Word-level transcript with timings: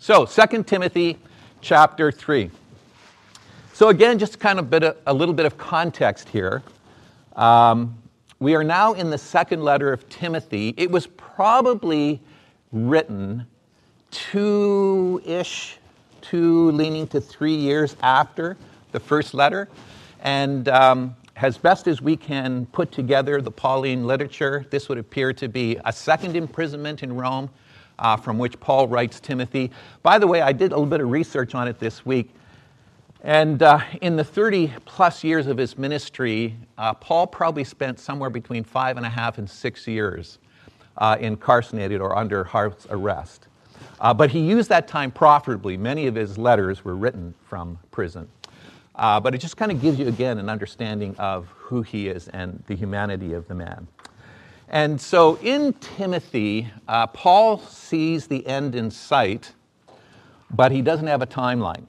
So, 0.00 0.24
2 0.24 0.62
Timothy 0.62 1.18
chapter 1.60 2.12
3. 2.12 2.52
So, 3.72 3.88
again, 3.88 4.20
just 4.20 4.38
kind 4.38 4.60
of 4.60 4.70
bit 4.70 4.84
of, 4.84 4.96
a 5.08 5.12
little 5.12 5.34
bit 5.34 5.44
of 5.44 5.58
context 5.58 6.28
here. 6.28 6.62
Um, 7.34 7.98
we 8.38 8.54
are 8.54 8.62
now 8.62 8.92
in 8.92 9.10
the 9.10 9.18
second 9.18 9.64
letter 9.64 9.92
of 9.92 10.08
Timothy. 10.08 10.72
It 10.76 10.88
was 10.88 11.08
probably 11.08 12.20
written 12.70 13.44
two 14.12 15.20
ish, 15.26 15.78
two 16.20 16.70
leaning 16.70 17.08
to 17.08 17.20
three 17.20 17.56
years 17.56 17.96
after 18.00 18.56
the 18.92 19.00
first 19.00 19.34
letter. 19.34 19.68
And 20.20 20.68
um, 20.68 21.16
as 21.34 21.58
best 21.58 21.88
as 21.88 22.00
we 22.00 22.16
can 22.16 22.66
put 22.66 22.92
together 22.92 23.40
the 23.40 23.50
Pauline 23.50 24.06
literature, 24.06 24.64
this 24.70 24.88
would 24.88 24.98
appear 24.98 25.32
to 25.32 25.48
be 25.48 25.76
a 25.84 25.92
second 25.92 26.36
imprisonment 26.36 27.02
in 27.02 27.16
Rome 27.16 27.50
uh, 27.98 28.16
from 28.16 28.38
which 28.38 28.58
Paul 28.60 28.88
writes 28.88 29.20
Timothy. 29.20 29.70
By 30.02 30.18
the 30.18 30.26
way, 30.26 30.40
I 30.40 30.52
did 30.52 30.72
a 30.72 30.76
little 30.76 30.86
bit 30.86 31.00
of 31.00 31.10
research 31.10 31.54
on 31.54 31.68
it 31.68 31.78
this 31.78 32.04
week. 32.06 32.30
And 33.22 33.62
uh, 33.62 33.80
in 34.00 34.16
the 34.16 34.24
30 34.24 34.72
plus 34.84 35.24
years 35.24 35.48
of 35.48 35.56
his 35.56 35.76
ministry, 35.76 36.56
uh, 36.76 36.94
Paul 36.94 37.26
probably 37.26 37.64
spent 37.64 37.98
somewhere 37.98 38.30
between 38.30 38.62
five 38.62 38.96
and 38.96 39.04
a 39.04 39.08
half 39.08 39.38
and 39.38 39.50
six 39.50 39.86
years 39.86 40.38
uh, 40.96 41.16
incarcerated 41.18 42.00
or 42.00 42.16
under 42.16 42.44
house 42.44 42.86
arrest. 42.90 43.48
Uh, 44.00 44.14
but 44.14 44.30
he 44.30 44.40
used 44.40 44.68
that 44.68 44.86
time 44.86 45.10
profitably. 45.10 45.76
Many 45.76 46.06
of 46.06 46.14
his 46.14 46.38
letters 46.38 46.84
were 46.84 46.94
written 46.94 47.34
from 47.44 47.78
prison. 47.90 48.28
Uh, 48.94 49.20
but 49.20 49.34
it 49.34 49.38
just 49.38 49.56
kind 49.56 49.70
of 49.70 49.80
gives 49.80 49.98
you, 49.98 50.08
again, 50.08 50.38
an 50.38 50.48
understanding 50.48 51.14
of 51.18 51.46
who 51.56 51.82
he 51.82 52.08
is 52.08 52.28
and 52.28 52.62
the 52.66 52.74
humanity 52.74 53.32
of 53.32 53.46
the 53.48 53.54
man. 53.54 53.86
And 54.70 55.00
so 55.00 55.36
in 55.36 55.72
Timothy, 55.74 56.70
uh, 56.86 57.06
Paul 57.06 57.58
sees 57.58 58.26
the 58.26 58.46
end 58.46 58.74
in 58.74 58.90
sight, 58.90 59.52
but 60.50 60.72
he 60.72 60.82
doesn't 60.82 61.06
have 61.06 61.22
a 61.22 61.26
timeline. 61.26 61.84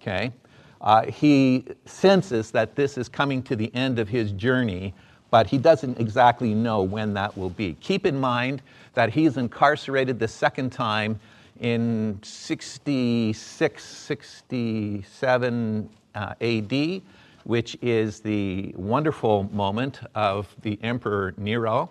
Okay? 0.00 0.32
Uh, 0.80 1.06
he 1.06 1.64
senses 1.86 2.50
that 2.50 2.76
this 2.76 2.98
is 2.98 3.08
coming 3.08 3.42
to 3.44 3.56
the 3.56 3.74
end 3.74 3.98
of 3.98 4.08
his 4.08 4.32
journey, 4.32 4.92
but 5.30 5.46
he 5.46 5.56
doesn't 5.56 5.98
exactly 5.98 6.54
know 6.54 6.82
when 6.82 7.14
that 7.14 7.36
will 7.36 7.50
be. 7.50 7.74
Keep 7.80 8.06
in 8.06 8.20
mind 8.20 8.60
that 8.94 9.10
he's 9.10 9.36
incarcerated 9.36 10.18
the 10.18 10.28
second 10.28 10.70
time 10.70 11.20
in 11.60 12.18
66, 12.22 13.84
67 13.84 15.90
uh, 16.14 16.34
AD, 16.40 17.02
which 17.44 17.76
is 17.80 18.20
the 18.20 18.74
wonderful 18.76 19.48
moment 19.52 20.00
of 20.14 20.54
the 20.62 20.78
Emperor 20.82 21.34
Nero, 21.36 21.88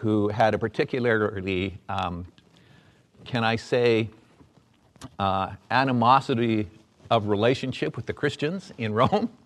who 0.00 0.28
had 0.28 0.54
a 0.54 0.58
particularly, 0.58 1.78
um, 1.88 2.26
can 3.24 3.42
I 3.42 3.56
say, 3.56 4.08
uh, 5.18 5.50
animosity 5.70 6.68
of 7.10 7.28
relationship 7.28 7.96
with 7.96 8.06
the 8.06 8.12
Christians 8.12 8.72
in 8.78 8.92
Rome. 8.92 9.30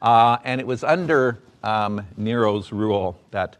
Uh, 0.00 0.38
and 0.44 0.60
it 0.60 0.66
was 0.68 0.84
under 0.84 1.40
um, 1.64 2.06
Nero's 2.16 2.70
rule 2.70 3.18
that 3.32 3.56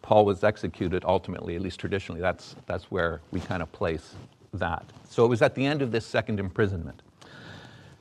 Paul 0.00 0.24
was 0.24 0.42
executed 0.42 1.04
ultimately, 1.06 1.54
at 1.54 1.60
least 1.60 1.78
traditionally. 1.78 2.18
That's, 2.18 2.56
that's 2.64 2.84
where 2.84 3.20
we 3.30 3.40
kind 3.40 3.60
of 3.60 3.70
place 3.72 4.14
that. 4.54 4.86
So 5.10 5.22
it 5.26 5.28
was 5.28 5.42
at 5.42 5.54
the 5.54 5.66
end 5.66 5.82
of 5.82 5.92
this 5.92 6.06
second 6.06 6.40
imprisonment. 6.40 7.02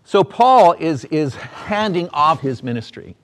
So 0.06 0.23
Paul 0.23 0.72
is, 0.80 1.03
is 1.03 1.36
handing 1.36 2.08
off 2.14 2.39
his 2.39 2.64
ministry 2.64 3.17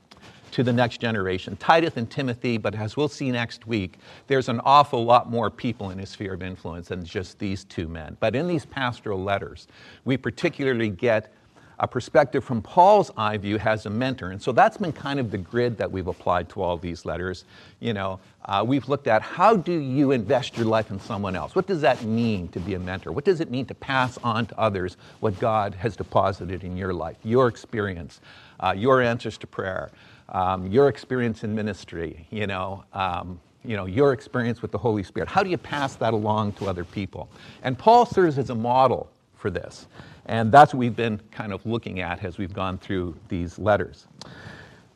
to 0.58 0.64
the 0.64 0.74
next 0.74 1.00
generation, 1.00 1.56
Titus 1.58 1.98
and 1.98 2.10
Timothy, 2.10 2.58
but 2.58 2.74
as 2.74 2.98
we'll 2.98 3.08
see 3.08 3.30
next 3.30 3.68
week, 3.68 4.00
there's 4.26 4.50
an 4.50 4.60
awful 4.66 5.06
lot 5.06 5.30
more 5.30 5.52
people 5.52 5.92
in 5.92 6.00
his 6.00 6.10
sphere 6.10 6.34
of 6.34 6.42
influence 6.42 6.88
than 6.88 7.06
just 7.06 7.38
these 7.38 7.64
two 7.66 7.88
men. 7.88 8.18
But 8.20 8.36
in 8.36 8.48
these 8.48 8.66
pastoral 8.66 9.22
letters, 9.22 9.68
we 10.04 10.18
particularly 10.18 10.90
get 10.90 11.32
a 11.78 11.88
perspective 11.88 12.44
from 12.44 12.64
Paul's 12.64 13.12
eye 13.18 13.38
view 13.38 13.60
as 13.60 13.86
a 13.86 13.92
mentor. 13.92 14.32
And 14.32 14.42
so 14.42 14.52
that's 14.52 14.78
been 14.78 14.92
kind 14.92 15.20
of 15.20 15.30
the 15.30 15.38
grid 15.38 15.78
that 15.78 15.92
we've 15.92 16.08
applied 16.08 16.50
to 16.50 16.64
all 16.64 16.76
these 16.76 17.06
letters. 17.06 17.46
You 17.80 17.94
know, 17.94 18.20
uh, 18.46 18.64
we've 18.66 18.90
looked 18.90 19.06
at 19.06 19.22
how 19.22 19.58
do 19.58 19.74
you 19.74 20.10
invest 20.10 20.58
your 20.58 20.66
life 20.66 20.90
in 20.90 21.00
someone 21.00 21.36
else? 21.36 21.54
What 21.54 21.68
does 21.68 21.82
that 21.82 22.02
mean 22.02 22.48
to 22.48 22.60
be 22.60 22.74
a 22.74 22.80
mentor? 22.80 23.12
What 23.12 23.26
does 23.26 23.42
it 23.42 23.52
mean 23.52 23.68
to 23.68 23.76
pass 23.76 24.18
on 24.24 24.48
to 24.48 24.60
others 24.60 24.98
what 25.20 25.40
God 25.40 25.76
has 25.76 25.96
deposited 25.96 26.64
in 26.64 26.76
your 26.76 26.96
life, 26.96 27.18
your 27.24 27.48
experience, 27.48 28.22
uh, 28.60 28.74
your 28.76 29.04
answers 29.04 29.38
to 29.38 29.46
prayer, 29.46 29.92
um, 30.30 30.68
your 30.68 30.90
experience 30.90 31.44
in 31.44 31.56
ministry, 31.56 32.28
you 32.30 32.48
know, 32.48 32.84
um, 32.94 33.40
you 33.64 33.76
know, 33.76 33.86
your 33.86 34.14
experience 34.14 34.62
with 34.62 34.72
the 34.72 34.78
Holy 34.78 35.04
Spirit. 35.04 35.28
How 35.28 35.44
do 35.44 35.50
you 35.50 35.58
pass 35.58 35.96
that 35.96 36.14
along 36.14 36.54
to 36.54 36.66
other 36.66 36.86
people? 36.86 37.30
And 37.64 37.78
Paul 37.78 38.06
serves 38.06 38.38
as 38.38 38.50
a 38.50 38.56
model 38.56 39.10
for 39.36 39.50
this. 39.50 39.88
And 40.26 40.52
that's 40.52 40.74
what 40.74 40.80
we've 40.80 40.96
been 40.96 41.22
kind 41.32 41.54
of 41.54 41.66
looking 41.66 42.02
at 42.02 42.24
as 42.24 42.38
we've 42.38 42.54
gone 42.54 42.78
through 42.78 43.16
these 43.30 43.58
letters. 43.58 44.08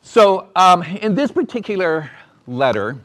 So, 0.02 0.48
um, 0.56 0.82
in 0.82 1.14
this 1.14 1.30
particular 1.30 2.10
letter, 2.46 2.96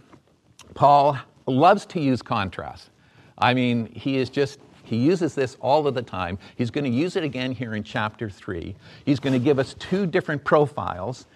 Paul 0.73 1.17
loves 1.45 1.85
to 1.88 1.99
use 1.99 2.21
contrast. 2.21 2.89
I 3.38 3.53
mean, 3.53 3.88
he 3.94 4.17
is 4.17 4.29
just, 4.29 4.59
he 4.83 4.97
uses 4.97 5.35
this 5.35 5.57
all 5.61 5.88
of 5.88 5.94
the 5.94 6.01
time. 6.01 6.39
He's 6.55 6.71
going 6.71 6.85
to 6.85 6.89
use 6.89 7.15
it 7.15 7.23
again 7.23 7.51
here 7.51 7.75
in 7.75 7.83
chapter 7.83 8.29
3. 8.29 8.75
He's 9.05 9.19
going 9.19 9.33
to 9.33 9.39
give 9.39 9.59
us 9.59 9.75
two 9.75 10.05
different 10.05 10.44
profiles. 10.44 11.27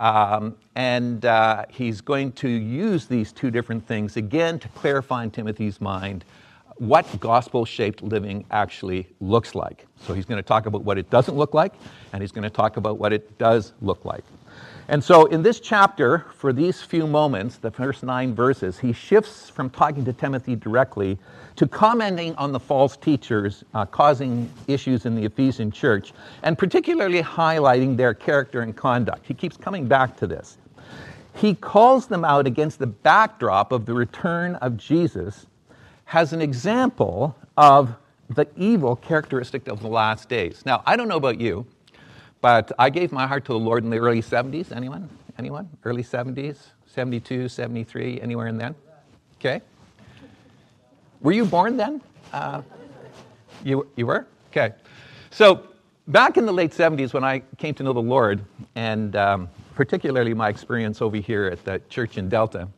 Um, 0.00 0.56
and 0.74 1.24
uh, 1.26 1.66
he's 1.68 2.00
going 2.00 2.32
to 2.32 2.48
use 2.48 3.06
these 3.06 3.32
two 3.32 3.50
different 3.50 3.86
things 3.86 4.16
again 4.16 4.58
to 4.58 4.68
clarify 4.68 5.22
in 5.22 5.30
Timothy's 5.30 5.80
mind 5.80 6.24
what 6.78 7.20
gospel 7.20 7.66
shaped 7.66 8.02
living 8.02 8.46
actually 8.50 9.06
looks 9.20 9.54
like. 9.54 9.86
So 10.00 10.14
he's 10.14 10.24
going 10.24 10.42
to 10.42 10.46
talk 10.46 10.64
about 10.64 10.82
what 10.82 10.96
it 10.96 11.10
doesn't 11.10 11.36
look 11.36 11.52
like, 11.52 11.74
and 12.14 12.22
he's 12.22 12.32
going 12.32 12.44
to 12.44 12.50
talk 12.50 12.78
about 12.78 12.96
what 12.96 13.12
it 13.12 13.36
does 13.36 13.74
look 13.82 14.02
like. 14.06 14.24
And 14.90 15.04
so 15.04 15.26
in 15.26 15.40
this 15.44 15.60
chapter, 15.60 16.26
for 16.34 16.52
these 16.52 16.82
few 16.82 17.06
moments, 17.06 17.58
the 17.58 17.70
first 17.70 18.02
nine 18.02 18.34
verses, 18.34 18.76
he 18.76 18.92
shifts 18.92 19.48
from 19.48 19.70
talking 19.70 20.04
to 20.04 20.12
Timothy 20.12 20.56
directly 20.56 21.16
to 21.54 21.68
commenting 21.68 22.34
on 22.34 22.50
the 22.50 22.58
false 22.58 22.96
teachers 22.96 23.62
uh, 23.72 23.86
causing 23.86 24.50
issues 24.66 25.06
in 25.06 25.14
the 25.14 25.24
Ephesian 25.24 25.70
church, 25.70 26.12
and 26.42 26.58
particularly 26.58 27.22
highlighting 27.22 27.96
their 27.96 28.12
character 28.12 28.62
and 28.62 28.76
conduct. 28.76 29.24
He 29.24 29.32
keeps 29.32 29.56
coming 29.56 29.86
back 29.86 30.16
to 30.16 30.26
this. 30.26 30.58
He 31.36 31.54
calls 31.54 32.08
them 32.08 32.24
out 32.24 32.48
against 32.48 32.80
the 32.80 32.88
backdrop 32.88 33.70
of 33.70 33.86
the 33.86 33.94
return 33.94 34.56
of 34.56 34.76
Jesus 34.76 35.46
has 36.06 36.32
an 36.32 36.42
example 36.42 37.36
of 37.56 37.94
the 38.28 38.48
evil 38.56 38.96
characteristic 38.96 39.68
of 39.68 39.82
the 39.82 39.88
last 39.88 40.28
days. 40.28 40.64
Now, 40.66 40.82
I 40.84 40.96
don't 40.96 41.06
know 41.06 41.16
about 41.16 41.40
you, 41.40 41.64
but 42.40 42.72
I 42.78 42.90
gave 42.90 43.12
my 43.12 43.26
heart 43.26 43.44
to 43.46 43.52
the 43.52 43.58
Lord 43.58 43.84
in 43.84 43.90
the 43.90 43.98
early 43.98 44.22
70s. 44.22 44.72
Anyone? 44.72 45.08
Anyone? 45.38 45.68
Early 45.84 46.02
70s? 46.02 46.58
72, 46.86 47.48
73, 47.48 48.20
anywhere 48.20 48.48
in 48.48 48.58
then? 48.58 48.74
Okay. 49.38 49.60
Were 51.20 51.32
you 51.32 51.44
born 51.44 51.76
then? 51.76 52.00
Uh, 52.32 52.62
you, 53.64 53.86
you 53.96 54.06
were? 54.06 54.26
Okay. 54.50 54.74
So, 55.30 55.68
back 56.08 56.36
in 56.36 56.46
the 56.46 56.52
late 56.52 56.72
70s 56.72 57.12
when 57.12 57.24
I 57.24 57.40
came 57.58 57.74
to 57.74 57.82
know 57.82 57.92
the 57.92 58.00
Lord, 58.00 58.44
and 58.74 59.14
um, 59.16 59.48
particularly 59.74 60.34
my 60.34 60.48
experience 60.48 61.00
over 61.00 61.16
here 61.16 61.46
at 61.46 61.64
the 61.64 61.80
church 61.88 62.18
in 62.18 62.28
Delta, 62.28 62.68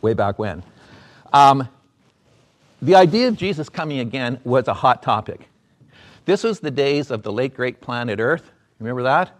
way 0.00 0.14
back 0.14 0.38
when, 0.38 0.62
um, 1.32 1.68
the 2.80 2.94
idea 2.94 3.28
of 3.28 3.36
Jesus 3.36 3.68
coming 3.68 4.00
again 4.00 4.40
was 4.44 4.68
a 4.68 4.74
hot 4.74 5.02
topic. 5.02 5.48
This 6.24 6.44
was 6.44 6.60
the 6.60 6.70
days 6.70 7.10
of 7.10 7.22
the 7.22 7.32
late 7.32 7.54
great 7.54 7.80
planet 7.80 8.20
Earth. 8.20 8.50
Remember 8.82 9.04
that? 9.04 9.30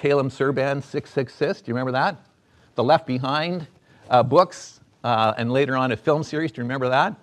Salem 0.00 0.28
Kirban, 0.28 0.82
666. 0.82 1.62
Do 1.62 1.68
you 1.70 1.74
remember 1.74 1.92
that? 1.92 2.16
The 2.74 2.82
Left 2.82 3.06
Behind 3.06 3.66
uh, 4.10 4.24
books, 4.24 4.80
uh, 5.04 5.34
and 5.36 5.52
later 5.52 5.76
on 5.76 5.92
a 5.92 5.96
film 5.96 6.24
series. 6.24 6.50
Do 6.50 6.60
you 6.60 6.64
remember 6.64 6.88
that? 6.88 7.14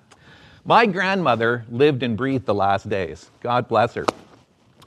My 0.63 0.85
grandmother 0.85 1.65
lived 1.69 2.01
and 2.01 2.15
breathed 2.15 2.45
the 2.45 2.53
last 2.53 2.87
days. 2.87 3.29
God 3.41 3.67
bless 3.67 3.93
her. 3.95 4.05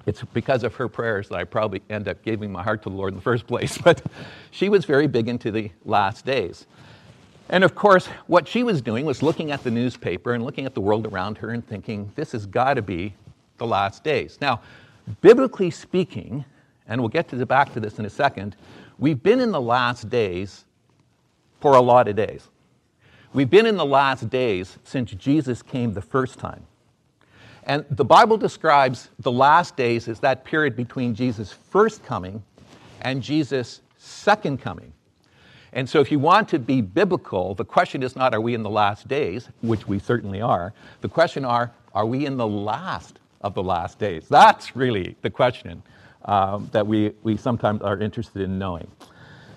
It's 0.06 0.23
because 0.32 0.64
of 0.64 0.75
her 0.76 0.88
prayers 0.88 1.29
that 1.29 1.37
I 1.37 1.44
probably 1.44 1.82
end 1.90 2.08
up 2.08 2.23
giving 2.23 2.50
my 2.50 2.62
heart 2.62 2.82
to 2.85 2.88
the 2.88 2.96
Lord 2.96 3.12
in 3.12 3.17
the 3.17 3.23
first 3.23 3.46
place. 3.46 3.76
But 3.85 4.02
she 4.50 4.70
was 4.70 4.87
very 4.87 5.06
big 5.06 5.29
into 5.29 5.50
the 5.50 5.70
last 5.85 6.25
days. 6.25 6.67
And 7.50 7.64
of 7.64 7.75
course, 7.75 8.06
what 8.26 8.49
she 8.49 8.62
was 8.62 8.81
doing 8.81 9.05
was 9.05 9.23
looking 9.23 9.50
at 9.50 9.62
the 9.62 9.70
newspaper 9.70 10.32
and 10.32 10.43
looking 10.43 10.64
at 10.64 10.75
the 10.75 10.81
world 10.81 11.06
around 11.06 11.37
her 11.38 11.50
and 11.50 11.67
thinking, 11.67 12.11
this 12.14 12.32
has 12.32 12.46
got 12.46 12.75
to 12.75 12.82
be 12.82 13.14
the 13.58 13.67
last 13.67 14.02
days. 14.02 14.38
Now, 14.40 14.62
biblically 15.20 15.70
speaking, 15.70 16.44
and 16.88 17.00
we'll 17.00 17.08
get 17.08 17.29
to 17.29 17.37
the, 17.37 17.46
back 17.46 17.73
to 17.75 17.81
this 17.81 17.99
in 17.99 18.06
a 18.06 18.11
second, 18.11 18.56
we've 18.99 19.23
been 19.23 19.40
in 19.40 19.52
the 19.52 19.61
last 19.61 20.08
days 20.08 20.64
for 21.61 21.75
a 21.75 21.81
lot 21.81 22.08
of 22.08 22.17
days. 22.17 22.49
We've 23.35 23.50
been 23.50 23.67
in 23.67 23.76
the 23.76 23.85
last 23.85 24.31
days 24.31 24.79
since 24.85 25.11
Jesus 25.12 25.62
came 25.62 25.93
the 25.93 26.02
first 26.02 26.38
time. 26.38 26.67
And 27.64 27.85
the 27.90 28.05
Bible 28.05 28.38
describes 28.38 29.11
the 29.19 29.31
last 29.31 29.76
days 29.76 30.08
as 30.08 30.20
that 30.20 30.44
period 30.44 30.75
between 30.75 31.14
Jesus' 31.14 31.52
first 31.52 32.02
coming 32.02 32.43
and 33.02 33.23
Jesus' 33.23 33.82
second 33.99 34.61
coming. 34.61 34.93
And 35.75 35.87
so, 35.87 36.00
if 36.00 36.11
you 36.11 36.19
want 36.19 36.49
to 36.49 36.58
be 36.58 36.81
biblical, 36.81 37.55
the 37.55 37.64
question 37.64 38.02
is 38.02 38.17
not, 38.17 38.32
are 38.32 38.40
we 38.40 38.55
in 38.55 38.62
the 38.62 38.70
last 38.70 39.06
days, 39.06 39.50
which 39.61 39.87
we 39.87 39.99
certainly 39.99 40.40
are. 40.40 40.73
The 41.02 41.11
question 41.11 41.44
are, 41.44 41.70
are 41.94 42.06
we 42.06 42.25
in 42.25 42.38
the 42.38 42.46
last 42.46 43.19
of 43.43 43.52
the 43.52 43.62
last 43.62 43.99
days? 43.99 44.26
That's 44.29 44.75
really 44.75 45.17
the 45.20 45.29
question 45.29 45.82
um, 46.25 46.69
that 46.73 46.87
we, 46.87 47.12
we 47.23 47.37
sometimes 47.37 47.82
are 47.82 47.99
interested 47.99 48.43
in 48.43 48.59
knowing. 48.59 48.88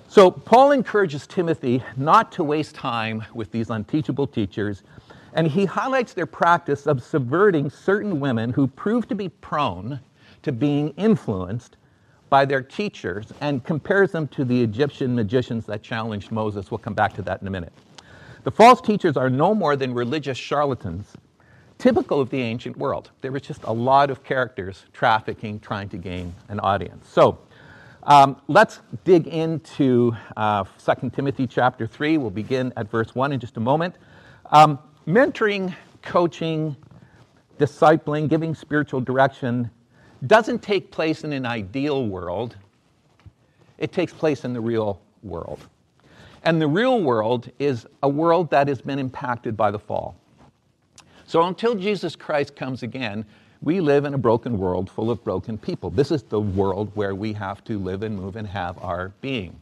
So, 0.08 0.30
Paul 0.30 0.72
encourages 0.72 1.26
Timothy 1.26 1.82
not 1.96 2.32
to 2.34 2.44
waste 2.44 2.76
time 2.76 3.24
with 3.34 3.52
these 3.52 3.70
unteachable 3.70 4.28
teachers, 4.28 4.84
and 5.34 5.48
he 5.48 5.66
highlights 5.66 6.14
their 6.14 6.26
practice 6.26 6.86
of 6.86 7.02
subverting 7.02 7.70
certain 7.70 8.20
women 8.20 8.52
who 8.52 8.68
prove 8.68 9.08
to 9.08 9.16
be 9.16 9.30
prone 9.30 10.02
to 10.44 10.52
being 10.52 10.90
influenced 10.98 11.78
by 12.30 12.46
their 12.46 12.62
teachers 12.62 13.32
and 13.42 13.64
compares 13.64 14.12
them 14.12 14.28
to 14.30 14.44
the 14.44 14.62
Egyptian 14.64 15.16
magicians 15.16 15.66
that 15.66 15.84
challenged 15.84 16.32
Moses. 16.32 16.72
We'll 16.72 16.78
come 16.78 16.94
back 16.94 17.14
to 17.14 17.22
that 17.24 17.42
in 17.42 17.48
a 17.48 17.52
minute. 17.52 17.74
The 18.44 18.52
false 18.52 18.82
teachers 18.82 19.18
are 19.18 19.30
no 19.30 19.54
more 19.54 19.76
than 19.76 19.94
religious 19.94 20.38
charlatans, 20.38 21.14
typical 21.82 22.22
of 22.22 22.30
the 22.30 22.40
ancient 22.40 22.78
world. 22.78 23.10
There 23.22 23.32
was 23.32 23.42
just 23.42 23.64
a 23.64 23.74
lot 23.74 24.12
of 24.12 24.24
characters 24.24 24.86
trafficking, 24.94 25.60
trying 25.60 25.90
to 25.90 25.98
gain 25.98 26.36
an 26.48 26.60
audience. 26.60 27.10
So 27.10 27.40
um, 28.04 28.40
let's 28.48 28.82
dig 29.04 29.26
into 29.26 30.16
uh, 30.38 30.64
2 30.64 31.10
Timothy 31.10 31.48
chapter 31.48 31.88
3. 31.88 32.20
We'll 32.20 32.30
begin 32.30 32.72
at 32.78 32.90
verse 32.92 33.16
1 33.16 33.32
in 33.32 33.40
just 33.40 33.58
a 33.58 33.60
moment. 33.60 33.96
Um, 34.52 34.78
mentoring, 35.08 35.76
coaching, 36.04 36.76
discipling, 37.58 38.30
giving 38.30 38.54
spiritual 38.54 39.02
direction 39.02 39.72
doesn't 40.28 40.62
take 40.62 40.92
place 40.92 41.24
in 41.24 41.34
an 41.34 41.48
ideal 41.48 42.06
world, 42.06 42.58
it 43.80 43.92
takes 43.92 44.14
place 44.14 44.46
in 44.46 44.54
the 44.54 44.62
real 44.62 45.02
world. 45.24 45.68
And 46.44 46.62
the 46.62 46.68
real 46.68 47.02
world 47.02 47.50
is 47.58 47.88
a 48.04 48.10
world 48.10 48.52
that 48.52 48.68
has 48.68 48.82
been 48.82 49.00
impacted 49.00 49.58
by 49.58 49.72
the 49.72 49.80
fall. 49.80 50.21
So 51.32 51.44
until 51.44 51.76
Jesus 51.76 52.18
Christ 52.18 52.58
comes 52.58 52.84
again, 52.84 53.24
we 53.62 53.80
live 53.80 54.04
in 54.04 54.14
a 54.14 54.18
broken 54.18 54.58
world 54.58 54.90
full 54.90 55.10
of 55.10 55.24
broken 55.24 55.58
people. 55.58 55.90
This 55.90 56.12
is 56.12 56.24
the 56.24 56.42
world 56.42 56.92
where 56.94 57.16
we 57.16 57.32
have 57.32 57.64
to 57.64 57.80
live 57.80 58.04
and 58.04 58.18
move 58.18 58.36
and 58.36 58.46
have 58.46 58.78
our 58.80 59.14
being. 59.22 59.56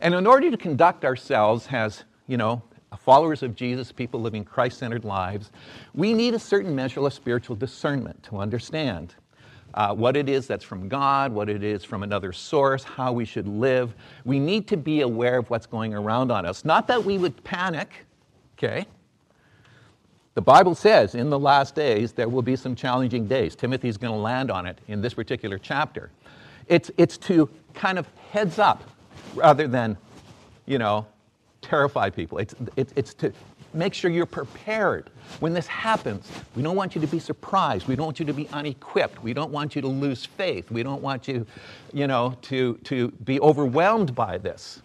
And 0.00 0.14
in 0.14 0.26
order 0.26 0.50
to 0.50 0.56
conduct 0.56 1.04
ourselves 1.04 1.68
as, 1.70 2.04
you 2.28 2.38
know, 2.38 2.62
followers 2.98 3.42
of 3.42 3.54
Jesus, 3.54 3.92
people 3.92 4.22
living 4.22 4.42
Christ 4.42 4.78
centered 4.78 5.04
lives, 5.04 5.50
we 5.92 6.14
need 6.14 6.32
a 6.32 6.38
certain 6.38 6.74
measure 6.74 7.06
of 7.06 7.12
spiritual 7.12 7.56
discernment 7.56 8.22
to 8.22 8.38
understand 8.38 9.14
uh, 9.74 9.94
what 9.94 10.16
it 10.16 10.30
is 10.30 10.46
that's 10.46 10.64
from 10.64 10.88
God, 10.88 11.30
what 11.30 11.50
it 11.50 11.62
is 11.62 11.84
from 11.84 12.04
another 12.04 12.32
source, 12.32 12.84
how 12.84 13.12
we 13.12 13.26
should 13.26 13.46
live. 13.46 13.94
We 14.24 14.40
need 14.40 14.66
to 14.68 14.78
be 14.78 15.02
aware 15.02 15.36
of 15.36 15.50
what's 15.50 15.66
going 15.66 15.92
around 15.92 16.32
on 16.32 16.46
us. 16.46 16.64
Not 16.64 16.86
that 16.86 17.04
we 17.04 17.18
would 17.18 17.44
panic, 17.44 18.06
okay? 18.56 18.86
The 20.34 20.42
Bible 20.42 20.74
says 20.74 21.14
in 21.14 21.28
the 21.28 21.38
last 21.38 21.74
days 21.74 22.12
there 22.12 22.28
will 22.28 22.42
be 22.42 22.56
some 22.56 22.74
challenging 22.74 23.26
days. 23.26 23.54
Timothy's 23.54 23.98
going 23.98 24.14
to 24.14 24.18
land 24.18 24.50
on 24.50 24.66
it 24.66 24.78
in 24.88 25.02
this 25.02 25.14
particular 25.14 25.58
chapter. 25.58 26.10
It's, 26.68 26.90
it's 26.96 27.18
to 27.18 27.50
kind 27.74 27.98
of 27.98 28.06
heads 28.30 28.58
up 28.58 28.82
rather 29.34 29.68
than, 29.68 29.98
you 30.64 30.78
know, 30.78 31.06
terrify 31.60 32.08
people. 32.08 32.38
It's, 32.38 32.54
it's, 32.76 32.92
it's 32.96 33.14
to 33.14 33.32
make 33.74 33.92
sure 33.92 34.10
you're 34.10 34.26
prepared 34.26 35.10
when 35.40 35.52
this 35.52 35.66
happens. 35.66 36.30
We 36.56 36.62
don't 36.62 36.76
want 36.76 36.94
you 36.94 37.00
to 37.02 37.06
be 37.06 37.18
surprised. 37.18 37.86
We 37.86 37.96
don't 37.96 38.06
want 38.06 38.20
you 38.20 38.26
to 38.26 38.32
be 38.32 38.48
unequipped. 38.48 39.22
We 39.22 39.34
don't 39.34 39.50
want 39.50 39.76
you 39.76 39.82
to 39.82 39.88
lose 39.88 40.24
faith. 40.24 40.70
We 40.70 40.82
don't 40.82 41.02
want 41.02 41.28
you, 41.28 41.46
you 41.92 42.06
know, 42.06 42.36
to, 42.42 42.74
to 42.84 43.10
be 43.24 43.38
overwhelmed 43.40 44.14
by 44.14 44.38
this. 44.38 44.80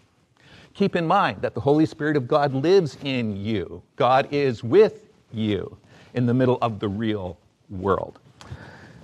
Keep 0.73 0.95
in 0.95 1.07
mind 1.07 1.41
that 1.41 1.53
the 1.53 1.61
Holy 1.61 1.85
Spirit 1.85 2.17
of 2.17 2.27
God 2.27 2.53
lives 2.53 2.97
in 3.03 3.35
you. 3.35 3.81
God 3.95 4.27
is 4.31 4.63
with 4.63 5.06
you 5.31 5.77
in 6.13 6.25
the 6.25 6.33
middle 6.33 6.57
of 6.61 6.79
the 6.79 6.87
real 6.87 7.37
world. 7.69 8.19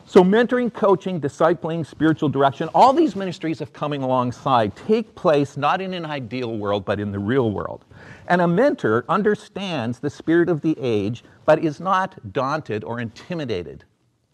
So, 0.05 0.23
mentoring, 0.23 0.71
coaching, 0.71 1.19
discipling, 1.19 1.85
spiritual 1.85 2.29
direction, 2.29 2.69
all 2.75 2.93
these 2.93 3.15
ministries 3.15 3.61
of 3.61 3.73
coming 3.73 4.03
alongside 4.03 4.75
take 4.75 5.15
place 5.15 5.57
not 5.57 5.81
in 5.81 5.93
an 5.93 6.05
ideal 6.05 6.57
world, 6.57 6.85
but 6.85 6.99
in 6.99 7.11
the 7.11 7.17
real 7.17 7.49
world. 7.49 7.83
And 8.27 8.41
a 8.41 8.47
mentor 8.47 9.05
understands 9.09 9.99
the 9.99 10.09
spirit 10.09 10.49
of 10.49 10.61
the 10.61 10.77
age, 10.79 11.23
but 11.45 11.63
is 11.63 11.79
not 11.79 12.31
daunted 12.31 12.83
or 12.83 12.99
intimidated 12.99 13.85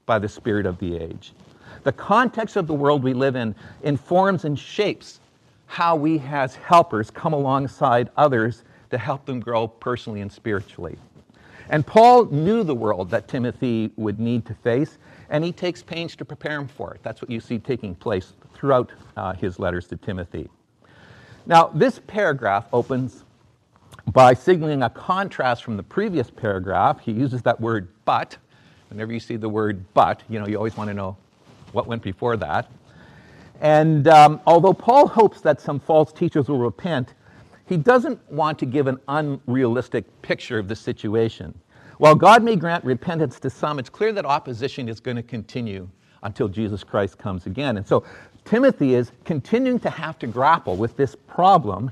by 0.06 0.19
the 0.19 0.27
spirit 0.27 0.65
of 0.65 0.80
the 0.80 0.97
age. 0.97 1.33
The 1.83 1.94
context 1.94 2.57
of 2.57 2.68
the 2.68 2.74
world 2.74 3.01
we 3.01 3.13
live 3.13 3.38
in 3.38 3.56
informs 3.83 4.44
and 4.44 4.59
shapes 4.59 5.21
how 5.68 5.95
we, 5.95 6.19
as 6.19 6.56
helpers, 6.56 7.09
come 7.09 7.31
alongside 7.31 8.09
others 8.18 8.63
to 8.89 8.97
help 8.97 9.25
them 9.25 9.39
grow 9.39 9.68
personally 9.68 10.19
and 10.19 10.31
spiritually. 10.31 10.97
And 11.69 11.86
Paul 11.86 12.25
knew 12.25 12.63
the 12.63 12.75
world 12.75 13.10
that 13.12 13.27
Timothy 13.27 13.92
would 13.95 14.19
need 14.19 14.45
to 14.48 14.54
face, 14.56 14.98
and 15.30 15.44
he 15.44 15.51
takes 15.51 15.83
pains 15.83 16.16
to 16.16 16.25
prepare 16.25 16.60
him 16.60 16.68
for 16.68 16.94
it. 16.94 17.01
That's 17.04 17.21
what 17.21 17.30
you 17.30 17.39
see 17.39 17.60
taking 17.60 17.94
place 17.95 18.33
throughout 18.56 18.92
uh, 19.16 19.33
his 19.33 19.60
letters 19.60 19.88
to 19.88 19.98
Timothy. 19.98 20.50
Now, 21.45 21.68
this 21.68 22.00
paragraph 22.07 22.66
opens 22.74 23.24
by 24.07 24.33
signaling 24.33 24.83
a 24.83 24.89
contrast 24.89 25.63
from 25.63 25.77
the 25.77 25.83
previous 25.83 26.30
paragraph. 26.31 27.00
He 27.00 27.12
uses 27.12 27.42
that 27.44 27.60
word 27.62 27.88
but. 28.06 28.38
Whenever 28.89 29.13
you 29.13 29.19
see 29.19 29.36
the 29.36 29.50
word 29.50 29.86
but, 29.94 30.24
you 30.30 30.39
know, 30.39 30.48
you 30.48 30.57
always 30.57 30.75
want 30.75 30.88
to 30.89 30.95
know 30.95 31.15
what 31.74 31.86
went 31.86 32.01
before 32.01 32.36
that. 32.38 32.72
And 33.62 34.07
um, 34.07 34.42
although 34.48 34.74
Paul 34.74 35.07
hopes 35.07 35.42
that 35.42 35.62
some 35.62 35.80
false 35.80 36.12
teachers 36.12 36.48
will 36.48 36.57
repent, 36.57 37.13
he 37.69 37.77
doesn't 37.77 38.19
want 38.31 38.57
to 38.60 38.66
give 38.66 38.88
an 38.88 39.00
unrealistic 39.07 40.04
picture 40.24 40.57
of 40.57 40.68
the 40.68 40.75
situation. 40.75 41.54
While 42.00 42.16
God 42.16 42.44
may 42.44 42.56
grant 42.56 42.83
repentance 42.83 43.39
to 43.42 43.50
some, 43.51 43.77
it's 43.77 43.89
clear 43.89 44.12
that 44.13 44.25
opposition 44.25 44.89
is 44.89 45.00
going 45.00 45.18
to 45.18 45.24
continue 45.24 45.88
until 46.24 46.48
Jesus 46.48 46.83
Christ 46.83 47.19
comes 47.19 47.45
again. 47.45 47.77
And 47.77 47.88
so 47.88 48.04
Timothy 48.44 48.95
is 48.95 49.12
continuing 49.24 49.80
to 49.81 49.89
have 49.92 50.18
to 50.19 50.27
grapple 50.27 50.77
with 50.77 50.98
this 50.98 51.16
problem 51.27 51.92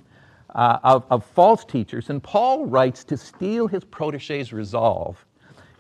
uh, 0.56 0.79
of, 0.83 1.06
of 1.12 1.24
false 1.24 1.63
teachers, 1.63 2.09
and 2.09 2.23
Paul 2.23 2.65
writes 2.65 3.03
to 3.03 3.15
steel 3.15 3.68
his 3.68 3.83
protege's 3.83 4.51
resolve 4.51 5.23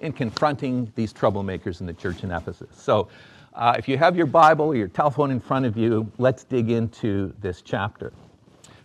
in 0.01 0.13
confronting 0.13 0.91
these 0.93 1.11
troublemakers 1.11 1.81
in 1.81 1.87
the 1.87 1.93
church 1.93 2.23
in 2.23 2.29
Ephesus. 2.29 2.69
So, 2.77 3.07
uh, 3.55 3.73
if 3.75 3.87
you 3.87 3.97
have 3.97 4.15
your 4.15 4.27
Bible 4.27 4.67
or 4.67 4.75
your 4.75 4.89
telephone 4.89 5.31
in 5.31 5.39
front 5.39 5.65
of 5.65 5.75
you, 5.75 6.11
let's 6.19 6.43
dig 6.43 6.69
into 6.69 7.33
this 7.41 7.63
chapter. 7.63 8.13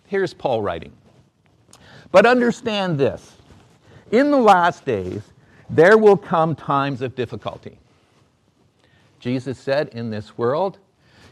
Here's 0.07 0.33
Paul 0.33 0.63
writing. 0.63 0.93
But 2.13 2.27
understand 2.27 2.99
this 2.99 3.33
in 4.11 4.31
the 4.31 4.39
last 4.39 4.85
days, 4.85 5.23
there 5.71 5.97
will 5.97 6.19
come 6.19 6.55
times 6.55 7.01
of 7.01 7.15
difficulty. 7.15 7.79
Jesus 9.19 9.59
said, 9.59 9.89
In 9.89 10.11
this 10.11 10.37
world, 10.37 10.79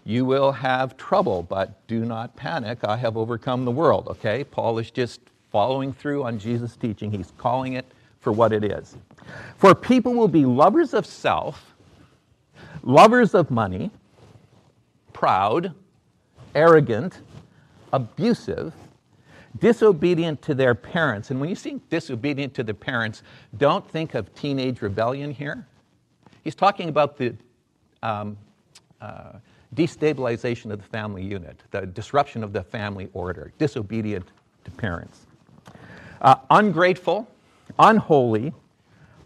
you 0.05 0.25
will 0.25 0.51
have 0.51 0.97
trouble, 0.97 1.43
but 1.43 1.87
do 1.87 2.05
not 2.05 2.35
panic. 2.37 2.79
I 2.85 2.97
have 2.97 3.17
overcome 3.17 3.67
the 3.67 3.71
world. 3.71 4.09
Okay? 4.09 4.45
Paul 4.45 4.79
is 4.79 4.91
just 4.91 5.21
following 5.53 5.93
through 5.93 6.25
on 6.25 6.39
Jesus' 6.39 6.77
teaching. 6.77 7.11
He's 7.11 7.33
calling 7.37 7.75
it 7.75 7.85
for 8.21 8.33
what 8.33 8.53
it 8.53 8.65
is. 8.65 8.97
For 9.59 9.75
people 9.75 10.15
will 10.15 10.29
be 10.29 10.47
lovers 10.47 10.95
of 10.95 11.05
self, 11.05 11.75
lovers 12.83 13.35
of 13.35 13.51
money, 13.51 13.91
proud, 15.13 15.75
arrogant, 16.55 17.21
abusive, 17.93 18.73
disobedient 19.59 20.41
to 20.43 20.55
their 20.55 20.75
parents. 20.75 21.31
And 21.31 21.41
when 21.41 21.49
you 21.49 21.57
see 21.57 21.81
disobedient 21.91 22.55
to 22.55 22.63
the 22.63 22.75
parents, 22.75 23.23
don't 23.59 23.89
think 23.91 24.15
of 24.15 24.33
teenage 24.35 24.81
rebellion 24.81 25.33
here. 25.33 25.67
He's 26.45 26.55
talking 26.55 26.89
about 26.89 27.17
the 27.17 27.35
um, 28.03 28.37
uh, 29.01 29.33
destabilization 29.75 30.71
of 30.71 30.79
the 30.79 30.89
family 30.89 31.23
unit, 31.23 31.63
the 31.71 31.83
disruption 31.87 32.43
of 32.43 32.53
the 32.53 32.63
family 32.63 33.09
order, 33.13 33.53
disobedient 33.59 34.27
to 34.65 34.71
parents. 34.71 35.27
Uh, 36.21 36.37
ungrateful, 36.51 37.29
unholy, 37.79 38.53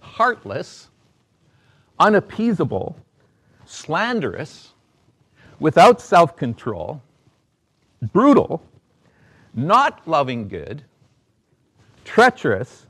heartless, 0.00 0.88
unappeasable, 1.98 2.96
slanderous, 3.66 4.72
without 5.60 6.00
self 6.00 6.36
control, 6.36 7.02
brutal, 8.12 8.62
not 9.54 10.06
loving 10.06 10.48
good, 10.48 10.82
treacherous, 12.04 12.86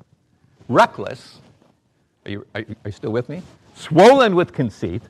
reckless. 0.69 1.39
Are 2.25 2.31
you, 2.31 2.47
are 2.55 2.65
you, 2.85 2.91
still 2.91 3.13
with 3.13 3.29
me? 3.29 3.43
Swollen 3.75 4.35
with 4.35 4.53
conceit, 4.53 5.03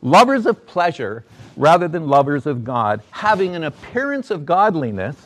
lovers 0.00 0.46
of 0.46 0.66
pleasure 0.66 1.24
rather 1.56 1.88
than 1.88 2.08
lovers 2.08 2.46
of 2.46 2.64
God, 2.64 3.02
having 3.10 3.54
an 3.54 3.64
appearance 3.64 4.30
of 4.30 4.46
godliness, 4.46 5.16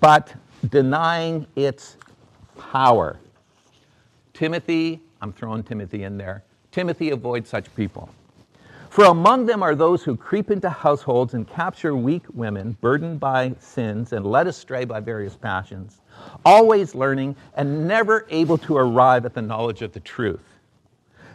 but 0.00 0.32
denying 0.68 1.46
its 1.56 1.96
power. 2.58 3.18
Timothy, 4.32 5.00
I'm 5.20 5.32
throwing 5.32 5.62
Timothy 5.62 6.04
in 6.04 6.16
there. 6.16 6.44
Timothy, 6.70 7.10
avoid 7.10 7.46
such 7.46 7.74
people. 7.74 8.08
For 8.92 9.06
among 9.06 9.46
them 9.46 9.62
are 9.62 9.74
those 9.74 10.02
who 10.04 10.18
creep 10.18 10.50
into 10.50 10.68
households 10.68 11.32
and 11.32 11.48
capture 11.48 11.96
weak 11.96 12.24
women, 12.34 12.76
burdened 12.82 13.20
by 13.20 13.54
sins 13.58 14.12
and 14.12 14.26
led 14.26 14.46
astray 14.46 14.84
by 14.84 15.00
various 15.00 15.34
passions, 15.34 16.02
always 16.44 16.94
learning 16.94 17.34
and 17.54 17.88
never 17.88 18.26
able 18.28 18.58
to 18.58 18.76
arrive 18.76 19.24
at 19.24 19.32
the 19.32 19.40
knowledge 19.40 19.80
of 19.80 19.94
the 19.94 20.00
truth. 20.00 20.44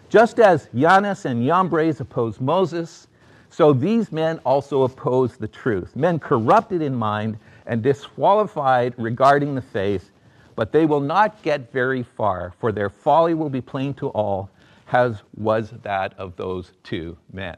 Just 0.07 0.37
as 0.39 0.69
Jannes 0.75 1.25
and 1.25 1.43
Jambres 1.43 1.99
opposed 1.99 2.39
Moses, 2.41 3.07
so 3.49 3.73
these 3.73 4.11
men 4.11 4.37
also 4.45 4.83
oppose 4.83 5.35
the 5.35 5.47
truth. 5.47 5.95
Men 5.95 6.19
corrupted 6.19 6.83
in 6.83 6.93
mind 6.93 7.39
and 7.65 7.81
disqualified 7.81 8.93
regarding 8.99 9.55
the 9.55 9.63
faith, 9.63 10.11
but 10.55 10.71
they 10.71 10.85
will 10.85 10.99
not 10.99 11.41
get 11.41 11.71
very 11.71 12.03
far, 12.03 12.53
for 12.59 12.71
their 12.71 12.91
folly 12.91 13.33
will 13.33 13.49
be 13.49 13.61
plain 13.61 13.95
to 13.95 14.09
all, 14.09 14.51
as 14.91 15.21
was 15.35 15.71
that 15.83 16.13
of 16.17 16.35
those 16.35 16.71
two 16.83 17.17
men. 17.31 17.57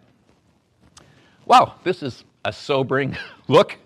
Wow, 1.46 1.76
this 1.84 2.04
is 2.04 2.24
a 2.46 2.54
sobering 2.54 3.18
look 3.48 3.78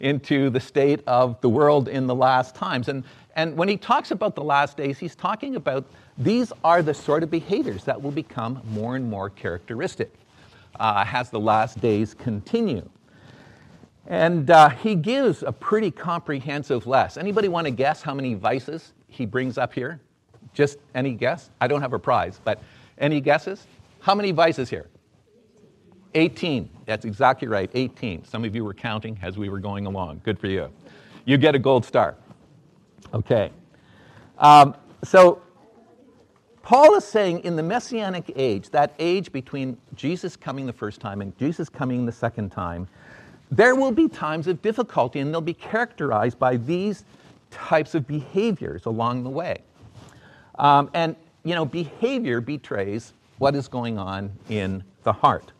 into 0.00 0.50
the 0.50 0.60
state 0.60 1.02
of 1.06 1.40
the 1.40 1.48
world 1.48 1.88
in 1.88 2.06
the 2.06 2.14
last 2.14 2.54
times. 2.54 2.88
And, 2.88 3.04
and 3.36 3.56
when 3.56 3.68
he 3.68 3.76
talks 3.76 4.10
about 4.10 4.34
the 4.34 4.42
last 4.42 4.76
days, 4.76 4.98
he's 4.98 5.14
talking 5.14 5.56
about 5.56 5.84
these 6.16 6.52
are 6.64 6.82
the 6.82 6.94
sort 6.94 7.22
of 7.22 7.30
behaviors 7.30 7.84
that 7.84 8.00
will 8.00 8.10
become 8.10 8.62
more 8.70 8.96
and 8.96 9.08
more 9.08 9.30
characteristic 9.30 10.12
uh, 10.78 11.04
as 11.12 11.30
the 11.30 11.40
last 11.40 11.80
days 11.80 12.14
continue. 12.14 12.88
And 14.06 14.50
uh, 14.50 14.70
he 14.70 14.94
gives 14.94 15.42
a 15.42 15.52
pretty 15.52 15.90
comprehensive 15.90 16.86
list. 16.86 17.18
Anybody 17.18 17.48
want 17.48 17.66
to 17.66 17.70
guess 17.70 18.02
how 18.02 18.14
many 18.14 18.34
vices 18.34 18.92
he 19.08 19.26
brings 19.26 19.58
up 19.58 19.72
here? 19.72 20.00
Just 20.52 20.78
any 20.94 21.12
guess? 21.12 21.50
I 21.60 21.68
don't 21.68 21.80
have 21.80 21.92
a 21.92 21.98
prize, 21.98 22.40
but 22.42 22.60
any 23.00 23.20
guesses? 23.20 23.66
How 24.00 24.14
many 24.14 24.30
vices 24.30 24.70
here? 24.70 24.88
18. 26.14 26.68
That's 26.86 27.04
exactly 27.04 27.48
right, 27.48 27.70
18. 27.72 28.24
Some 28.24 28.44
of 28.44 28.54
you 28.54 28.64
were 28.64 28.74
counting 28.74 29.18
as 29.22 29.36
we 29.38 29.48
were 29.48 29.58
going 29.58 29.86
along. 29.86 30.20
Good 30.24 30.38
for 30.38 30.46
you. 30.46 30.70
You 31.24 31.38
get 31.38 31.54
a 31.54 31.58
gold 31.58 31.84
star. 31.84 32.16
Okay. 33.14 33.50
Um, 34.38 34.74
so, 35.04 35.42
Paul 36.62 36.94
is 36.94 37.04
saying 37.04 37.40
in 37.40 37.56
the 37.56 37.62
Messianic 37.62 38.32
age, 38.36 38.70
that 38.70 38.94
age 38.98 39.32
between 39.32 39.76
Jesus 39.94 40.36
coming 40.36 40.66
the 40.66 40.72
first 40.72 41.00
time 41.00 41.20
and 41.20 41.36
Jesus 41.38 41.68
coming 41.68 42.06
the 42.06 42.12
second 42.12 42.50
time, 42.50 42.86
there 43.50 43.74
will 43.74 43.90
be 43.90 44.08
times 44.08 44.46
of 44.46 44.62
difficulty 44.62 45.20
and 45.20 45.32
they'll 45.32 45.40
be 45.40 45.54
characterized 45.54 46.38
by 46.38 46.56
these 46.56 47.04
types 47.50 47.94
of 47.94 48.06
behaviors 48.06 48.86
along 48.86 49.24
the 49.24 49.30
way. 49.30 49.62
Um, 50.58 50.90
and, 50.94 51.16
you 51.44 51.54
know, 51.54 51.64
behavior 51.64 52.40
betrays 52.40 53.12
what 53.38 53.54
is 53.54 53.68
going 53.68 53.98
on 53.98 54.30
in 54.48 54.84
the 55.04 55.12
heart. 55.12 55.52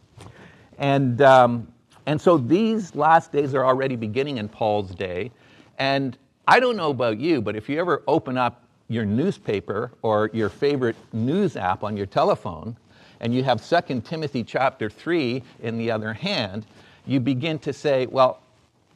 And, 0.78 1.20
um, 1.22 1.68
and 2.06 2.20
so 2.20 2.37
these 2.37 2.94
last 2.94 3.32
days 3.32 3.54
are 3.54 3.64
already 3.64 3.96
beginning 3.96 4.38
in 4.38 4.49
Paul's 4.49 4.94
day. 4.94 5.30
And 5.78 6.16
I 6.46 6.60
don't 6.60 6.76
know 6.76 6.90
about 6.90 7.18
you, 7.18 7.40
but 7.40 7.56
if 7.56 7.68
you 7.68 7.78
ever 7.80 8.02
open 8.06 8.37
up 8.37 8.64
your 8.88 9.04
newspaper 9.04 9.92
or 10.02 10.30
your 10.32 10.49
favorite 10.49 10.96
news 11.12 11.56
app 11.56 11.84
on 11.84 11.96
your 11.96 12.06
telephone, 12.06 12.76
and 13.20 13.34
you 13.34 13.44
have 13.44 13.66
2 13.66 14.00
Timothy 14.00 14.42
chapter 14.42 14.90
3 14.90 15.42
in 15.62 15.78
the 15.78 15.90
other 15.90 16.12
hand, 16.12 16.66
you 17.06 17.20
begin 17.20 17.58
to 17.60 17.72
say, 17.72 18.06
well, 18.06 18.40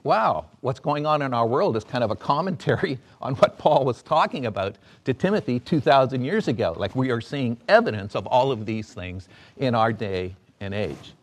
wow, 0.05 0.45
what's 0.61 0.81
going 0.81 1.07
on 1.07 1.23
in 1.23 1.33
our 1.33 1.47
world 1.47 1.77
is 1.77 1.83
kind 1.83 2.05
of 2.05 2.11
a 2.11 2.17
commentary 2.17 2.99
on 3.23 3.35
what 3.37 3.59
Paul 3.59 3.85
was 3.85 4.03
talking 4.03 4.47
about 4.47 4.77
to 5.05 5.15
Timothy 5.15 5.59
2,000 5.59 6.23
years 6.23 6.47
ago. 6.47 6.75
Like 6.77 6.95
we 6.95 7.11
are 7.11 7.23
seeing 7.23 7.57
evidence 7.69 8.15
of 8.15 8.27
all 8.27 8.53
of 8.53 8.67
these 8.67 8.93
things 8.93 9.29
in 9.57 9.75
our 9.75 9.93
day 9.93 10.37
and 10.61 10.73
age. 10.75 11.15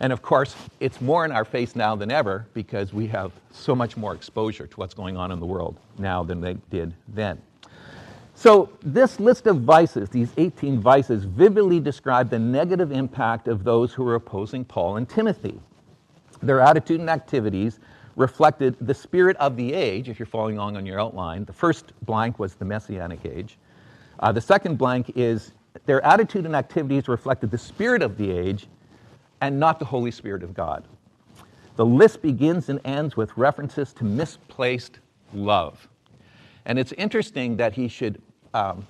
And 0.00 0.12
of 0.12 0.20
course, 0.20 0.54
it's 0.80 1.00
more 1.00 1.24
in 1.24 1.32
our 1.32 1.44
face 1.44 1.74
now 1.74 1.96
than 1.96 2.10
ever 2.10 2.46
because 2.52 2.92
we 2.92 3.06
have 3.06 3.32
so 3.52 3.74
much 3.74 3.96
more 3.96 4.12
exposure 4.14 4.66
to 4.66 4.76
what's 4.76 4.92
going 4.92 5.16
on 5.16 5.32
in 5.32 5.40
the 5.40 5.46
world 5.46 5.78
now 5.96 6.22
than 6.22 6.40
they 6.40 6.54
did 6.68 6.92
then. 7.08 7.40
So, 8.34 8.68
this 8.82 9.18
list 9.18 9.46
of 9.46 9.62
vices, 9.62 10.10
these 10.10 10.30
18 10.36 10.78
vices, 10.78 11.24
vividly 11.24 11.80
describe 11.80 12.28
the 12.28 12.38
negative 12.38 12.92
impact 12.92 13.48
of 13.48 13.64
those 13.64 13.94
who 13.94 14.06
are 14.06 14.16
opposing 14.16 14.62
Paul 14.62 14.96
and 14.96 15.08
Timothy. 15.08 15.58
Their 16.42 16.60
attitude 16.60 17.00
and 17.00 17.08
activities 17.08 17.80
reflected 18.16 18.74
the 18.80 18.94
spirit 18.94 19.36
of 19.36 19.56
the 19.56 19.72
age, 19.72 20.08
if 20.08 20.18
you're 20.18 20.26
following 20.26 20.56
along 20.56 20.76
on 20.76 20.84
your 20.86 20.98
outline. 20.98 21.44
The 21.44 21.52
first 21.52 21.92
blank 22.02 22.38
was 22.38 22.54
the 22.54 22.64
Messianic 22.64 23.24
age. 23.24 23.58
Uh, 24.18 24.32
the 24.32 24.40
second 24.40 24.78
blank 24.78 25.12
is 25.14 25.52
their 25.84 26.02
attitude 26.04 26.46
and 26.46 26.56
activities 26.56 27.06
reflected 27.06 27.50
the 27.50 27.58
spirit 27.58 28.02
of 28.02 28.16
the 28.16 28.30
age 28.30 28.66
and 29.42 29.60
not 29.60 29.78
the 29.78 29.84
Holy 29.84 30.10
Spirit 30.10 30.42
of 30.42 30.54
God. 30.54 30.84
The 31.76 31.84
list 31.84 32.22
begins 32.22 32.70
and 32.70 32.80
ends 32.86 33.18
with 33.18 33.36
references 33.36 33.92
to 33.94 34.04
misplaced 34.04 34.98
love. 35.34 35.86
And 36.64 36.78
it's 36.78 36.92
interesting 36.92 37.58
that 37.58 37.74
he 37.74 37.86
should 37.86 38.20
um, 38.54 38.86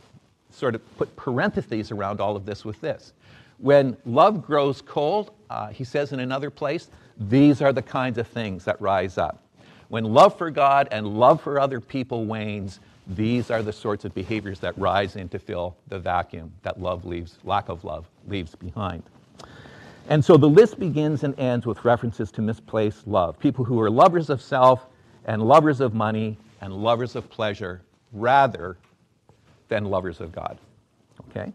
sort 0.51 0.77
of 0.77 0.97
put 0.97 1.15
parentheses 1.17 1.91
around 1.91 2.21
all 2.21 2.37
of 2.37 2.47
this 2.47 2.65
with 2.65 2.81
this. 2.81 3.13
When 3.59 3.97
love 4.07 4.47
grows 4.47 4.81
cold, 4.81 5.33
uh, 5.51 5.69
he 5.69 5.83
says 5.83 6.13
in 6.13 6.21
another 6.21 6.51
place, 6.51 6.91
these 7.19 7.63
are 7.63 7.73
the 7.73 7.83
kinds 7.83 8.19
of 8.19 8.27
things 8.27 8.65
that 8.65 8.81
rise 8.81 9.19
up. 9.19 9.43
When 9.89 10.05
love 10.05 10.37
for 10.37 10.51
God 10.51 10.89
and 10.91 11.19
love 11.19 11.41
for 11.41 11.61
other 11.61 11.81
people 11.81 12.25
wanes, 12.25 12.81
these 13.07 13.51
are 13.51 13.63
the 13.63 13.73
sorts 13.73 14.05
of 14.05 14.15
behaviors 14.15 14.59
that 14.61 14.77
rise 14.77 15.17
in 15.17 15.29
to 15.29 15.39
fill 15.39 15.77
the 15.89 15.99
vacuum 15.99 16.53
that 16.63 16.81
love 16.81 17.05
leaves, 17.05 17.39
lack 17.45 17.69
of 17.69 17.85
love 17.85 18.07
leaves 18.27 18.55
behind. 18.55 19.03
And 20.09 20.25
so 20.25 20.37
the 20.37 20.49
list 20.49 20.79
begins 20.79 21.25
and 21.25 21.39
ends 21.39 21.67
with 21.67 21.85
references 21.85 22.31
to 22.33 22.43
misplaced 22.43 23.07
love. 23.07 23.39
People 23.39 23.65
who 23.65 23.81
are 23.81 23.91
lovers 23.91 24.31
of 24.31 24.43
self 24.43 24.87
and 25.25 25.43
lovers 25.43 25.81
of 25.81 25.95
money 25.95 26.37
and 26.61 26.73
lovers 26.73 27.17
of 27.17 27.29
pleasure 27.29 27.83
rather 28.13 28.77
than 29.69 29.85
lovers 29.85 30.21
of 30.21 30.33
God. 30.33 30.59
Okay? 31.31 31.53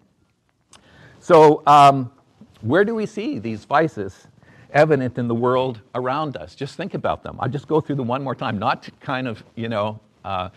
So, 1.20 1.64
um, 1.68 2.12
where 2.62 2.84
do 2.84 2.94
we 2.94 3.06
see 3.06 3.40
these 3.40 3.66
vices 3.66 4.28
evident 4.74 5.18
in 5.18 5.28
the 5.28 5.36
world 5.36 5.82
around 5.96 6.38
us. 6.38 6.56
Just 6.56 6.76
think 6.76 6.94
about 6.94 7.24
them. 7.24 7.38
I'll 7.40 7.50
just 7.50 7.68
go 7.68 7.82
through 7.82 7.96
them 7.96 8.08
one 8.08 8.24
more 8.24 8.36
time, 8.36 8.60
not 8.60 8.84
to 8.84 8.92
kind 9.00 9.28
of, 9.28 9.44
you 9.56 9.70
know, 9.70 10.00
uh, 10.24 10.50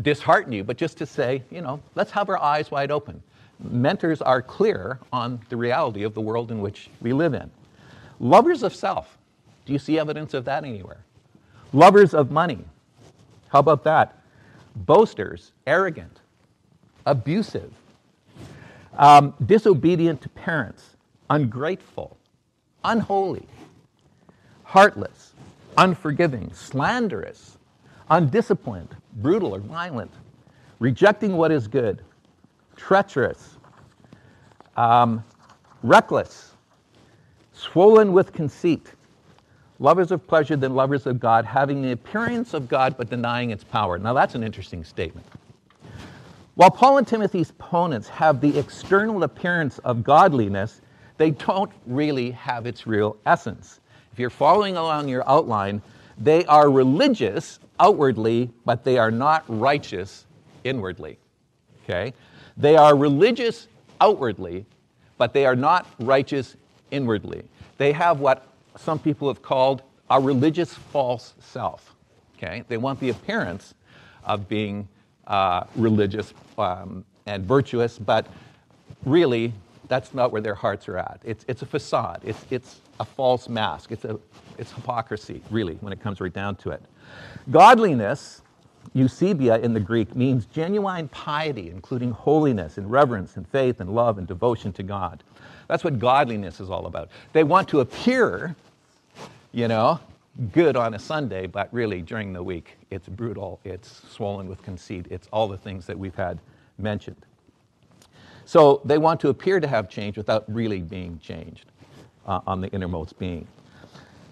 dishearten 0.00 0.52
you, 0.52 0.64
but 0.64 0.76
just 0.76 0.98
to 0.98 1.06
say, 1.06 1.42
you 1.50 1.60
know, 1.60 1.80
let's 1.94 2.10
have 2.12 2.28
our 2.28 2.38
eyes 2.38 2.70
wide 2.70 2.90
open. 2.90 3.22
Mentors 3.60 4.22
are 4.22 4.40
clear 4.40 5.00
on 5.12 5.40
the 5.48 5.56
reality 5.56 6.04
of 6.04 6.14
the 6.14 6.20
world 6.20 6.50
in 6.50 6.60
which 6.60 6.88
we 7.00 7.12
live 7.12 7.34
in. 7.34 7.50
Lovers 8.20 8.62
of 8.62 8.74
self. 8.74 9.18
Do 9.66 9.72
you 9.72 9.78
see 9.78 9.98
evidence 9.98 10.34
of 10.34 10.44
that 10.44 10.64
anywhere? 10.64 11.04
Lovers 11.72 12.14
of 12.14 12.30
money. 12.30 12.64
How 13.48 13.58
about 13.60 13.84
that? 13.84 14.20
Boasters, 14.76 15.52
arrogant, 15.66 16.20
abusive, 17.04 17.72
um, 18.96 19.34
disobedient 19.44 20.20
to 20.22 20.28
parents, 20.28 20.96
ungrateful, 21.30 22.17
unholy, 22.84 23.46
heartless, 24.64 25.34
unforgiving, 25.76 26.52
slanderous, 26.52 27.58
undisciplined, 28.10 28.96
brutal 29.16 29.54
or 29.54 29.60
violent, 29.60 30.10
rejecting 30.78 31.36
what 31.36 31.50
is 31.50 31.68
good, 31.68 32.02
treacherous, 32.76 33.56
um, 34.76 35.24
reckless, 35.82 36.52
swollen 37.52 38.12
with 38.12 38.32
conceit, 38.32 38.92
lovers 39.78 40.10
of 40.10 40.26
pleasure 40.26 40.56
than 40.56 40.74
lovers 40.74 41.06
of 41.06 41.20
God, 41.20 41.44
having 41.44 41.82
the 41.82 41.92
appearance 41.92 42.54
of 42.54 42.68
God 42.68 42.96
but 42.96 43.10
denying 43.10 43.50
its 43.50 43.64
power. 43.64 43.98
Now 43.98 44.12
that's 44.12 44.34
an 44.34 44.42
interesting 44.42 44.84
statement. 44.84 45.26
While 46.54 46.70
Paul 46.72 46.98
and 46.98 47.06
Timothy's 47.06 47.50
opponents 47.50 48.08
have 48.08 48.40
the 48.40 48.58
external 48.58 49.22
appearance 49.22 49.78
of 49.78 50.02
godliness, 50.02 50.80
they 51.18 51.32
don't 51.32 51.70
really 51.86 52.30
have 52.30 52.66
its 52.66 52.86
real 52.86 53.16
essence. 53.26 53.80
If 54.12 54.18
you're 54.18 54.30
following 54.30 54.76
along 54.76 55.08
your 55.08 55.28
outline, 55.28 55.82
they 56.16 56.44
are 56.46 56.70
religious 56.70 57.60
outwardly, 57.78 58.50
but 58.64 58.84
they 58.84 58.98
are 58.98 59.10
not 59.10 59.44
righteous 59.48 60.26
inwardly. 60.64 61.18
Okay? 61.84 62.14
They 62.56 62.76
are 62.76 62.96
religious 62.96 63.68
outwardly, 64.00 64.64
but 65.16 65.32
they 65.32 65.46
are 65.46 65.56
not 65.56 65.86
righteous 66.00 66.56
inwardly. 66.90 67.42
They 67.76 67.92
have 67.92 68.20
what 68.20 68.46
some 68.76 68.98
people 68.98 69.28
have 69.28 69.42
called 69.42 69.82
a 70.10 70.20
religious 70.20 70.74
false 70.74 71.34
self. 71.40 71.94
Okay? 72.36 72.64
They 72.68 72.76
want 72.76 73.00
the 73.00 73.10
appearance 73.10 73.74
of 74.24 74.48
being 74.48 74.88
uh, 75.26 75.64
religious 75.76 76.32
um, 76.56 77.04
and 77.26 77.44
virtuous, 77.44 77.98
but 77.98 78.26
really 79.04 79.52
that's 79.88 80.14
not 80.14 80.32
where 80.32 80.42
their 80.42 80.54
hearts 80.54 80.88
are 80.88 80.98
at. 80.98 81.20
It's, 81.24 81.44
it's 81.48 81.62
a 81.62 81.66
facade, 81.66 82.20
it's, 82.24 82.44
it's 82.50 82.80
a 83.00 83.04
false 83.04 83.48
mask, 83.48 83.92
it's, 83.92 84.04
a, 84.04 84.18
it's 84.58 84.72
hypocrisy, 84.72 85.42
really, 85.50 85.74
when 85.76 85.92
it 85.92 86.00
comes 86.00 86.20
right 86.20 86.32
down 86.32 86.56
to 86.56 86.70
it. 86.70 86.82
Godliness, 87.50 88.42
eusebeia 88.94 89.62
in 89.62 89.72
the 89.72 89.80
Greek, 89.80 90.14
means 90.14 90.46
genuine 90.46 91.08
piety, 91.08 91.70
including 91.70 92.10
holiness 92.10 92.78
and 92.78 92.90
reverence 92.90 93.36
and 93.36 93.46
faith 93.48 93.80
and 93.80 93.90
love 93.94 94.18
and 94.18 94.26
devotion 94.26 94.72
to 94.74 94.82
God. 94.82 95.22
That's 95.68 95.84
what 95.84 95.98
godliness 95.98 96.60
is 96.60 96.70
all 96.70 96.86
about. 96.86 97.10
They 97.32 97.44
want 97.44 97.68
to 97.68 97.80
appear, 97.80 98.56
you 99.52 99.68
know, 99.68 100.00
good 100.52 100.76
on 100.76 100.94
a 100.94 100.98
Sunday, 100.98 101.46
but 101.46 101.72
really 101.72 102.00
during 102.00 102.32
the 102.32 102.42
week, 102.42 102.76
it's 102.90 103.08
brutal, 103.08 103.60
it's 103.64 104.02
swollen 104.08 104.48
with 104.48 104.62
conceit, 104.62 105.06
it's 105.10 105.28
all 105.32 105.48
the 105.48 105.58
things 105.58 105.86
that 105.86 105.98
we've 105.98 106.14
had 106.14 106.38
mentioned. 106.78 107.24
So 108.48 108.80
they 108.82 108.96
want 108.96 109.20
to 109.20 109.28
appear 109.28 109.60
to 109.60 109.68
have 109.68 109.90
changed 109.90 110.16
without 110.16 110.42
really 110.48 110.80
being 110.80 111.18
changed 111.18 111.66
uh, 112.26 112.40
on 112.46 112.62
the 112.62 112.68
innermost 112.68 113.18
being. 113.18 113.46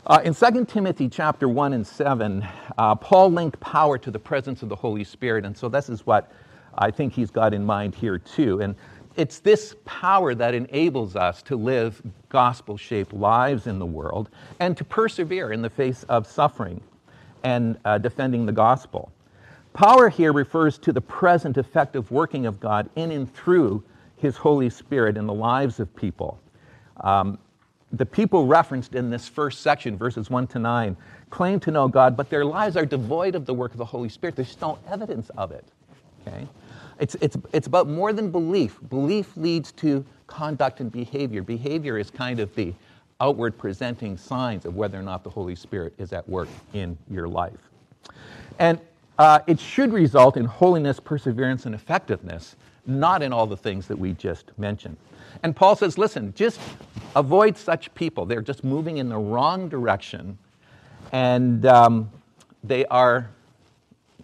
Uh, 0.07 0.23
in 0.25 0.35
2 0.35 0.65
Timothy 0.65 1.07
chapter 1.07 1.51
1 1.51 1.75
and 1.75 1.87
7, 1.87 2.49
uh, 2.79 2.95
Paul 2.95 3.31
linked 3.31 3.61
power 3.61 3.99
to 3.99 4.11
the 4.11 4.19
presence 4.19 4.63
of 4.63 4.71
the 4.71 4.75
Holy 4.75 5.05
Spirit, 5.05 5.45
and 5.45 5.55
so 5.55 5.69
this 5.69 5.91
is 5.91 6.07
what 6.07 6.33
I 6.79 6.91
think 6.91 7.13
he's 7.13 7.31
got 7.31 7.53
in 7.53 7.63
mind 7.67 7.95
here 7.95 8.17
too. 8.17 8.63
And 8.63 8.75
it's 9.17 9.41
this 9.41 9.77
power 9.85 10.35
that 10.35 10.55
enables 10.55 11.15
us 11.15 11.43
to 11.43 11.57
live 11.57 12.01
gospel 12.31 12.79
shaped 12.79 13.13
lives 13.13 13.67
in 13.67 13.79
the 13.79 13.85
world 13.85 14.31
and 14.61 14.79
to 14.79 14.85
persevere 14.85 15.53
in 15.53 15.61
the 15.61 15.69
face 15.69 16.05
of 16.05 16.27
suffering 16.27 16.81
and 17.45 17.79
uh, 17.85 17.99
defending 17.99 18.47
the 18.47 18.53
gospel. 18.53 19.13
Power 19.75 20.09
here 20.09 20.33
refers 20.33 20.79
to 20.79 20.93
the 20.95 21.03
present 21.03 21.59
effective 21.59 22.11
working 22.11 22.47
of 22.47 22.59
God 22.61 22.89
in 22.97 23.11
and 23.11 23.31
through 23.35 23.85
His 24.17 24.37
Holy 24.37 24.71
Spirit 24.71 25.17
in 25.17 25.27
the 25.27 25.35
lives 25.35 25.81
of 25.81 25.95
people. 25.95 26.41
Um, 27.01 27.39
the 27.93 28.07
people 28.07 28.47
referenced 28.47 28.95
in 28.95 29.11
this 29.11 29.29
first 29.29 29.61
section, 29.61 29.97
verses 29.97 30.29
1 30.29 30.47
to 30.49 30.59
9, 30.59 30.97
claim 31.31 31.61
to 31.61 31.71
know 31.71 31.89
God, 31.89 32.17
but 32.17 32.29
their 32.31 32.45
lives 32.45 32.77
are 32.77 32.87
devoid 32.87 33.35
of 33.35 33.47
the 33.47 33.55
work 33.55 33.73
of 33.73 33.79
the 33.79 33.85
Holy 33.85 34.09
Spirit. 34.09 34.37
There's 34.37 34.61
no 34.61 34.79
evidence 34.89 35.31
of 35.31 35.53
it. 35.53 35.65
Okay? 36.27 36.49
It's, 36.99 37.15
it's, 37.17 37.37
it's 37.53 37.67
about 37.67 37.89
more 37.89 38.13
than 38.13 38.31
belief. 38.31 38.79
Belief 38.89 39.37
leads 39.37 39.73
to 39.73 40.05
conduct 40.27 40.81
and 40.81 40.91
behavior. 40.91 41.43
Behavior 41.43 41.99
is 41.99 42.11
kind 42.11 42.41
of 42.41 42.55
the 42.55 42.75
outward 43.21 43.57
presenting 43.57 44.17
signs 44.17 44.67
of 44.67 44.77
whether 44.77 44.99
or 44.99 45.03
not 45.03 45.23
the 45.25 45.31
Holy 45.31 45.55
Spirit 45.55 45.95
is 45.99 46.13
at 46.13 46.29
work 46.29 46.49
in 46.73 46.97
your 47.11 47.29
life. 47.29 47.71
And 48.59 48.81
uh, 49.19 49.41
it 49.47 49.59
should 49.59 49.93
result 49.93 50.37
in 50.37 50.45
holiness, 50.45 51.01
perseverance, 51.01 51.67
and 51.67 51.75
effectiveness, 51.75 52.57
not 52.87 53.23
in 53.23 53.33
all 53.33 53.47
the 53.47 53.57
things 53.57 53.87
that 53.89 53.99
we 53.99 54.13
just 54.13 54.57
mentioned. 54.59 54.97
And 55.43 55.55
Paul 55.55 55.77
says, 55.77 55.99
listen, 55.99 56.33
just 56.35 56.61
avoid 57.15 57.57
such 57.57 57.95
people. 57.95 58.27
They're 58.27 58.43
just 58.43 58.65
moving 58.65 58.99
in 58.99 59.09
the 59.09 59.19
wrong 59.19 59.69
direction, 59.69 60.39
and 61.13 61.67
um, 61.67 62.11
they 62.65 62.85
are, 62.87 63.29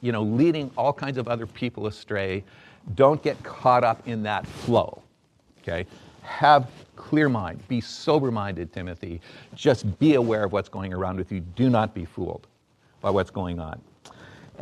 you 0.00 0.12
know, 0.12 0.22
leading 0.22 0.70
all 0.76 0.92
kinds 0.92 1.18
of 1.18 1.28
other 1.28 1.46
people 1.46 1.86
astray 1.86 2.44
don't 2.94 3.22
get 3.22 3.42
caught 3.42 3.84
up 3.84 4.06
in 4.08 4.22
that 4.24 4.46
flow. 4.46 5.02
Okay? 5.60 5.86
Have 6.22 6.68
clear 6.96 7.28
mind. 7.28 7.66
Be 7.68 7.80
sober 7.80 8.30
minded, 8.30 8.72
Timothy. 8.72 9.20
Just 9.54 9.98
be 9.98 10.14
aware 10.14 10.44
of 10.44 10.52
what's 10.52 10.68
going 10.68 10.92
around 10.92 11.16
with 11.18 11.30
you. 11.30 11.40
Do 11.40 11.70
not 11.70 11.94
be 11.94 12.04
fooled 12.04 12.46
by 13.00 13.10
what's 13.10 13.30
going 13.30 13.60
on. 13.60 13.80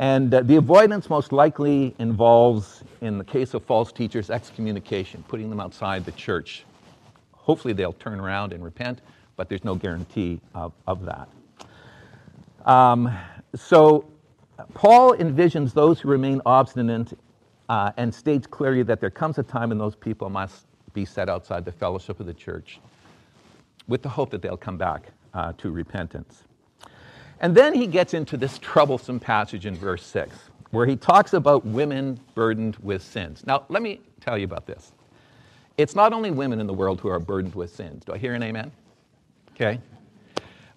And 0.01 0.33
uh, 0.33 0.41
the 0.41 0.55
avoidance 0.55 1.11
most 1.11 1.31
likely 1.31 1.93
involves, 1.99 2.83
in 3.01 3.19
the 3.19 3.23
case 3.23 3.53
of 3.53 3.63
false 3.63 3.91
teachers, 3.91 4.31
excommunication, 4.31 5.23
putting 5.27 5.51
them 5.51 5.59
outside 5.59 6.05
the 6.05 6.11
church. 6.13 6.65
Hopefully 7.33 7.75
they'll 7.75 7.93
turn 7.93 8.19
around 8.19 8.51
and 8.51 8.63
repent, 8.63 9.01
but 9.35 9.47
there's 9.47 9.63
no 9.63 9.75
guarantee 9.75 10.41
of, 10.55 10.73
of 10.87 11.05
that. 11.05 11.29
Um, 12.65 13.15
so 13.53 14.09
Paul 14.73 15.15
envisions 15.17 15.71
those 15.71 15.99
who 15.99 16.09
remain 16.09 16.41
obstinate 16.47 17.15
uh, 17.69 17.91
and 17.95 18.11
states 18.11 18.47
clearly 18.47 18.81
that 18.81 19.01
there 19.01 19.11
comes 19.11 19.37
a 19.37 19.43
time 19.43 19.69
when 19.69 19.77
those 19.77 19.95
people 19.95 20.31
must 20.31 20.65
be 20.93 21.05
set 21.05 21.29
outside 21.29 21.63
the 21.63 21.71
fellowship 21.71 22.19
of 22.19 22.25
the 22.25 22.33
church 22.33 22.79
with 23.87 24.01
the 24.01 24.09
hope 24.09 24.31
that 24.31 24.41
they'll 24.41 24.57
come 24.57 24.77
back 24.77 25.11
uh, 25.35 25.53
to 25.59 25.69
repentance. 25.69 26.45
And 27.41 27.55
then 27.55 27.73
he 27.73 27.87
gets 27.87 28.13
into 28.13 28.37
this 28.37 28.59
troublesome 28.59 29.19
passage 29.19 29.65
in 29.65 29.75
verse 29.75 30.05
6, 30.05 30.37
where 30.69 30.85
he 30.85 30.95
talks 30.95 31.33
about 31.33 31.65
women 31.65 32.19
burdened 32.35 32.77
with 32.77 33.01
sins. 33.01 33.43
Now, 33.47 33.65
let 33.67 33.81
me 33.81 33.99
tell 34.21 34.37
you 34.37 34.45
about 34.45 34.67
this. 34.67 34.93
It's 35.77 35.95
not 35.95 36.13
only 36.13 36.29
women 36.29 36.61
in 36.61 36.67
the 36.67 36.73
world 36.73 37.01
who 37.01 37.09
are 37.09 37.19
burdened 37.19 37.55
with 37.55 37.75
sins. 37.75 38.05
Do 38.05 38.13
I 38.13 38.19
hear 38.19 38.35
an 38.35 38.43
amen? 38.43 38.71
Okay. 39.53 39.79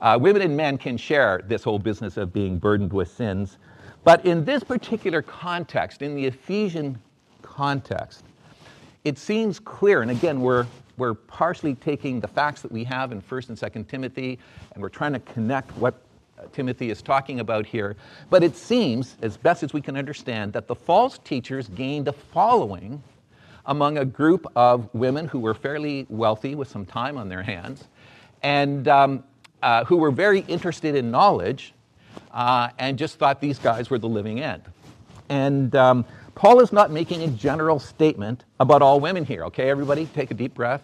Uh, 0.00 0.18
women 0.18 0.40
and 0.40 0.56
men 0.56 0.78
can 0.78 0.96
share 0.96 1.42
this 1.46 1.62
whole 1.62 1.78
business 1.78 2.16
of 2.16 2.32
being 2.32 2.58
burdened 2.58 2.94
with 2.94 3.10
sins. 3.10 3.58
But 4.02 4.24
in 4.24 4.44
this 4.44 4.64
particular 4.64 5.20
context, 5.20 6.00
in 6.00 6.14
the 6.14 6.24
Ephesian 6.24 6.98
context, 7.42 8.24
it 9.04 9.18
seems 9.18 9.60
clear, 9.60 10.00
and 10.00 10.10
again, 10.10 10.40
we're, 10.40 10.66
we're 10.96 11.12
partially 11.12 11.74
taking 11.74 12.20
the 12.20 12.28
facts 12.28 12.62
that 12.62 12.72
we 12.72 12.84
have 12.84 13.12
in 13.12 13.20
1st 13.20 13.50
and 13.50 13.58
2nd 13.58 13.86
Timothy, 13.86 14.38
and 14.72 14.82
we're 14.82 14.88
trying 14.88 15.12
to 15.12 15.20
connect 15.20 15.70
what 15.72 16.03
Timothy 16.52 16.90
is 16.90 17.02
talking 17.02 17.40
about 17.40 17.66
here. 17.66 17.96
But 18.30 18.42
it 18.42 18.56
seems, 18.56 19.16
as 19.22 19.36
best 19.36 19.62
as 19.62 19.72
we 19.72 19.80
can 19.80 19.96
understand, 19.96 20.52
that 20.54 20.66
the 20.66 20.74
false 20.74 21.18
teachers 21.18 21.68
gained 21.68 22.08
a 22.08 22.12
following 22.12 23.02
among 23.66 23.98
a 23.98 24.04
group 24.04 24.46
of 24.56 24.88
women 24.92 25.26
who 25.26 25.38
were 25.38 25.54
fairly 25.54 26.06
wealthy 26.08 26.54
with 26.54 26.68
some 26.68 26.84
time 26.84 27.16
on 27.16 27.28
their 27.28 27.42
hands 27.42 27.84
and 28.42 28.88
um, 28.88 29.24
uh, 29.62 29.84
who 29.84 29.96
were 29.96 30.10
very 30.10 30.40
interested 30.40 30.94
in 30.94 31.10
knowledge 31.10 31.72
uh, 32.32 32.68
and 32.78 32.98
just 32.98 33.18
thought 33.18 33.40
these 33.40 33.58
guys 33.58 33.88
were 33.88 33.98
the 33.98 34.08
living 34.08 34.40
end. 34.40 34.62
And 35.30 35.74
um, 35.74 36.04
Paul 36.34 36.60
is 36.60 36.72
not 36.72 36.90
making 36.90 37.22
a 37.22 37.28
general 37.28 37.78
statement 37.78 38.44
about 38.60 38.82
all 38.82 39.00
women 39.00 39.24
here, 39.24 39.44
okay, 39.46 39.70
everybody? 39.70 40.06
Take 40.06 40.30
a 40.30 40.34
deep 40.34 40.54
breath. 40.54 40.82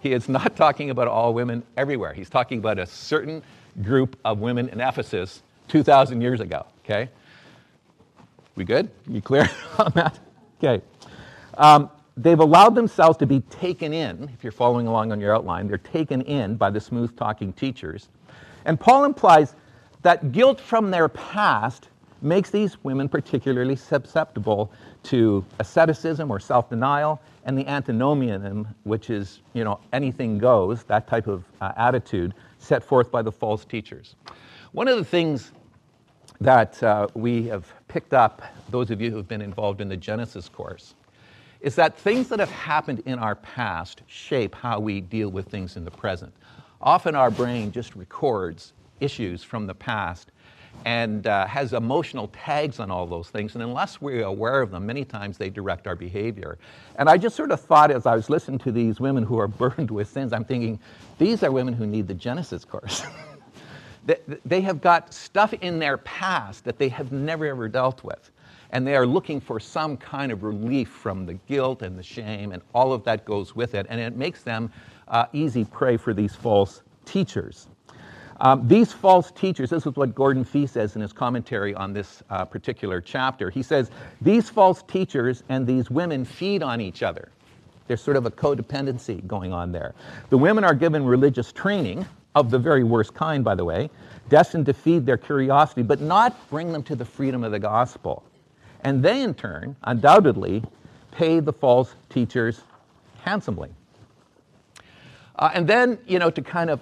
He 0.00 0.12
is 0.12 0.28
not 0.28 0.56
talking 0.56 0.90
about 0.90 1.08
all 1.08 1.34
women 1.34 1.62
everywhere. 1.76 2.14
He's 2.14 2.30
talking 2.30 2.58
about 2.58 2.78
a 2.78 2.86
certain 2.86 3.42
group 3.82 4.16
of 4.24 4.38
women 4.38 4.68
in 4.68 4.80
Ephesus 4.80 5.42
2,000 5.68 6.20
years 6.20 6.40
ago, 6.40 6.66
okay? 6.84 7.08
We 8.56 8.64
good? 8.64 8.90
You 9.08 9.20
clear 9.20 9.48
on 9.78 9.92
that? 9.94 10.18
Okay. 10.62 10.82
Um, 11.58 11.90
they've 12.16 12.38
allowed 12.38 12.74
themselves 12.74 13.18
to 13.18 13.26
be 13.26 13.40
taken 13.40 13.92
in, 13.92 14.30
if 14.34 14.44
you're 14.44 14.52
following 14.52 14.86
along 14.86 15.12
on 15.12 15.20
your 15.20 15.34
outline, 15.34 15.68
they're 15.68 15.78
taken 15.78 16.22
in 16.22 16.56
by 16.56 16.70
the 16.70 16.80
smooth 16.80 17.16
talking 17.16 17.52
teachers. 17.52 18.08
And 18.64 18.78
Paul 18.78 19.04
implies 19.04 19.54
that 20.02 20.32
guilt 20.32 20.60
from 20.60 20.90
their 20.90 21.08
past 21.08 21.88
makes 22.22 22.50
these 22.50 22.82
women 22.82 23.08
particularly 23.08 23.76
susceptible 23.76 24.72
to 25.04 25.44
asceticism 25.58 26.30
or 26.30 26.40
self 26.40 26.70
denial 26.70 27.20
and 27.44 27.58
the 27.58 27.66
antinomianism, 27.66 28.66
which 28.84 29.10
is, 29.10 29.40
you 29.52 29.64
know, 29.64 29.78
anything 29.92 30.38
goes, 30.38 30.82
that 30.84 31.06
type 31.06 31.26
of 31.26 31.44
uh, 31.60 31.72
attitude 31.76 32.32
set 32.64 32.82
forth 32.82 33.10
by 33.10 33.22
the 33.22 33.32
false 33.32 33.64
teachers. 33.64 34.16
One 34.72 34.88
of 34.88 34.96
the 34.96 35.04
things 35.04 35.52
that 36.40 36.82
uh, 36.82 37.06
we 37.14 37.44
have 37.44 37.66
picked 37.88 38.12
up, 38.12 38.42
those 38.70 38.90
of 38.90 39.00
you 39.00 39.10
who 39.10 39.16
have 39.16 39.28
been 39.28 39.42
involved 39.42 39.80
in 39.80 39.88
the 39.88 39.96
Genesis 39.96 40.48
course, 40.48 40.94
is 41.60 41.74
that 41.76 41.96
things 41.96 42.28
that 42.28 42.40
have 42.40 42.50
happened 42.50 43.02
in 43.06 43.18
our 43.18 43.36
past 43.36 44.02
shape 44.06 44.54
how 44.54 44.80
we 44.80 45.00
deal 45.00 45.30
with 45.30 45.48
things 45.48 45.76
in 45.76 45.84
the 45.84 45.90
present. 45.90 46.34
Often 46.80 47.14
our 47.14 47.30
brain 47.30 47.72
just 47.72 47.96
records 47.96 48.74
issues 49.00 49.42
from 49.42 49.66
the 49.66 49.74
past 49.74 50.30
and 50.84 51.26
uh, 51.26 51.46
has 51.46 51.72
emotional 51.72 52.28
tags 52.28 52.78
on 52.78 52.90
all 52.90 53.06
those 53.06 53.30
things. 53.30 53.54
And 53.54 53.62
unless 53.62 54.00
we're 54.00 54.24
aware 54.24 54.60
of 54.60 54.70
them, 54.70 54.86
many 54.86 55.04
times 55.04 55.38
they 55.38 55.48
direct 55.48 55.86
our 55.86 55.96
behavior. 55.96 56.58
And 56.96 57.08
I 57.08 57.16
just 57.16 57.36
sort 57.36 57.50
of 57.50 57.60
thought 57.60 57.90
as 57.90 58.06
I 58.06 58.14
was 58.14 58.28
listening 58.28 58.58
to 58.60 58.72
these 58.72 59.00
women 59.00 59.24
who 59.24 59.38
are 59.38 59.48
burned 59.48 59.90
with 59.90 60.08
sins, 60.08 60.32
I'm 60.32 60.44
thinking, 60.44 60.78
these 61.18 61.42
are 61.42 61.50
women 61.50 61.74
who 61.74 61.86
need 61.86 62.06
the 62.06 62.14
Genesis 62.14 62.64
course. 62.64 63.02
they, 64.06 64.18
they 64.44 64.60
have 64.60 64.80
got 64.80 65.14
stuff 65.14 65.54
in 65.54 65.78
their 65.78 65.98
past 65.98 66.64
that 66.64 66.78
they 66.78 66.88
have 66.90 67.12
never 67.12 67.46
ever 67.46 67.68
dealt 67.68 68.04
with. 68.04 68.30
And 68.70 68.86
they 68.86 68.96
are 68.96 69.06
looking 69.06 69.40
for 69.40 69.60
some 69.60 69.96
kind 69.96 70.32
of 70.32 70.42
relief 70.42 70.88
from 70.88 71.26
the 71.26 71.34
guilt 71.34 71.82
and 71.82 71.96
the 71.96 72.02
shame, 72.02 72.50
and 72.50 72.60
all 72.74 72.92
of 72.92 73.04
that 73.04 73.24
goes 73.24 73.54
with 73.54 73.74
it. 73.74 73.86
And 73.88 74.00
it 74.00 74.16
makes 74.16 74.42
them 74.42 74.72
uh, 75.06 75.26
easy 75.32 75.64
prey 75.64 75.96
for 75.96 76.12
these 76.12 76.34
false 76.34 76.82
teachers. 77.04 77.68
Um, 78.44 78.68
these 78.68 78.92
false 78.92 79.30
teachers, 79.30 79.70
this 79.70 79.86
is 79.86 79.96
what 79.96 80.14
Gordon 80.14 80.44
Fee 80.44 80.66
says 80.66 80.96
in 80.96 81.02
his 81.02 81.14
commentary 81.14 81.74
on 81.74 81.94
this 81.94 82.22
uh, 82.28 82.44
particular 82.44 83.00
chapter. 83.00 83.48
He 83.48 83.62
says, 83.62 83.90
These 84.20 84.50
false 84.50 84.82
teachers 84.82 85.42
and 85.48 85.66
these 85.66 85.90
women 85.90 86.26
feed 86.26 86.62
on 86.62 86.80
each 86.80 87.02
other. 87.02 87.30
There's 87.88 88.02
sort 88.02 88.18
of 88.18 88.26
a 88.26 88.30
codependency 88.30 89.26
going 89.26 89.52
on 89.52 89.72
there. 89.72 89.94
The 90.28 90.38
women 90.38 90.62
are 90.62 90.74
given 90.74 91.04
religious 91.04 91.52
training, 91.52 92.06
of 92.34 92.50
the 92.50 92.58
very 92.58 92.84
worst 92.84 93.14
kind, 93.14 93.44
by 93.44 93.54
the 93.54 93.64
way, 93.64 93.88
destined 94.28 94.66
to 94.66 94.74
feed 94.74 95.06
their 95.06 95.16
curiosity, 95.16 95.82
but 95.82 96.00
not 96.00 96.48
bring 96.50 96.72
them 96.72 96.82
to 96.82 96.96
the 96.96 97.04
freedom 97.04 97.44
of 97.44 97.52
the 97.52 97.58
gospel. 97.58 98.24
And 98.82 99.02
they, 99.02 99.22
in 99.22 99.34
turn, 99.34 99.76
undoubtedly, 99.84 100.62
pay 101.12 101.40
the 101.40 101.52
false 101.52 101.94
teachers 102.10 102.62
handsomely. 103.22 103.70
Uh, 105.36 105.50
and 105.54 105.66
then, 105.66 105.98
you 106.06 106.18
know, 106.18 106.30
to 106.30 106.42
kind 106.42 106.70
of 106.70 106.80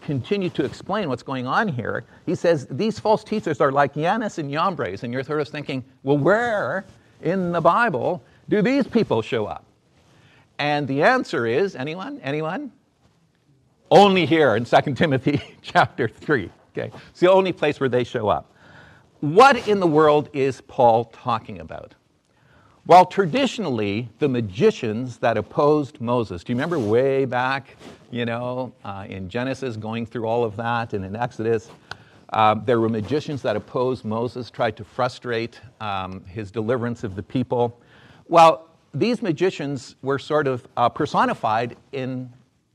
continue 0.00 0.50
to 0.50 0.64
explain 0.64 1.08
what's 1.08 1.22
going 1.22 1.46
on 1.46 1.68
here, 1.68 2.04
he 2.26 2.34
says 2.34 2.66
these 2.70 2.98
false 2.98 3.22
teachers 3.22 3.60
are 3.60 3.70
like 3.70 3.94
Jannes 3.94 4.38
and 4.38 4.50
Jambres, 4.50 5.02
and 5.02 5.12
you're 5.12 5.22
sort 5.22 5.40
of 5.40 5.48
thinking, 5.48 5.84
well, 6.02 6.18
where 6.18 6.84
in 7.22 7.52
the 7.52 7.60
Bible 7.60 8.22
do 8.48 8.62
these 8.62 8.86
people 8.86 9.22
show 9.22 9.46
up? 9.46 9.64
And 10.58 10.86
the 10.86 11.02
answer 11.02 11.46
is 11.46 11.74
anyone? 11.76 12.20
Anyone? 12.22 12.72
Only 13.90 14.26
here 14.26 14.56
in 14.56 14.64
2 14.64 14.94
Timothy 14.94 15.42
chapter 15.62 16.08
3. 16.08 16.50
Okay, 16.76 16.90
it's 17.10 17.20
the 17.20 17.30
only 17.30 17.52
place 17.52 17.80
where 17.80 17.88
they 17.88 18.04
show 18.04 18.28
up. 18.28 18.50
What 19.20 19.68
in 19.68 19.78
the 19.78 19.86
world 19.86 20.30
is 20.32 20.62
Paul 20.62 21.04
talking 21.06 21.60
about? 21.60 21.94
Well, 22.86 23.06
traditionally, 23.06 24.08
the 24.18 24.28
magicians 24.28 25.18
that 25.18 25.36
opposed 25.36 26.00
Moses, 26.00 26.42
do 26.42 26.52
you 26.52 26.56
remember 26.56 26.78
way 26.78 27.24
back, 27.26 27.76
you 28.12 28.26
know, 28.26 28.72
uh, 28.84 29.06
in 29.08 29.28
Genesis, 29.28 29.76
going 29.76 30.04
through 30.04 30.26
all 30.26 30.44
of 30.44 30.54
that, 30.56 30.92
and 30.92 31.04
in 31.04 31.16
Exodus, 31.16 31.70
uh, 32.28 32.54
there 32.54 32.78
were 32.78 32.88
magicians 32.88 33.42
that 33.42 33.56
opposed 33.56 34.04
Moses, 34.04 34.50
tried 34.50 34.76
to 34.76 34.84
frustrate 34.84 35.60
um, 35.80 36.22
his 36.26 36.50
deliverance 36.50 37.04
of 37.04 37.16
the 37.16 37.22
people. 37.22 37.80
Well, 38.28 38.68
these 38.94 39.22
magicians 39.22 39.96
were 40.02 40.18
sort 40.18 40.46
of 40.46 40.68
uh, 40.76 40.90
personified 40.90 41.76
in, 41.92 42.30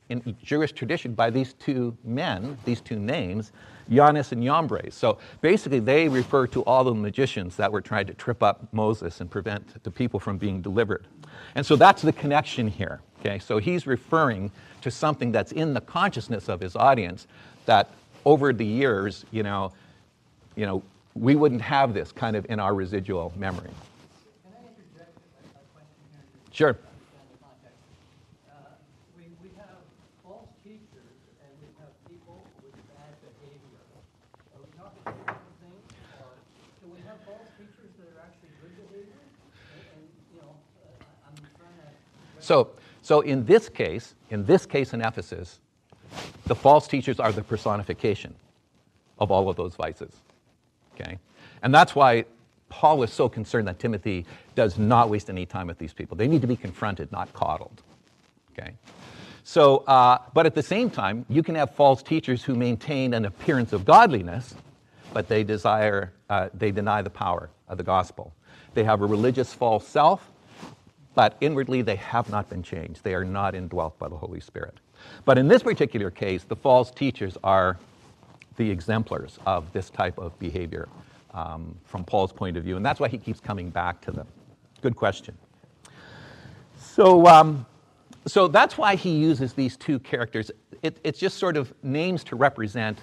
in 0.09 0.35
Jewish 0.43 0.71
tradition 0.71 1.13
by 1.13 1.29
these 1.29 1.53
two 1.53 1.95
men, 2.03 2.57
these 2.65 2.81
two 2.81 2.97
names, 2.97 3.51
Jannes 3.89 4.31
and 4.31 4.43
Jambres. 4.43 4.95
So 4.95 5.19
basically, 5.41 5.79
they 5.79 6.07
refer 6.07 6.47
to 6.47 6.63
all 6.63 6.83
the 6.83 6.95
magicians 6.95 7.55
that 7.57 7.71
were 7.71 7.81
trying 7.81 8.07
to 8.07 8.13
trip 8.15 8.41
up 8.41 8.67
Moses 8.73 9.21
and 9.21 9.29
prevent 9.29 9.83
the 9.83 9.91
people 9.91 10.19
from 10.19 10.39
being 10.39 10.61
delivered. 10.63 11.05
And 11.53 11.63
so 11.63 11.75
that's 11.75 12.01
the 12.01 12.13
connection 12.13 12.67
here. 12.67 13.01
Okay, 13.19 13.39
so 13.39 13.57
he's 13.57 13.87
referring 13.87 14.51
to 14.87 14.91
something 14.91 15.31
that's 15.31 15.51
in 15.51 15.73
the 15.73 15.81
consciousness 15.81 16.47
of 16.47 16.61
his 16.61 16.75
audience 16.75 17.27
that 17.65 17.89
over 18.25 18.53
the 18.53 18.65
years, 18.65 19.25
you 19.31 19.43
know, 19.43 19.71
you 20.55 20.65
know, 20.65 20.81
we 21.13 21.35
wouldn't 21.35 21.61
have 21.61 21.93
this 21.93 22.11
kind 22.11 22.35
of 22.35 22.45
in 22.49 22.59
our 22.59 22.73
residual 22.73 23.33
memory. 23.37 23.69
Sure. 26.51 26.77
So, 42.39 42.69
so 43.07 43.21
in 43.21 43.45
this 43.45 43.69
case, 43.69 44.15
in 44.31 44.43
this 44.43 44.65
case 44.65 44.93
in 44.93 44.99
Ephesus, 44.99 45.59
the 46.45 46.53
false 46.53 46.89
teachers 46.89 47.21
are 47.21 47.31
the 47.31 47.41
personification 47.41 48.35
of 49.17 49.31
all 49.31 49.47
of 49.47 49.55
those 49.55 49.75
vices. 49.75 50.11
Okay? 50.93 51.17
And 51.63 51.73
that's 51.73 51.95
why 51.95 52.25
Paul 52.67 53.01
is 53.03 53.13
so 53.13 53.29
concerned 53.29 53.65
that 53.69 53.79
Timothy 53.79 54.25
does 54.55 54.77
not 54.77 55.09
waste 55.09 55.29
any 55.29 55.45
time 55.45 55.67
with 55.67 55.77
these 55.77 55.93
people. 55.93 56.17
They 56.17 56.27
need 56.27 56.41
to 56.41 56.47
be 56.47 56.57
confronted, 56.57 57.09
not 57.13 57.31
coddled. 57.31 57.81
Okay? 58.51 58.73
So, 59.45 59.85
uh, 59.87 60.17
but 60.33 60.45
at 60.45 60.53
the 60.53 60.61
same 60.61 60.89
time, 60.89 61.25
you 61.29 61.43
can 61.43 61.55
have 61.55 61.73
false 61.75 62.03
teachers 62.03 62.43
who 62.43 62.55
maintain 62.55 63.13
an 63.13 63.23
appearance 63.23 63.71
of 63.71 63.85
godliness, 63.85 64.53
but 65.13 65.29
they 65.29 65.45
desire, 65.45 66.11
uh, 66.29 66.49
they 66.53 66.71
deny 66.71 67.01
the 67.03 67.09
power 67.09 67.51
of 67.69 67.77
the 67.77 67.85
gospel. 67.85 68.33
They 68.73 68.83
have 68.83 69.01
a 69.01 69.05
religious 69.05 69.53
false 69.53 69.87
self, 69.87 70.29
but 71.17 71.35
inwardly 71.41 71.81
they 71.81 71.95
have 71.95 72.29
not 72.29 72.47
been 72.47 72.61
changed. 72.61 73.03
They 73.03 73.15
are 73.15 73.25
not 73.25 73.55
indwelt 73.55 73.97
by 73.97 74.07
the 74.07 74.15
Holy 74.15 74.39
Spirit. 74.39 74.75
But 75.25 75.39
in 75.39 75.47
this 75.47 75.63
particular 75.63 76.11
case, 76.11 76.43
the 76.43 76.55
false 76.55 76.91
teachers 76.91 77.35
are 77.43 77.79
the 78.57 78.69
exemplars 78.69 79.39
of 79.47 79.73
this 79.73 79.89
type 79.89 80.19
of 80.19 80.37
behavior 80.37 80.87
um, 81.33 81.75
from 81.85 82.03
Paul's 82.03 82.31
point 82.31 82.55
of 82.55 82.63
view, 82.63 82.77
and 82.77 82.85
that's 82.85 82.99
why 82.99 83.07
he 83.07 83.17
keeps 83.17 83.39
coming 83.39 83.71
back 83.71 83.99
to 84.01 84.11
them. 84.11 84.27
Good 84.83 84.95
question. 84.95 85.35
So, 86.79 87.25
um, 87.25 87.65
so 88.27 88.47
that's 88.47 88.77
why 88.77 88.95
he 88.95 89.17
uses 89.17 89.53
these 89.53 89.75
two 89.75 89.97
characters. 89.97 90.51
It, 90.83 90.99
it's 91.03 91.17
just 91.17 91.37
sort 91.39 91.57
of 91.57 91.73
names 91.81 92.23
to 92.25 92.35
represent 92.35 92.99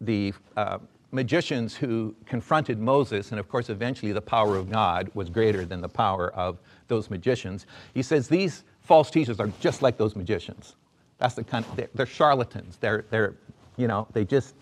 the 0.00 0.32
uh, 0.56 0.78
magicians 1.16 1.74
who 1.74 2.14
confronted 2.26 2.78
Moses, 2.78 3.32
and 3.32 3.40
of 3.40 3.48
course, 3.48 3.70
eventually 3.70 4.12
the 4.12 4.20
power 4.20 4.54
of 4.56 4.70
God 4.70 5.10
was 5.14 5.28
greater 5.30 5.64
than 5.64 5.80
the 5.80 5.88
power 5.88 6.30
of 6.34 6.58
those 6.86 7.10
magicians. 7.10 7.66
He 7.94 8.02
says 8.02 8.28
these 8.28 8.62
false 8.82 9.10
teachers 9.10 9.40
are 9.40 9.50
just 9.58 9.82
like 9.82 9.96
those 9.96 10.14
magicians. 10.14 10.76
That's 11.18 11.34
the 11.34 11.42
kind 11.42 11.64
of, 11.64 11.74
they're, 11.74 11.88
they're 11.94 12.06
charlatans. 12.06 12.76
They're, 12.76 13.06
they're, 13.10 13.34
you 13.76 13.88
know, 13.88 14.06
they 14.12 14.24
just, 14.24 14.54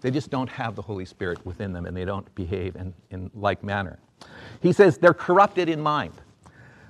they 0.00 0.10
just 0.10 0.30
don't 0.30 0.48
have 0.48 0.74
the 0.74 0.82
Holy 0.82 1.04
Spirit 1.04 1.44
within 1.44 1.72
them 1.72 1.84
and 1.84 1.94
they 1.94 2.06
don't 2.06 2.34
behave 2.34 2.74
in, 2.74 2.94
in 3.10 3.30
like 3.34 3.62
manner. 3.62 3.98
He 4.62 4.72
says 4.72 4.96
they're 4.96 5.14
corrupted 5.14 5.68
in 5.68 5.80
mind. 5.80 6.14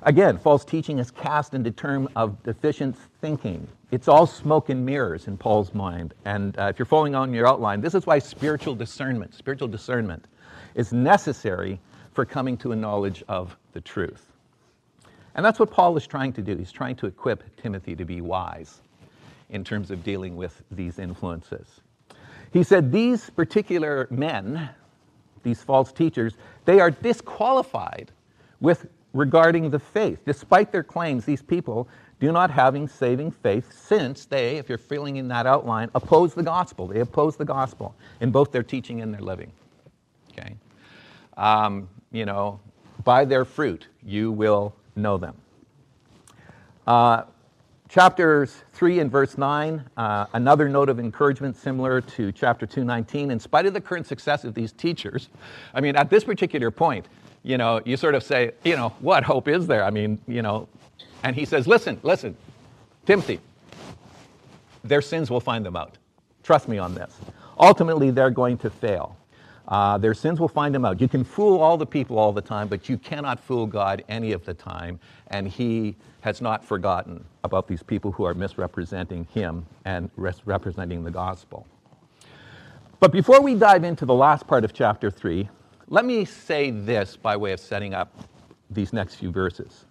Again, 0.03 0.39
false 0.39 0.65
teaching 0.65 0.99
is 0.99 1.11
cast 1.11 1.55
into 1.55 1.71
term 1.71 2.09
of 2.15 2.41
deficient 2.45 2.97
thinking. 3.21 3.67
It's 3.91 4.07
all 4.07 4.27
smoke 4.27 4.69
and 4.69 4.87
mirrors 4.87 5.27
in 5.27 5.37
Paul's 5.37 5.75
mind. 5.75 6.15
And 6.25 6.57
uh, 6.59 6.65
if 6.65 6.79
you're 6.79 6.87
following 6.87 7.15
on 7.15 7.35
your 7.35 7.49
outline, 7.49 7.81
this 7.81 7.95
is 7.95 8.07
why 8.07 8.21
spiritual 8.21 8.77
discernment, 8.77 9.35
spiritual 9.35 9.69
discernment, 9.69 10.27
is 10.75 10.93
necessary 10.93 11.81
for 12.13 12.25
coming 12.25 12.57
to 12.59 12.73
a 12.73 12.77
knowledge 12.77 13.25
of 13.29 13.57
the 13.73 13.81
truth. 13.81 14.27
And 15.35 15.45
that's 15.45 15.59
what 15.59 15.71
Paul 15.71 15.97
is 15.97 16.07
trying 16.07 16.33
to 16.35 16.43
do. 16.43 16.57
He's 16.57 16.73
trying 16.73 16.97
to 16.97 17.07
equip 17.07 17.57
Timothy 17.57 17.97
to 17.97 18.05
be 18.05 18.21
wise 18.21 18.81
in 19.51 19.65
terms 19.65 19.91
of 19.91 20.05
dealing 20.05 20.37
with 20.37 20.63
these 20.71 20.99
influences. 20.99 21.81
He 22.53 22.63
said, 22.63 22.93
These 22.93 23.31
particular 23.31 24.07
men, 24.11 24.69
these 25.43 25.63
false 25.63 25.93
teachers, 25.93 26.35
they 26.65 26.81
are 26.81 26.91
disqualified 26.91 28.11
with 28.61 28.87
regarding 29.13 29.71
the 29.71 29.79
faith. 29.79 30.21
Despite 30.25 30.73
their 30.73 30.83
claims, 30.83 31.25
these 31.25 31.43
people 31.43 31.89
do 32.21 32.33
not 32.33 32.51
having 32.51 32.89
saving 32.89 33.31
faith 33.31 33.73
since 33.73 34.25
they, 34.25 34.57
if 34.57 34.69
you're 34.69 34.79
feeling 34.79 35.17
in 35.17 35.29
that 35.29 35.47
outline, 35.47 35.89
oppose 35.95 36.35
the 36.35 36.43
gospel. 36.43 36.87
They 36.87 37.01
oppose 37.01 37.37
the 37.37 37.45
gospel 37.45 37.95
in 38.21 38.31
both 38.31 38.51
their 38.51 38.63
teaching 38.63 39.01
and 39.01 39.15
their 39.15 39.21
living. 39.21 39.53
Okay? 40.33 40.57
Um, 41.37 41.89
you 42.11 42.27
know, 42.27 42.61
by 43.05 43.25
their 43.25 43.45
fruit 43.45 43.87
you 44.03 44.33
will 44.33 44.75
know 44.97 45.17
them. 45.17 45.37
Uh, 46.87 47.23
chapters 47.89 48.65
3 48.73 49.01
and 49.01 49.11
verse 49.11 49.39
9, 49.39 49.85
uh, 49.97 50.27
another 50.33 50.69
note 50.69 50.89
of 50.89 50.99
encouragement 50.99 51.57
similar 51.57 52.01
to 52.01 52.33
chapter 52.33 52.67
219. 52.67 53.31
In 53.31 53.39
spite 53.39 53.67
of 53.67 53.75
the 53.75 53.81
current 53.81 54.07
success 54.07 54.45
of 54.45 54.55
these 54.55 54.73
teachers, 54.73 55.29
I 55.75 55.81
mean, 55.81 55.97
at 55.97 56.11
this 56.11 56.25
particular 56.25 56.71
point, 56.71 57.07
you 57.49 57.57
know, 57.57 57.81
you 57.87 57.97
sort 57.97 58.15
of 58.15 58.23
say, 58.23 58.51
you 58.63 58.77
know, 58.77 58.91
what 59.01 59.25
hope 59.25 59.49
is 59.49 59.67
there? 59.67 59.83
I 59.83 59.89
mean, 59.89 60.19
you 60.29 60.43
know, 60.43 60.69
and 61.23 61.35
he 61.35 61.47
says, 61.47 61.67
listen, 61.67 61.99
listen, 62.03 62.37
Timothy, 63.07 63.41
their 64.85 65.01
sins 65.01 65.31
will 65.31 65.41
find 65.41 65.65
them 65.65 65.75
out. 65.75 65.97
Trust 66.43 66.69
me 66.69 66.77
on 66.77 66.95
this. 66.95 67.17
Ultimately, 67.59 68.11
they're 68.11 68.29
going 68.29 68.59
to 68.59 68.69
fail. 68.69 69.17
Uh, 69.67 69.97
their 69.97 70.13
sins 70.13 70.39
will 70.39 70.49
find 70.49 70.75
them 70.75 70.85
out. 70.85 71.01
You 71.01 71.09
can 71.09 71.25
fool 71.25 71.61
all 71.61 71.79
the 71.79 71.87
people 71.87 72.19
all 72.19 72.35
the 72.35 72.43
time, 72.43 72.69
but 72.69 72.87
you 72.87 72.99
cannot 72.99 73.41
fool 73.41 73.67
God 73.67 74.05
any 74.11 74.33
of 74.33 74.45
the 74.45 74.53
time. 74.53 75.01
And 75.29 75.49
He 75.49 75.97
has 76.21 76.43
not 76.43 76.63
forgotten 76.63 77.25
about 77.45 77.67
these 77.67 77.83
people 77.83 78.13
who 78.13 78.25
are 78.25 78.35
misrepresenting 78.35 79.27
Him 79.33 79.65
and 79.87 80.11
representing 80.17 81.03
the 81.03 81.11
gospel. 81.11 81.67
But 83.01 83.11
before 83.11 83.41
we 83.41 83.55
dive 83.55 83.85
into 83.85 84.05
the 84.05 84.15
last 84.15 84.47
part 84.47 84.65
of 84.65 84.75
chapter 84.75 85.11
3, 85.11 85.49
let 85.91 86.05
me 86.05 86.25
say 86.25 86.71
this 86.71 87.17
by 87.17 87.37
way 87.37 87.53
of 87.53 87.61
setting 87.61 87.95
up 87.95 88.13
these 88.71 88.93
next 88.93 89.15
few 89.15 89.33
verses. 89.33 89.87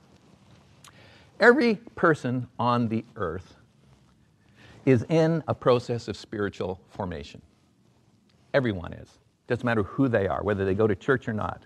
Every 1.40 1.76
person 1.96 2.48
on 2.60 2.88
the 2.88 3.04
earth 3.16 3.56
is 4.86 5.04
in 5.10 5.44
a 5.48 5.56
process 5.56 6.08
of 6.08 6.16
spiritual 6.16 6.80
formation. 6.90 7.42
Everyone 8.54 8.94
is. 8.94 9.10
Doesn't 9.48 9.66
matter 9.66 9.84
who 9.84 10.08
they 10.08 10.28
are, 10.28 10.44
whether 10.44 10.66
they 10.66 10.74
go 10.74 10.88
to 10.88 10.96
church 10.96 11.28
or 11.28 11.34
not. 11.34 11.64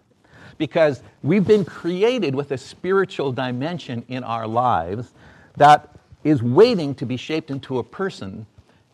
Because 0.58 1.04
we've 1.24 1.46
been 1.46 1.66
created 1.66 2.34
with 2.34 2.52
a 2.52 2.58
spiritual 2.58 3.32
dimension 3.32 4.04
in 4.08 4.24
our 4.24 4.48
lives 4.48 5.14
that 5.58 5.90
is 6.24 6.42
waiting 6.42 6.96
to 6.96 7.06
be 7.06 7.18
shaped 7.18 7.50
into 7.50 7.80
a 7.80 7.84
person, 7.84 8.46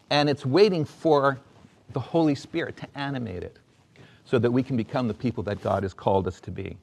and 0.09 0.29
it's 0.29 0.45
waiting 0.45 0.85
for 0.85 1.39
the 1.93 1.99
Holy 1.99 2.35
Spirit 2.35 2.77
to 2.77 2.87
animate 2.95 3.43
it 3.43 3.57
so 4.27 4.37
that 4.37 4.51
we 4.51 4.61
can 4.61 4.75
become 4.75 5.07
the 5.07 5.13
people 5.13 5.43
that 5.43 5.61
God 5.61 5.83
has 5.83 5.93
called 5.93 6.27
us 6.27 6.41
to 6.41 6.51
be. 6.51 6.77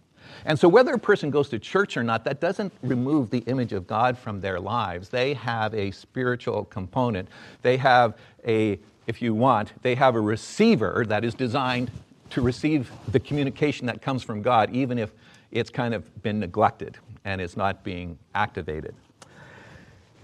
And 0.47 0.59
so, 0.59 0.69
whether 0.69 0.93
a 0.95 0.99
person 0.99 1.31
goes 1.31 1.49
to 1.51 1.59
church 1.59 1.97
or 1.97 2.03
not, 2.03 2.25
that 2.25 2.41
doesn't 2.41 2.73
remove 2.83 3.31
the 3.31 3.41
image 3.41 3.73
of 3.73 3.87
God 3.87 4.17
from 4.17 4.41
their 4.41 4.59
lives. 4.59 5.11
They 5.11 5.35
have 5.35 5.75
a 5.75 5.91
spiritual 5.91 6.65
component. 6.65 7.29
They 7.63 7.77
have 7.77 8.17
a 8.47 8.79
if 9.07 9.21
you 9.21 9.35
want, 9.35 9.73
they 9.83 9.95
have 9.95 10.15
a 10.15 10.21
receiver 10.21 11.05
that 11.09 11.25
is 11.25 11.35
designed 11.35 11.91
to 12.31 12.41
receive 12.41 12.91
the 13.09 13.21
communication 13.21 13.87
that 13.87 14.01
comes 14.01 14.23
from 14.23 14.41
God, 14.41 14.75
even 14.75 14.99
if 14.99 15.13
it's 15.51 15.71
kind 15.71 15.93
of 15.93 16.23
been 16.23 16.41
neglected 16.41 16.97
and 17.25 17.41
is 17.41 17.57
not 17.57 17.85
being 17.85 18.19
activated. 18.35 18.95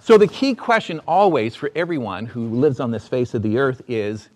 So, 0.00 0.16
the 0.16 0.26
key 0.26 0.54
question 0.54 1.00
always 1.06 1.54
for 1.54 1.70
everyone 1.76 2.24
who 2.24 2.48
lives 2.48 2.80
on 2.80 2.90
this 2.90 3.06
face 3.06 3.34
of 3.34 3.42
the 3.42 3.58
earth 3.58 3.82
is 3.86 4.30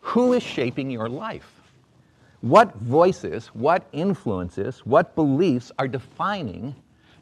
who 0.00 0.34
is 0.34 0.42
shaping 0.42 0.90
your 0.90 1.08
life? 1.08 1.59
What 2.40 2.74
voices, 2.76 3.48
what 3.48 3.86
influences, 3.92 4.80
what 4.86 5.14
beliefs 5.14 5.70
are 5.78 5.86
defining 5.86 6.74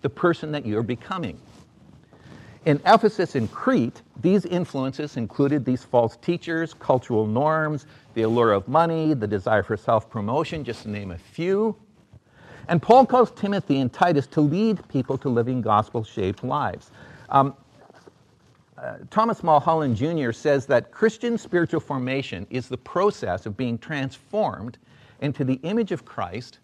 the 0.02 0.10
person 0.10 0.52
that 0.52 0.64
you're 0.64 0.84
becoming? 0.84 1.40
In 2.66 2.80
Ephesus 2.86 3.34
and 3.34 3.50
Crete, 3.50 4.02
these 4.20 4.44
influences 4.44 5.16
included 5.16 5.64
these 5.64 5.82
false 5.82 6.16
teachers, 6.18 6.74
cultural 6.74 7.26
norms, 7.26 7.86
the 8.14 8.22
allure 8.22 8.52
of 8.52 8.68
money, 8.68 9.14
the 9.14 9.26
desire 9.26 9.62
for 9.62 9.76
self 9.76 10.08
promotion, 10.10 10.62
just 10.62 10.82
to 10.82 10.90
name 10.90 11.10
a 11.10 11.18
few. 11.18 11.74
And 12.68 12.82
Paul 12.82 13.06
calls 13.06 13.30
Timothy 13.32 13.80
and 13.80 13.92
Titus 13.92 14.26
to 14.28 14.40
lead 14.40 14.86
people 14.88 15.16
to 15.18 15.28
living 15.28 15.62
gospel 15.62 16.04
shaped 16.04 16.44
lives. 16.44 16.90
Um, 17.30 17.56
uh, 18.76 18.98
Thomas 19.10 19.42
Mulholland 19.42 19.96
Jr. 19.96 20.30
says 20.30 20.66
that 20.66 20.92
Christian 20.92 21.38
spiritual 21.38 21.80
formation 21.80 22.46
is 22.50 22.68
the 22.68 22.76
process 22.76 23.46
of 23.46 23.56
being 23.56 23.78
transformed 23.78 24.78
into 25.20 25.44
the 25.44 25.60
image 25.62 25.92
of 25.92 26.04
Christ 26.04 26.58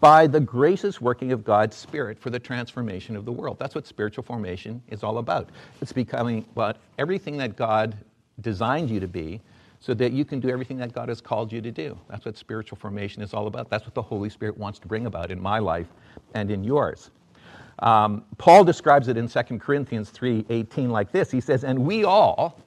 by 0.00 0.26
the 0.26 0.40
gracious 0.40 1.00
working 1.00 1.30
of 1.30 1.44
God's 1.44 1.76
Spirit 1.76 2.18
for 2.18 2.30
the 2.30 2.38
transformation 2.38 3.14
of 3.14 3.24
the 3.24 3.32
world. 3.32 3.56
That's 3.58 3.74
what 3.74 3.86
spiritual 3.86 4.24
formation 4.24 4.82
is 4.88 5.04
all 5.04 5.18
about. 5.18 5.50
It's 5.80 5.92
becoming 5.92 6.44
what 6.54 6.78
everything 6.98 7.36
that 7.36 7.56
God 7.56 7.96
designed 8.40 8.90
you 8.90 8.98
to 8.98 9.06
be 9.06 9.40
so 9.78 9.94
that 9.94 10.12
you 10.12 10.24
can 10.24 10.40
do 10.40 10.48
everything 10.48 10.76
that 10.78 10.92
God 10.92 11.08
has 11.08 11.20
called 11.20 11.52
you 11.52 11.60
to 11.60 11.70
do. 11.70 11.98
That's 12.08 12.24
what 12.24 12.36
spiritual 12.36 12.78
formation 12.78 13.22
is 13.22 13.34
all 13.34 13.46
about. 13.46 13.70
That's 13.70 13.84
what 13.84 13.94
the 13.94 14.02
Holy 14.02 14.30
Spirit 14.30 14.56
wants 14.56 14.78
to 14.80 14.88
bring 14.88 15.06
about 15.06 15.30
in 15.30 15.40
my 15.40 15.58
life 15.58 15.88
and 16.34 16.50
in 16.50 16.64
yours. 16.64 17.10
Um, 17.80 18.24
Paul 18.38 18.64
describes 18.64 19.08
it 19.08 19.16
in 19.16 19.28
2 19.28 19.60
Corinthians 19.60 20.10
3:18 20.10 20.90
like 20.90 21.10
this. 21.10 21.30
He 21.30 21.40
says, 21.40 21.64
"And 21.64 21.80
we 21.80 22.04
all, 22.04 22.58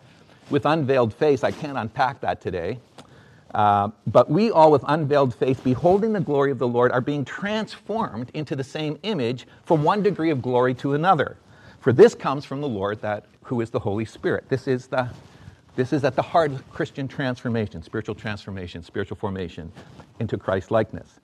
with 0.50 0.66
unveiled 0.66 1.14
face, 1.14 1.44
I 1.44 1.52
can't 1.52 1.78
unpack 1.78 2.20
that 2.22 2.42
today, 2.42 2.80
uh, 3.56 3.90
but 4.06 4.30
we 4.30 4.52
all, 4.52 4.70
with 4.70 4.84
unveiled 4.86 5.34
face, 5.34 5.58
beholding 5.62 6.12
the 6.12 6.20
glory 6.20 6.52
of 6.52 6.60
the 6.60 6.68
Lord, 6.68 6.92
are 6.92 7.00
being 7.00 7.24
transformed 7.24 8.30
into 8.34 8.54
the 8.54 8.66
same 8.66 9.00
image 9.04 9.48
from 9.64 9.82
one 9.82 10.04
degree 10.04 10.30
of 10.30 10.42
glory 10.42 10.74
to 10.76 10.94
another. 10.94 11.38
For 11.80 11.94
this 11.94 12.14
comes 12.14 12.44
from 12.44 12.60
the 12.60 12.68
Lord, 12.68 13.02
that 13.02 13.26
who 13.44 13.62
is 13.62 13.70
the 13.70 13.80
Holy 13.80 14.04
Spirit. 14.04 14.50
This 14.50 14.68
is 14.68 14.88
the 14.88 15.10
this 15.78 15.94
is 15.94 16.04
at 16.04 16.16
the 16.16 16.22
heart 16.22 16.52
of 16.52 16.70
Christian 16.70 17.08
transformation, 17.08 17.82
spiritual 17.82 18.16
transformation, 18.16 18.84
spiritual 18.84 19.18
formation 19.18 19.72
into 20.20 20.38
Christ 20.38 20.70
likeness. 20.70 21.20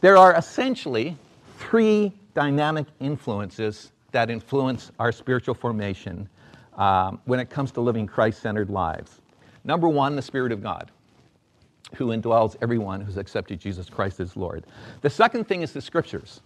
There 0.00 0.16
are 0.16 0.34
essentially 0.34 1.16
three 1.58 2.12
dynamic 2.34 2.86
influences 3.00 3.92
that 4.12 4.30
influence 4.30 4.92
our 4.98 5.12
spiritual 5.12 5.54
formation 5.54 6.28
um, 6.76 7.20
when 7.26 7.38
it 7.38 7.50
comes 7.50 7.70
to 7.72 7.82
living 7.82 8.06
Christ 8.06 8.40
centered 8.40 8.70
lives. 8.70 9.20
Number 9.64 9.88
one, 9.88 10.16
the 10.16 10.22
Spirit 10.22 10.52
of 10.52 10.62
God, 10.62 10.90
who 11.94 12.08
indwells 12.08 12.56
everyone 12.62 13.00
who's 13.00 13.16
accepted 13.16 13.60
Jesus 13.60 13.88
Christ 13.88 14.20
as 14.20 14.36
Lord. 14.36 14.64
The 15.00 15.10
second 15.10 15.48
thing 15.48 15.62
is 15.62 15.72
the 15.72 15.80
Scriptures. 15.80 16.40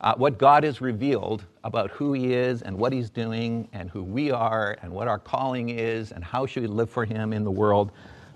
Uh, 0.00 0.14
what 0.16 0.38
God 0.38 0.62
has 0.64 0.80
revealed 0.80 1.44
about 1.64 1.90
who 1.90 2.12
He 2.12 2.34
is 2.34 2.62
and 2.62 2.76
what 2.76 2.92
He's 2.92 3.08
doing 3.08 3.68
and 3.72 3.88
who 3.90 4.02
we 4.02 4.30
are 4.30 4.76
and 4.82 4.92
what 4.92 5.08
our 5.08 5.18
calling 5.18 5.70
is 5.70 6.12
and 6.12 6.22
how 6.22 6.44
should 6.44 6.62
we 6.62 6.68
live 6.68 6.90
for 6.90 7.04
Him 7.04 7.32
in 7.32 7.44
the 7.44 7.50
world. 7.50 7.90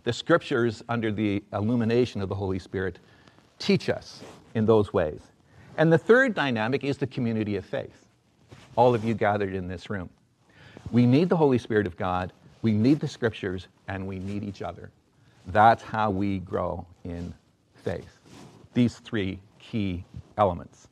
The 0.04 0.12
Scriptures, 0.12 0.82
under 0.88 1.12
the 1.12 1.42
illumination 1.52 2.22
of 2.22 2.28
the 2.28 2.34
Holy 2.34 2.58
Spirit, 2.58 2.98
teach 3.58 3.90
us 3.90 4.22
in 4.54 4.64
those 4.64 4.92
ways. 4.92 5.20
And 5.76 5.92
the 5.92 5.98
third 5.98 6.34
dynamic 6.34 6.82
is 6.84 6.96
the 6.96 7.06
community 7.06 7.56
of 7.56 7.64
faith, 7.64 8.06
all 8.76 8.94
of 8.94 9.04
you 9.04 9.14
gathered 9.14 9.54
in 9.54 9.68
this 9.68 9.90
room. 9.90 10.08
We 10.90 11.06
need 11.06 11.28
the 11.28 11.36
Holy 11.36 11.58
Spirit 11.58 11.86
of 11.86 11.96
God, 11.96 12.32
we 12.62 12.72
need 12.72 13.00
the 13.00 13.08
scriptures, 13.08 13.68
and 13.88 14.06
we 14.06 14.18
need 14.18 14.42
each 14.44 14.62
other. 14.62 14.90
That's 15.46 15.82
how 15.82 16.10
we 16.10 16.38
grow 16.38 16.86
in 17.04 17.34
faith. 17.74 18.18
These 18.74 18.98
three 18.98 19.40
key 19.58 20.04
elements. 20.38 20.88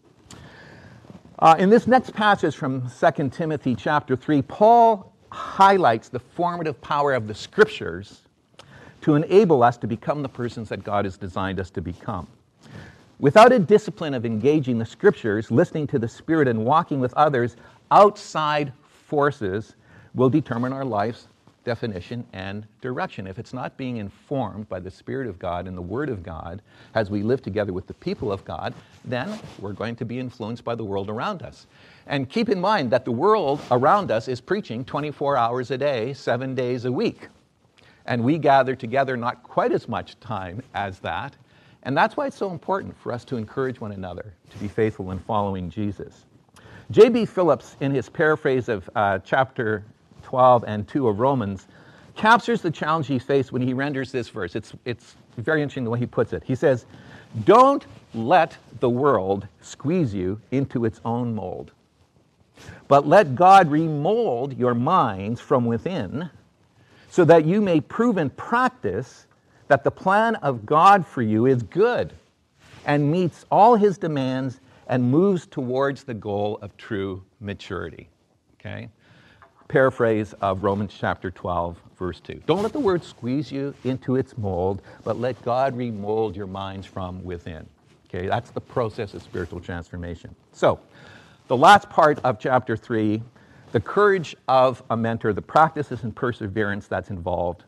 Uh, 1.39 1.55
in 1.59 1.71
this 1.71 1.87
next 1.87 2.13
passage 2.15 2.57
from 2.57 2.91
2 2.91 3.29
Timothy 3.29 3.75
chapter 3.75 4.17
3, 4.17 4.43
Paul 4.43 5.13
highlights 5.31 6.09
the 6.09 6.19
formative 6.19 6.81
power 6.81 7.15
of 7.15 7.29
the 7.29 7.35
scriptures 7.35 8.23
to 9.03 9.15
enable 9.15 9.63
us 9.63 9.77
to 9.79 9.87
become 9.87 10.23
the 10.23 10.29
persons 10.29 10.69
that 10.71 10.83
God 10.83 11.05
has 11.05 11.17
designed 11.17 11.61
us 11.61 11.71
to 11.71 11.81
become. 11.81 12.27
Without 13.21 13.53
a 13.53 13.59
discipline 13.59 14.15
of 14.15 14.25
engaging 14.27 14.79
the 14.79 14.87
scriptures, 14.87 15.51
listening 15.51 15.87
to 15.89 15.99
the 15.99 16.09
Spirit, 16.09 16.49
and 16.49 16.65
walking 16.65 17.01
with 17.01 17.13
others, 17.15 17.57
outside 17.91 18.73
forces 19.07 19.75
will 20.15 20.31
determine 20.31 20.73
our 20.73 20.85
life's 20.85 21.29
definition 21.69 22.27
and 22.33 22.67
direction. 22.81 23.27
If 23.27 23.39
it's 23.39 23.53
not 23.53 23.77
being 23.77 23.99
informed 23.99 24.71
by 24.71 24.81
the 24.81 24.91
Spirit 24.91 25.29
of 25.29 25.39
God 25.39 25.67
and 25.67 25.77
the 25.77 25.83
Word 25.83 26.09
of 26.09 26.23
God 26.23 26.63
as 26.95 27.11
we 27.11 27.23
live 27.23 27.43
together 27.43 27.75
with 27.75 27.87
the 27.87 27.93
people 27.93 28.33
of 28.33 28.43
God, 28.47 28.73
then 29.05 29.39
we're 29.59 29.75
going 29.75 29.95
to 29.97 30.07
be 30.07 30.19
influenced 30.19 30.65
by 30.65 30.75
the 30.75 30.83
world 30.83 31.11
around 31.11 31.43
us. 31.43 31.67
And 32.07 32.27
keep 32.31 32.49
in 32.49 32.59
mind 32.59 32.91
that 32.93 33.05
the 33.05 33.13
world 33.13 33.61
around 33.71 34.11
us 34.11 34.29
is 34.29 34.41
preaching 34.41 34.83
24 34.83 35.37
hours 35.37 35.71
a 35.71 35.77
day, 35.77 36.15
seven 36.15 36.55
days 36.55 36.87
a 36.87 36.91
week. 36.91 37.29
And 38.07 38.25
we 38.25 38.39
gather 38.39 38.75
together 38.75 39.19
not 39.19 39.43
quite 39.43 39.71
as 39.71 39.87
much 39.91 40.19
time 40.21 40.63
as 40.73 41.01
that. 41.01 41.37
And 41.83 41.95
that's 41.95 42.17
why 42.17 42.29
it's 42.29 42.39
so 42.39 42.51
important 42.51 42.99
for 42.99 43.13
us 43.13 43.27
to 43.27 43.37
encourage 43.37 43.79
one 43.79 43.93
another 43.93 44.33
to 44.49 44.59
be 44.59 44.69
faithful 44.69 45.11
in 45.11 45.19
following 45.19 45.69
Jesus. 45.69 46.25
J.B. 46.91 47.27
Phillips, 47.27 47.77
in 47.81 47.93
his 47.93 48.09
paraphrase 48.09 48.71
of 48.71 48.89
uh, 48.97 49.19
chapter 49.19 49.85
12 50.29 50.65
and 50.67 50.87
2 50.87 51.09
of 51.09 51.21
Romans, 51.21 51.69
captures 52.15 52.61
the 52.61 52.71
challenge 52.71 53.07
he 53.07 53.19
faced 53.19 53.51
when 53.51 53.63
he 53.63 53.73
renders 53.73 54.13
this 54.13 54.29
verse. 54.29 54.55
It's, 54.55 54.75
it's 54.85 55.17
very 55.39 55.63
interesting 55.63 55.85
the 55.85 55.91
way 55.91 55.99
he 55.99 56.05
puts 56.05 56.35
it. 56.35 56.43
He 56.45 56.55
says, 56.55 56.85
Don't 57.47 57.87
let 58.13 58.55
the 58.81 58.91
world 58.91 59.49
squeeze 59.63 60.13
you 60.13 60.39
into 60.51 60.85
its 60.85 61.01
own 61.03 61.35
mold, 61.35 61.73
but 62.89 63.09
let 63.09 63.37
God 63.37 63.71
remold 63.71 64.59
your 64.59 64.75
minds 64.75 65.41
from 65.41 65.65
within 65.65 66.29
so 67.09 67.25
that 67.25 67.47
you 67.47 67.63
may 67.63 67.81
prove 67.81 68.19
in 68.19 68.29
practice 68.29 69.27
that 69.69 69.83
the 69.83 69.91
plan 69.91 70.35
of 70.37 70.67
God 70.67 71.07
for 71.07 71.23
you 71.23 71.47
is 71.47 71.63
good 71.63 72.13
and 72.85 73.11
meets 73.11 73.47
all 73.51 73.77
his 73.77 73.97
demands 73.97 74.61
and 74.89 75.11
moves 75.11 75.47
towards 75.47 76.05
the 76.05 76.13
goal 76.13 76.59
of 76.61 76.77
true 76.77 77.23
maturity. 77.41 78.11
Okay? 78.61 78.91
Paraphrase 79.69 80.35
of 80.41 80.65
Romans 80.65 80.95
chapter 80.99 81.31
12, 81.31 81.77
verse 81.99 82.21
2. 82.21 82.43
Don't 82.47 82.63
let 82.63 82.73
the 82.73 82.81
word 82.81 83.05
squeeze 83.05 83.53
you 83.53 83.75
into 83.85 84.17
its 84.17 84.37
mold, 84.37 84.83
but 85.05 85.19
let 85.19 85.41
God 85.43 85.77
remold 85.77 86.35
your 86.35 86.47
minds 86.47 86.87
from 86.87 87.23
within. 87.23 87.67
Okay, 88.09 88.27
that's 88.27 88.51
the 88.51 88.61
process 88.61 89.15
of 89.15 89.23
spiritual 89.23 89.61
transformation. 89.61 90.35
So, 90.53 90.81
the 91.49 91.57
last 91.57 91.91
part 91.91 92.19
of 92.25 92.39
chapter 92.39 92.77
3, 92.77 93.23
the 93.73 93.81
courage 93.81 94.35
of 94.49 94.83
a 94.91 94.97
mentor, 94.97 95.33
the 95.33 95.43
practices 95.43 96.03
and 96.03 96.17
perseverance 96.17 96.87
that's 96.89 97.11
involved 97.11 97.65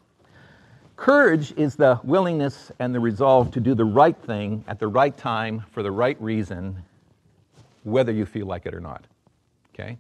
Courage 1.00 1.54
is 1.56 1.76
the 1.76 1.98
willingness 2.04 2.70
and 2.78 2.94
the 2.94 3.00
resolve 3.00 3.50
to 3.52 3.58
do 3.58 3.74
the 3.74 3.86
right 3.86 4.18
thing 4.18 4.62
at 4.68 4.78
the 4.78 4.86
right 4.86 5.16
time 5.16 5.64
for 5.70 5.82
the 5.82 5.90
right 5.90 6.20
reason, 6.20 6.76
whether 7.84 8.12
you 8.12 8.26
feel 8.26 8.44
like 8.44 8.66
it 8.66 8.74
or 8.74 8.80
not. 8.80 9.06
Okay? 9.72 9.96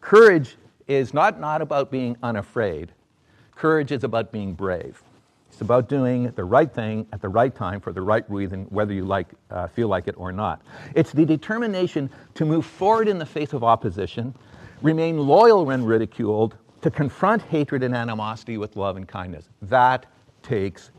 Courage 0.00 0.54
is 0.86 1.14
not, 1.14 1.40
not 1.40 1.62
about 1.62 1.90
being 1.90 2.16
unafraid. 2.22 2.92
Courage 3.54 3.92
is 3.92 4.04
about 4.04 4.32
being 4.32 4.54
brave. 4.54 5.02
It's 5.50 5.60
about 5.60 5.88
doing 5.88 6.32
the 6.32 6.44
right 6.44 6.72
thing 6.72 7.06
at 7.12 7.22
the 7.22 7.28
right 7.28 7.54
time 7.54 7.80
for 7.80 7.92
the 7.92 8.02
right 8.02 8.28
reason, 8.28 8.66
whether 8.70 8.92
you 8.92 9.04
like, 9.04 9.28
uh, 9.50 9.68
feel 9.68 9.86
like 9.86 10.08
it 10.08 10.16
or 10.18 10.32
not. 10.32 10.60
It's 10.96 11.12
the 11.12 11.24
determination 11.24 12.10
to 12.34 12.44
move 12.44 12.66
forward 12.66 13.06
in 13.06 13.18
the 13.18 13.26
face 13.26 13.52
of 13.52 13.62
opposition, 13.62 14.34
remain 14.82 15.16
loyal 15.16 15.64
when 15.64 15.84
ridiculed, 15.84 16.56
to 16.82 16.90
confront 16.90 17.40
hatred 17.42 17.84
and 17.84 17.94
animosity 17.94 18.58
with 18.58 18.74
love 18.76 18.96
and 18.96 19.06
kindness. 19.06 19.48
That 19.62 20.06
takes 20.42 20.90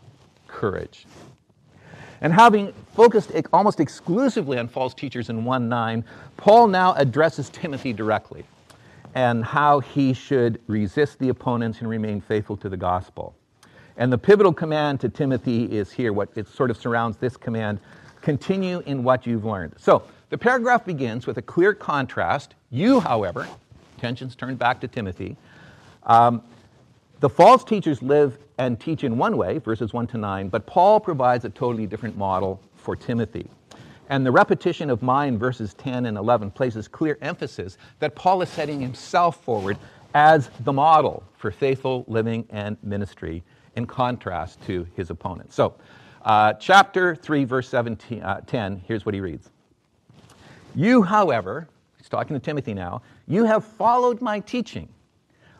courage. 0.47 1.05
And 2.21 2.31
having 2.31 2.71
focused 2.93 3.31
almost 3.51 3.81
exclusively 3.81 4.57
on 4.57 4.69
false 4.69 4.93
teachers 4.93 5.29
in 5.29 5.43
1 5.43 5.67
9, 5.67 6.05
Paul 6.37 6.67
now 6.67 6.93
addresses 6.93 7.49
Timothy 7.49 7.91
directly 7.91 8.45
and 9.15 9.43
how 9.43 9.79
he 9.79 10.13
should 10.13 10.61
resist 10.67 11.17
the 11.19 11.29
opponents 11.29 11.79
and 11.79 11.89
remain 11.89 12.21
faithful 12.21 12.57
to 12.57 12.69
the 12.69 12.77
gospel. 12.77 13.33
And 13.97 14.11
the 14.11 14.17
pivotal 14.17 14.53
command 14.53 14.99
to 14.99 15.09
Timothy 15.09 15.63
is 15.63 15.91
here, 15.91 16.11
what 16.11 16.29
it 16.35 16.47
sort 16.49 16.69
of 16.69 16.77
surrounds 16.77 17.17
this 17.17 17.37
command 17.37 17.79
continue 18.21 18.79
in 18.85 19.03
what 19.03 19.25
you've 19.25 19.45
learned. 19.45 19.73
So 19.77 20.03
the 20.29 20.37
paragraph 20.37 20.85
begins 20.85 21.25
with 21.25 21.37
a 21.37 21.41
clear 21.41 21.73
contrast. 21.73 22.55
You, 22.71 22.99
however, 22.99 23.47
tensions 23.97 24.35
turned 24.35 24.59
back 24.59 24.81
to 24.81 24.87
Timothy, 24.87 25.37
um, 26.03 26.43
the 27.21 27.29
false 27.29 27.63
teachers 27.63 28.01
live 28.01 28.37
and 28.57 28.79
teach 28.79 29.03
in 29.03 29.17
one 29.17 29.37
way, 29.37 29.57
verses 29.59 29.93
1 29.93 30.07
to 30.07 30.17
9, 30.17 30.49
but 30.49 30.65
Paul 30.65 30.99
provides 30.99 31.45
a 31.45 31.49
totally 31.49 31.87
different 31.87 32.17
model 32.17 32.61
for 32.75 32.95
Timothy. 32.95 33.49
And 34.09 34.25
the 34.25 34.31
repetition 34.31 34.89
of 34.89 35.01
mine, 35.01 35.37
verses 35.37 35.73
10 35.75 36.05
and 36.05 36.17
11, 36.17 36.51
places 36.51 36.87
clear 36.87 37.17
emphasis 37.21 37.77
that 37.99 38.15
Paul 38.15 38.41
is 38.41 38.49
setting 38.49 38.79
himself 38.79 39.43
forward 39.43 39.77
as 40.13 40.49
the 40.61 40.73
model 40.73 41.23
for 41.37 41.51
faithful 41.51 42.05
living 42.07 42.45
and 42.49 42.77
ministry 42.83 43.43
in 43.75 43.85
contrast 43.85 44.61
to 44.65 44.87
his 44.95 45.09
opponents. 45.09 45.55
So, 45.55 45.75
uh, 46.21 46.53
chapter 46.53 47.15
3, 47.15 47.43
verse 47.43 47.67
17, 47.69 48.21
uh, 48.23 48.41
10, 48.41 48.81
here's 48.87 49.05
what 49.05 49.13
he 49.13 49.21
reads 49.21 49.49
You, 50.73 51.03
however, 51.03 51.67
he's 51.97 52.09
talking 52.09 52.35
to 52.35 52.39
Timothy 52.39 52.73
now, 52.73 53.01
you 53.27 53.43
have 53.43 53.63
followed 53.63 54.21
my 54.21 54.39
teaching 54.39 54.89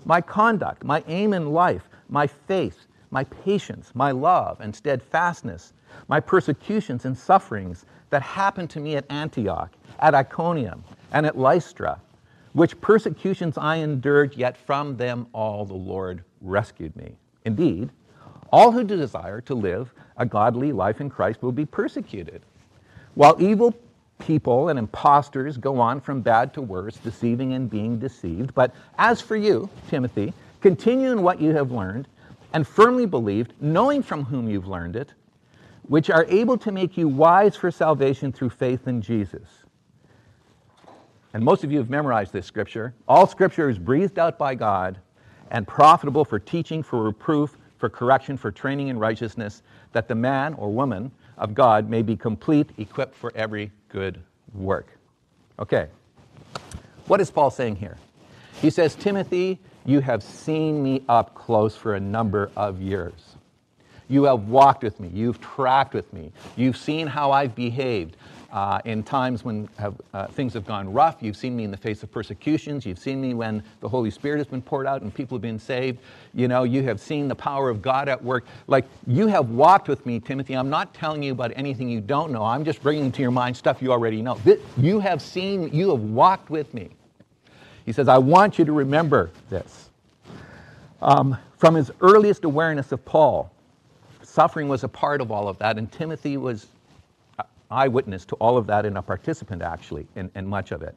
my 0.06 0.22
conduct, 0.22 0.84
my 0.84 1.04
aim 1.08 1.34
in 1.34 1.52
life, 1.52 1.90
my 2.10 2.28
faith, 2.28 2.86
my 3.10 3.24
patience, 3.24 3.92
my 3.96 4.12
love 4.12 4.62
and 4.62 4.76
steadfastness, 4.76 5.74
my 6.08 6.20
persecutions 6.20 7.06
and 7.06 7.18
sufferings 7.18 7.86
that 8.16 8.22
happened 8.22 8.70
to 8.70 8.80
me 8.80 8.96
at 8.96 9.04
Antioch, 9.10 9.74
at 10.00 10.16
Iconium, 10.16 10.86
and 11.12 11.26
at 11.26 11.38
Lystra, 11.38 12.00
which 12.54 12.80
persecutions 12.80 13.58
I 13.58 13.76
endured, 13.76 14.38
yet 14.38 14.56
from 14.56 14.96
them 14.96 15.28
all 15.34 15.66
the 15.66 15.74
Lord 15.74 16.24
rescued 16.40 16.96
me. 16.96 17.18
Indeed, 17.44 17.90
all 18.54 18.72
who 18.72 18.86
desire 18.86 19.42
to 19.42 19.54
live 19.54 19.94
a 20.16 20.26
godly 20.26 20.72
life 20.72 21.02
in 21.02 21.10
Christ 21.10 21.44
will 21.44 21.52
be 21.52 21.66
persecuted, 21.66 22.42
while 23.16 23.36
evil 23.38 23.76
people 24.20 24.70
and 24.70 24.80
impostors 24.80 25.58
go 25.58 25.82
on 25.82 26.00
from 26.00 26.22
bad 26.22 26.54
to 26.54 26.62
worse, 26.62 26.96
deceiving 26.96 27.52
and 27.52 27.70
being 27.70 28.00
deceived. 28.00 28.54
But 28.54 28.74
as 28.98 29.20
for 29.20 29.36
you, 29.36 29.70
Timothy, 29.90 30.34
continue 30.62 31.12
in 31.12 31.22
what 31.22 31.42
you 31.42 31.54
have 31.54 31.74
learned 31.74 32.08
and 32.54 32.66
firmly 32.66 33.08
believed, 33.08 33.52
knowing 33.60 34.02
from 34.02 34.24
whom 34.24 34.48
you've 34.48 34.70
learned 34.70 34.96
it, 34.96 35.14
which 35.88 36.10
are 36.10 36.26
able 36.30 36.58
to 36.58 36.72
make 36.72 36.98
you 36.98 37.08
wise 37.08 37.56
for 37.56 37.72
salvation 37.72 38.32
through 38.32 38.50
faith 38.50 38.88
in 38.88 39.02
Jesus. 39.02 39.48
And 41.34 41.44
most 41.44 41.64
of 41.64 41.72
you 41.72 41.80
have 41.80 41.90
memorized 41.90 42.32
this 42.32 42.46
scripture. 42.46 42.94
All 43.08 43.28
scripture 43.28 43.70
is 43.70 43.78
breathed 43.78 44.18
out 44.18 44.38
by 44.38 44.56
God 44.56 44.98
and 45.52 45.68
profitable 45.68 46.26
for 46.26 46.40
teaching, 46.40 46.82
for 46.82 47.04
reproof, 47.04 47.58
for 47.78 47.90
correction, 47.90 48.38
for 48.38 48.52
training 48.52 48.88
in 48.88 48.98
righteousness, 48.98 49.62
that 49.92 50.08
the 50.08 50.16
man 50.16 50.54
or 50.54 50.72
woman 50.72 51.12
of 51.38 51.54
God 51.54 51.90
may 51.90 52.02
be 52.02 52.16
complete, 52.16 52.70
equipped 52.78 53.16
for 53.16 53.32
every 53.36 53.72
good 53.90 54.22
work. 54.54 54.88
Okay. 55.60 55.88
What 57.08 57.22
is 57.22 57.30
Paul 57.30 57.52
saying 57.52 57.76
here? 57.76 57.98
He 58.62 58.70
says, 58.70 58.96
Timothy, 58.96 59.60
you 59.86 60.00
have 60.00 60.24
seen 60.24 60.82
me 60.82 61.04
up 61.10 61.36
close 61.36 61.76
for 61.76 61.96
a 61.96 62.00
number 62.00 62.50
of 62.56 62.82
years. 62.82 63.35
You 64.08 64.24
have 64.24 64.48
walked 64.48 64.84
with 64.84 65.00
me. 65.00 65.10
You've 65.14 65.42
tracked 65.42 65.94
with 65.94 66.12
me. 66.14 66.32
You've 66.56 66.78
seen 66.78 67.08
how 67.08 67.32
I've 67.32 67.56
behaved 67.56 68.18
uh, 68.52 68.80
in 68.86 69.04
times 69.04 69.44
when 69.44 69.68
have, 69.78 70.00
uh, 70.14 70.28
things 70.28 70.54
have 70.54 70.66
gone 70.66 70.92
rough. 70.94 71.18
You've 71.20 71.36
seen 71.36 71.58
me 71.58 71.66
in 71.66 71.72
the 71.72 71.78
face 71.78 72.04
of 72.04 72.12
persecutions. 72.12 72.86
You've 72.86 73.00
seen 73.00 73.20
me 73.20 73.34
when 73.34 73.62
the 73.82 73.90
Holy 73.90 74.10
Spirit 74.10 74.38
has 74.38 74.48
been 74.48 74.62
poured 74.62 74.88
out 74.88 75.02
and 75.02 75.14
people 75.14 75.36
have 75.36 75.42
been 75.42 75.60
saved. 75.60 76.00
You 76.34 76.48
know, 76.48 76.64
you 76.64 76.82
have 76.84 77.02
seen 77.02 77.28
the 77.28 77.36
power 77.36 77.70
of 77.70 77.82
God 77.82 78.08
at 78.08 78.24
work. 78.24 78.46
Like, 78.68 78.86
you 79.08 79.28
have 79.28 79.50
walked 79.50 79.90
with 79.90 80.06
me, 80.06 80.22
Timothy. 80.22 80.54
I'm 80.54 80.70
not 80.70 80.94
telling 80.94 81.22
you 81.22 81.34
about 81.34 81.52
anything 81.56 81.90
you 81.90 82.00
don't 82.00 82.32
know. 82.32 82.44
I'm 82.44 82.64
just 82.64 82.82
bringing 82.82 83.12
to 83.12 83.22
your 83.22 83.32
mind 83.32 83.58
stuff 83.58 83.82
you 83.82 83.92
already 83.92 84.22
know. 84.22 84.40
You 84.78 85.00
have 85.02 85.22
seen, 85.22 85.74
you 85.74 85.90
have 85.90 86.02
walked 86.02 86.50
with 86.50 86.74
me. 86.74 86.92
He 87.86 87.92
says, 87.92 88.08
I 88.08 88.18
want 88.18 88.58
you 88.58 88.66
to 88.66 88.72
remember 88.72 89.32
this. 89.50 89.90
Um, 91.02 91.38
from 91.58 91.76
his 91.76 91.92
earliest 92.02 92.46
awareness 92.46 92.92
of 92.92 93.04
Paul, 93.04 93.52
suffering 94.36 94.68
was 94.68 94.84
a 94.84 94.90
part 94.90 95.22
of 95.22 95.32
all 95.32 95.48
of 95.48 95.58
that, 95.60 95.78
and 95.78 95.90
Timothy 95.92 96.36
was 96.36 96.68
eyewitness 97.72 98.26
to 98.26 98.36
all 98.36 98.58
of 98.58 98.68
that 98.68 98.86
and 98.86 98.98
a 98.98 99.02
participant, 99.02 99.62
actually, 99.62 100.06
in, 100.16 100.30
in 100.36 100.46
much 100.46 100.72
of 100.72 100.82
it. 100.84 100.94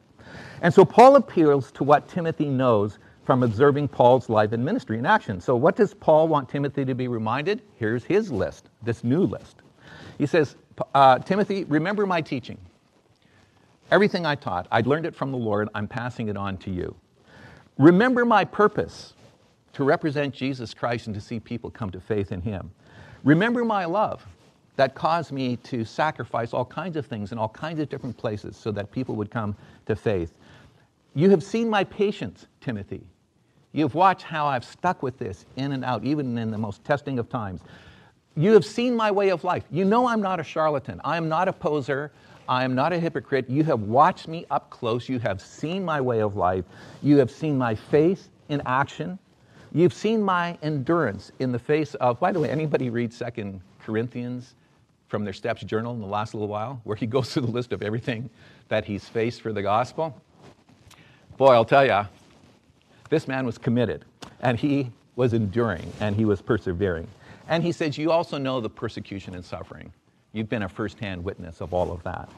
And 0.61 0.73
so 0.73 0.83
Paul 0.85 1.15
appeals 1.15 1.71
to 1.71 1.83
what 1.83 2.07
Timothy 2.09 2.45
knows 2.45 2.99
from 3.25 3.43
observing 3.43 3.87
Paul's 3.87 4.29
life 4.29 4.51
and 4.51 4.63
ministry 4.63 4.97
in 4.97 5.05
action. 5.05 5.39
So, 5.39 5.55
what 5.55 5.75
does 5.75 5.93
Paul 5.93 6.27
want 6.27 6.49
Timothy 6.49 6.83
to 6.85 6.95
be 6.95 7.07
reminded? 7.07 7.61
Here's 7.75 8.03
his 8.03 8.31
list, 8.31 8.69
this 8.83 9.03
new 9.03 9.21
list. 9.21 9.57
He 10.17 10.25
says, 10.25 10.55
uh, 10.93 11.19
Timothy, 11.19 11.63
remember 11.65 12.05
my 12.05 12.21
teaching. 12.21 12.57
Everything 13.91 14.25
I 14.25 14.35
taught, 14.35 14.67
I 14.71 14.81
learned 14.81 15.05
it 15.05 15.15
from 15.15 15.31
the 15.31 15.37
Lord, 15.37 15.69
I'm 15.73 15.87
passing 15.87 16.27
it 16.27 16.37
on 16.37 16.57
to 16.57 16.71
you. 16.71 16.95
Remember 17.77 18.25
my 18.25 18.43
purpose 18.43 19.13
to 19.73 19.83
represent 19.83 20.33
Jesus 20.33 20.73
Christ 20.73 21.07
and 21.07 21.15
to 21.15 21.21
see 21.21 21.39
people 21.39 21.69
come 21.69 21.89
to 21.91 21.99
faith 21.99 22.31
in 22.31 22.41
him. 22.41 22.71
Remember 23.23 23.65
my 23.65 23.85
love 23.85 24.25
that 24.75 24.95
caused 24.95 25.31
me 25.31 25.57
to 25.57 25.83
sacrifice 25.83 26.53
all 26.53 26.65
kinds 26.65 26.95
of 26.95 27.05
things 27.05 27.31
in 27.31 27.37
all 27.37 27.49
kinds 27.49 27.79
of 27.79 27.89
different 27.89 28.17
places 28.17 28.55
so 28.55 28.71
that 28.71 28.91
people 28.91 29.15
would 29.15 29.29
come 29.29 29.55
to 29.85 29.95
faith. 29.95 30.33
You 31.15 31.29
have 31.31 31.43
seen 31.43 31.69
my 31.69 31.83
patience, 31.83 32.47
Timothy. 32.61 33.01
You've 33.73 33.93
watched 33.93 34.23
how 34.23 34.47
I've 34.47 34.63
stuck 34.63 35.03
with 35.03 35.19
this 35.19 35.45
in 35.57 35.73
and 35.73 35.83
out, 35.83 36.03
even 36.03 36.37
in 36.37 36.49
the 36.49 36.57
most 36.57 36.83
testing 36.83 37.19
of 37.19 37.29
times. 37.29 37.61
You 38.35 38.53
have 38.53 38.63
seen 38.63 38.95
my 38.95 39.11
way 39.11 39.29
of 39.29 39.43
life. 39.43 39.63
You 39.69 39.83
know 39.85 40.07
I'm 40.07 40.21
not 40.21 40.39
a 40.39 40.43
charlatan. 40.43 41.01
I 41.03 41.17
am 41.17 41.27
not 41.27 41.47
a 41.47 41.53
poser. 41.53 42.11
I 42.47 42.63
am 42.63 42.73
not 42.73 42.93
a 42.93 42.99
hypocrite. 42.99 43.49
You 43.49 43.63
have 43.65 43.81
watched 43.81 44.27
me 44.27 44.45
up 44.49 44.69
close. 44.69 45.09
You 45.09 45.19
have 45.19 45.41
seen 45.41 45.83
my 45.83 45.99
way 45.99 46.21
of 46.21 46.35
life. 46.35 46.65
You 47.03 47.17
have 47.17 47.29
seen 47.29 47.57
my 47.57 47.75
faith 47.75 48.29
in 48.47 48.61
action. 48.65 49.19
You've 49.71 49.93
seen 49.93 50.21
my 50.23 50.57
endurance 50.61 51.31
in 51.39 51.51
the 51.51 51.59
face 51.59 51.95
of, 51.95 52.19
by 52.19 52.31
the 52.31 52.39
way, 52.39 52.49
anybody 52.49 52.89
read 52.89 53.13
Second 53.13 53.61
Corinthians? 53.79 54.55
from 55.09 55.23
their 55.23 55.33
Steps 55.33 55.63
journal 55.63 55.93
in 55.93 55.99
the 55.99 56.07
last 56.07 56.33
little 56.33 56.47
while, 56.47 56.79
where 56.85 56.95
he 56.95 57.05
goes 57.07 57.33
through 57.33 57.41
the 57.41 57.51
list 57.51 57.73
of 57.73 57.81
everything 57.81 58.29
that 58.69 58.85
he's 58.85 59.09
faced 59.09 59.41
for 59.41 59.51
the 59.51 59.61
gospel. 59.61 60.15
Boy, 61.35 61.53
I'll 61.53 61.65
tell 61.65 61.85
you, 61.85 62.07
this 63.09 63.27
man 63.27 63.45
was 63.45 63.57
committed, 63.57 64.05
and 64.41 64.57
he 64.57 64.91
was 65.15 65.33
enduring, 65.33 65.91
and 65.99 66.15
he 66.15 66.25
was 66.25 66.41
persevering. 66.41 67.07
And 67.47 67.63
he 67.63 67.71
says, 67.71 67.97
You 67.97 68.11
also 68.11 68.37
know 68.37 68.61
the 68.61 68.69
persecution 68.69 69.33
and 69.33 69.43
suffering. 69.43 69.91
You've 70.31 70.49
been 70.49 70.63
a 70.63 70.69
firsthand 70.69 71.23
witness 71.23 71.59
of 71.59 71.73
all 71.73 71.91
of 71.91 72.03
that. 72.03 72.29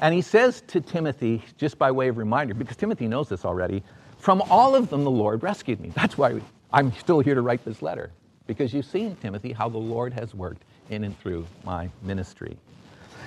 And 0.00 0.14
he 0.14 0.22
says 0.22 0.62
to 0.68 0.80
Timothy, 0.80 1.42
just 1.58 1.78
by 1.78 1.90
way 1.90 2.08
of 2.08 2.16
reminder, 2.16 2.54
because 2.54 2.78
Timothy 2.78 3.06
knows 3.06 3.28
this 3.28 3.44
already, 3.44 3.82
from 4.20 4.42
all 4.42 4.76
of 4.76 4.90
them 4.90 5.04
the 5.04 5.10
Lord 5.10 5.42
rescued 5.42 5.80
me. 5.80 5.90
That's 5.94 6.16
why 6.16 6.40
I'm 6.72 6.92
still 6.92 7.20
here 7.20 7.34
to 7.34 7.42
write 7.42 7.64
this 7.64 7.82
letter, 7.82 8.10
because 8.46 8.72
you've 8.72 8.86
seen, 8.86 9.16
Timothy, 9.16 9.52
how 9.52 9.68
the 9.68 9.78
Lord 9.78 10.12
has 10.12 10.34
worked 10.34 10.62
in 10.90 11.04
and 11.04 11.18
through 11.20 11.46
my 11.64 11.88
ministry. 12.02 12.56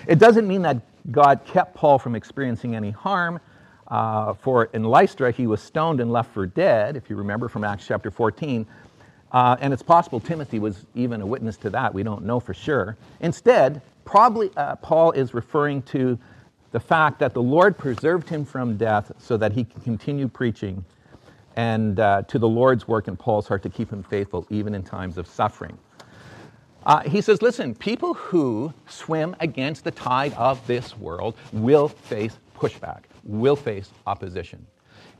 It 0.08 0.19
doesn't 0.19 0.47
mean 0.47 0.62
that 0.63 0.82
God 1.12 1.41
kept 1.45 1.75
Paul 1.75 1.99
from 1.99 2.15
experiencing 2.15 2.75
any 2.75 2.91
harm. 2.91 3.39
Uh, 3.88 4.34
for 4.34 4.65
in 4.73 4.84
Lystra, 4.84 5.32
he 5.32 5.47
was 5.47 5.62
stoned 5.62 5.99
and 5.99 6.12
left 6.12 6.34
for 6.34 6.45
dead, 6.45 6.95
if 6.95 7.10
you 7.10 7.15
remember 7.15 7.49
from 7.49 7.63
Acts 7.63 7.86
chapter 7.86 8.12
14. 8.12 8.65
Uh, 9.32 9.58
and 9.60 9.73
it's 9.73 9.84
possible 9.84 10.19
Timothy 10.19 10.60
was 10.60 10.86
even 10.93 11.21
a 11.21 11.25
witness 11.25 11.58
to 11.58 11.69
that. 11.71 11.93
We 11.93 12.03
don't 12.03 12.23
know 12.23 12.39
for 12.39 12.53
sure. 12.53 12.95
Instead, 13.19 13.82
probably 14.06 14.51
uh, 14.56 14.75
Paul 14.77 15.12
is 15.12 15.34
referring 15.34 15.82
to 15.84 16.19
the 16.73 16.79
fact 16.79 17.19
that 17.19 17.33
the 17.36 17.41
Lord 17.41 17.77
preserved 17.77 18.27
him 18.27 18.43
from 18.43 18.77
death 18.77 19.12
so 19.19 19.38
that 19.38 19.53
he 19.53 19.63
can 19.63 19.79
continue 19.81 20.27
preaching 20.27 20.83
and 21.55 21.99
uh, 21.99 22.23
to 22.23 22.39
the 22.39 22.47
Lord's 22.47 22.88
work 22.88 23.07
in 23.07 23.15
Paul's 23.15 23.47
heart 23.47 23.62
to 23.62 23.69
keep 23.69 23.93
him 23.93 24.01
faithful 24.01 24.47
even 24.49 24.73
in 24.73 24.81
times 24.81 25.19
of 25.19 25.27
suffering. 25.27 25.77
Uh, 26.83 27.01
he 27.01 27.21
says, 27.21 27.43
listen, 27.43 27.75
people 27.75 28.15
who 28.15 28.73
swim 28.88 29.36
against 29.39 29.83
the 29.83 29.91
tide 29.91 30.33
of 30.33 30.65
this 30.65 30.97
world 30.97 31.36
will 31.53 31.88
face 31.88 32.38
pushback, 32.57 33.03
will 33.23 33.55
face 33.55 33.91
opposition. 34.07 34.65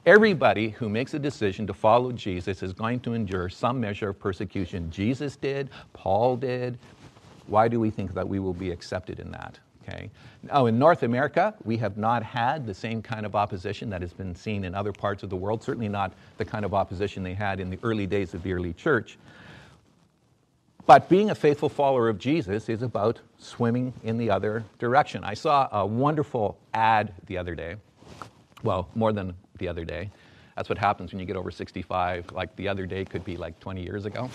Everybody 0.08 0.70
who 0.70 0.90
makes 0.90 1.14
a 1.14 1.20
decision 1.20 1.68
to 1.68 1.74
follow 1.74 2.12
Jesus 2.12 2.64
is 2.64 2.74
going 2.74 3.00
to 3.02 3.14
endure 3.14 3.48
some 3.48 3.80
measure 3.80 4.10
of 4.10 4.20
persecution. 4.20 4.90
Jesus 4.90 5.36
did, 5.36 5.70
Paul 5.94 6.36
did. 6.36 6.80
Why 7.46 7.68
do 7.68 7.80
we 7.80 7.92
think 7.92 8.16
that 8.16 8.28
we 8.28 8.40
will 8.40 8.54
be 8.54 8.72
accepted 8.72 9.20
in 9.20 9.30
that? 9.32 9.60
Okay. 9.88 10.10
Now, 10.44 10.68
in 10.68 10.80
North 10.80 11.04
America, 11.04 11.54
we 11.66 11.78
have 11.78 11.98
not 11.98 12.24
had 12.24 12.66
the 12.66 12.74
same 12.74 13.02
kind 13.02 13.26
of 13.26 13.36
opposition 13.36 13.90
that 13.90 14.02
has 14.02 14.14
been 14.14 14.36
seen 14.36 14.64
in 14.64 14.74
other 14.74 14.94
parts 14.94 15.24
of 15.24 15.30
the 15.30 15.36
world, 15.36 15.62
certainly 15.62 15.90
not 15.90 16.14
the 16.38 16.46
kind 16.46 16.64
of 16.64 16.74
opposition 16.74 17.22
they 17.22 17.34
had 17.34 17.60
in 17.60 17.70
the 17.70 17.80
early 17.84 18.08
days 18.08 18.34
of 18.34 18.44
the 18.44 18.54
early 18.54 18.74
church. 18.74 19.18
But 20.86 21.08
being 21.08 21.30
a 21.30 21.36
faithful 21.36 21.70
follower 21.70 22.10
of 22.10 22.18
Jesus 22.18 22.68
is 22.68 22.82
about 22.82 23.20
swimming 23.38 23.94
in 24.04 24.18
the 24.18 24.30
other 24.30 24.64
direction. 24.80 25.24
I 25.24 25.34
saw 25.34 25.70
a 25.72 25.86
wonderful 25.86 26.58
ad 26.74 27.14
the 27.28 27.38
other 27.38 27.56
day. 27.56 27.76
Well, 28.64 28.90
more 28.96 29.14
than 29.14 29.34
the 29.58 29.68
other 29.68 29.86
day. 29.86 30.10
That's 30.56 30.70
what 30.70 30.78
happens 30.78 31.12
when 31.12 31.20
you 31.20 31.26
get 31.26 31.36
over 31.36 31.52
65. 31.52 32.32
Like 32.32 32.56
the 32.58 32.68
other 32.68 32.86
day 32.86 33.06
could 33.06 33.24
be 33.24 33.38
like 33.38 33.60
20 33.60 33.82
years 33.82 34.06
ago. 34.06 34.30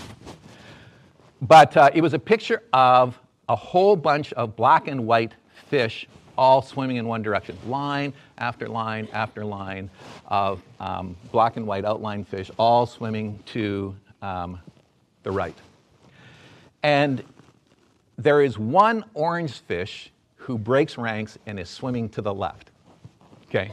But 1.43 1.77
uh, 1.77 1.91
it 1.95 2.01
was 2.01 2.15
a 2.15 2.19
picture 2.19 2.63
of 2.73 3.19
a 3.49 3.57
whole 3.57 3.97
bunch 3.97 4.33
of 4.35 4.57
black 4.57 4.89
and 4.89 5.07
white 5.07 5.33
fish 5.69 6.07
all 6.37 6.63
swimming 6.63 6.97
in 6.97 7.07
one 7.07 7.23
direction. 7.23 7.59
Line 7.67 8.13
after 8.39 8.69
line 8.69 9.09
after 9.13 9.45
line 9.45 9.91
of 10.27 10.63
um, 10.79 11.17
black 11.33 11.57
and 11.57 11.67
white 11.67 11.85
outline 11.85 12.25
fish 12.25 12.51
all 12.59 12.87
swimming 12.87 13.39
to 13.47 13.95
um, 14.23 14.61
the 15.25 15.31
right. 15.31 15.57
And 16.83 17.25
there 18.17 18.41
is 18.41 18.59
one 18.59 19.05
orange 19.15 19.59
fish 19.61 20.13
who 20.37 20.57
breaks 20.57 20.97
ranks 20.97 21.39
and 21.47 21.59
is 21.59 21.69
swimming 21.69 22.09
to 22.11 22.23
the 22.23 22.33
left. 22.33 22.71
Okay? 23.49 23.73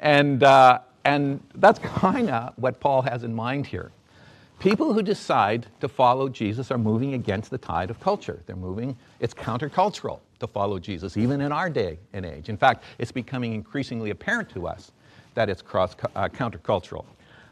And, 0.00 0.42
uh, 0.42 0.80
and 1.04 1.40
that's 1.54 1.78
kind 1.82 2.30
of 2.30 2.52
what 2.56 2.78
Paul 2.78 3.02
has 3.02 3.24
in 3.24 3.34
mind 3.34 3.66
here. 3.66 3.90
People 4.64 4.94
who 4.94 5.02
decide 5.02 5.66
to 5.80 5.88
follow 5.88 6.26
Jesus 6.26 6.70
are 6.70 6.78
moving 6.78 7.12
against 7.12 7.50
the 7.50 7.58
tide 7.58 7.90
of 7.90 8.00
culture. 8.00 8.42
They're 8.46 8.56
moving, 8.56 8.96
it's 9.20 9.34
countercultural 9.34 10.20
to 10.40 10.46
follow 10.46 10.78
Jesus, 10.78 11.18
even 11.18 11.42
in 11.42 11.52
our 11.52 11.68
day 11.68 11.98
and 12.14 12.24
age. 12.24 12.48
In 12.48 12.56
fact, 12.56 12.82
it's 12.96 13.12
becoming 13.12 13.52
increasingly 13.52 14.08
apparent 14.08 14.48
to 14.54 14.66
us 14.66 14.92
that 15.34 15.50
it's 15.50 15.60
cross, 15.60 15.94
uh, 16.16 16.30
countercultural 16.30 17.04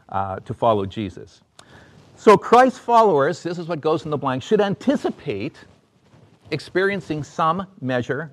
uh, 0.09 0.39
to 0.39 0.55
follow 0.55 0.87
Jesus. 0.87 1.41
So, 2.15 2.35
Christ 2.35 2.79
followers, 2.79 3.43
this 3.43 3.59
is 3.59 3.67
what 3.67 3.79
goes 3.79 4.05
in 4.05 4.09
the 4.09 4.17
blank, 4.17 4.41
should 4.41 4.59
anticipate 4.59 5.59
experiencing 6.49 7.23
some 7.23 7.67
measure 7.79 8.31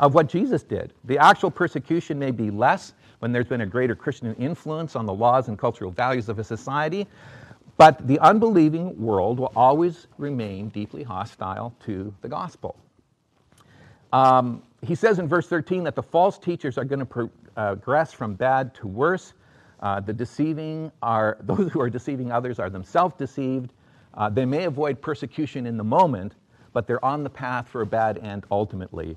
of 0.00 0.14
what 0.14 0.28
Jesus 0.28 0.64
did. 0.64 0.92
The 1.04 1.18
actual 1.18 1.52
persecution 1.52 2.18
may 2.18 2.32
be 2.32 2.50
less 2.50 2.92
when 3.20 3.30
there's 3.30 3.46
been 3.46 3.60
a 3.60 3.66
greater 3.66 3.94
Christian 3.94 4.34
influence 4.34 4.96
on 4.96 5.06
the 5.06 5.14
laws 5.14 5.46
and 5.46 5.56
cultural 5.56 5.92
values 5.92 6.28
of 6.28 6.40
a 6.40 6.44
society, 6.44 7.06
but 7.76 8.06
the 8.06 8.18
unbelieving 8.20 9.00
world 9.00 9.38
will 9.38 9.52
always 9.54 10.06
remain 10.18 10.68
deeply 10.68 11.02
hostile 11.02 11.74
to 11.84 12.14
the 12.22 12.28
gospel. 12.28 12.76
Um, 14.12 14.62
he 14.82 14.94
says 14.94 15.18
in 15.18 15.28
verse 15.28 15.46
13 15.48 15.84
that 15.84 15.94
the 15.94 16.02
false 16.02 16.38
teachers 16.38 16.78
are 16.78 16.84
going 16.84 17.00
to 17.00 17.30
progress 17.54 18.12
from 18.12 18.34
bad 18.34 18.74
to 18.76 18.86
worse. 18.86 19.34
Uh, 19.80 20.00
the 20.00 20.12
deceiving 20.12 20.90
are 21.02 21.36
those 21.42 21.70
who 21.70 21.80
are 21.80 21.90
deceiving 21.90 22.32
others 22.32 22.58
are 22.58 22.70
themselves 22.70 23.14
deceived. 23.16 23.72
Uh, 24.14 24.30
they 24.30 24.46
may 24.46 24.64
avoid 24.64 25.00
persecution 25.00 25.66
in 25.66 25.76
the 25.76 25.84
moment, 25.84 26.34
but 26.72 26.86
they're 26.86 27.04
on 27.04 27.22
the 27.22 27.30
path 27.30 27.68
for 27.68 27.82
a 27.82 27.86
bad 27.86 28.18
end 28.18 28.44
ultimately. 28.50 29.16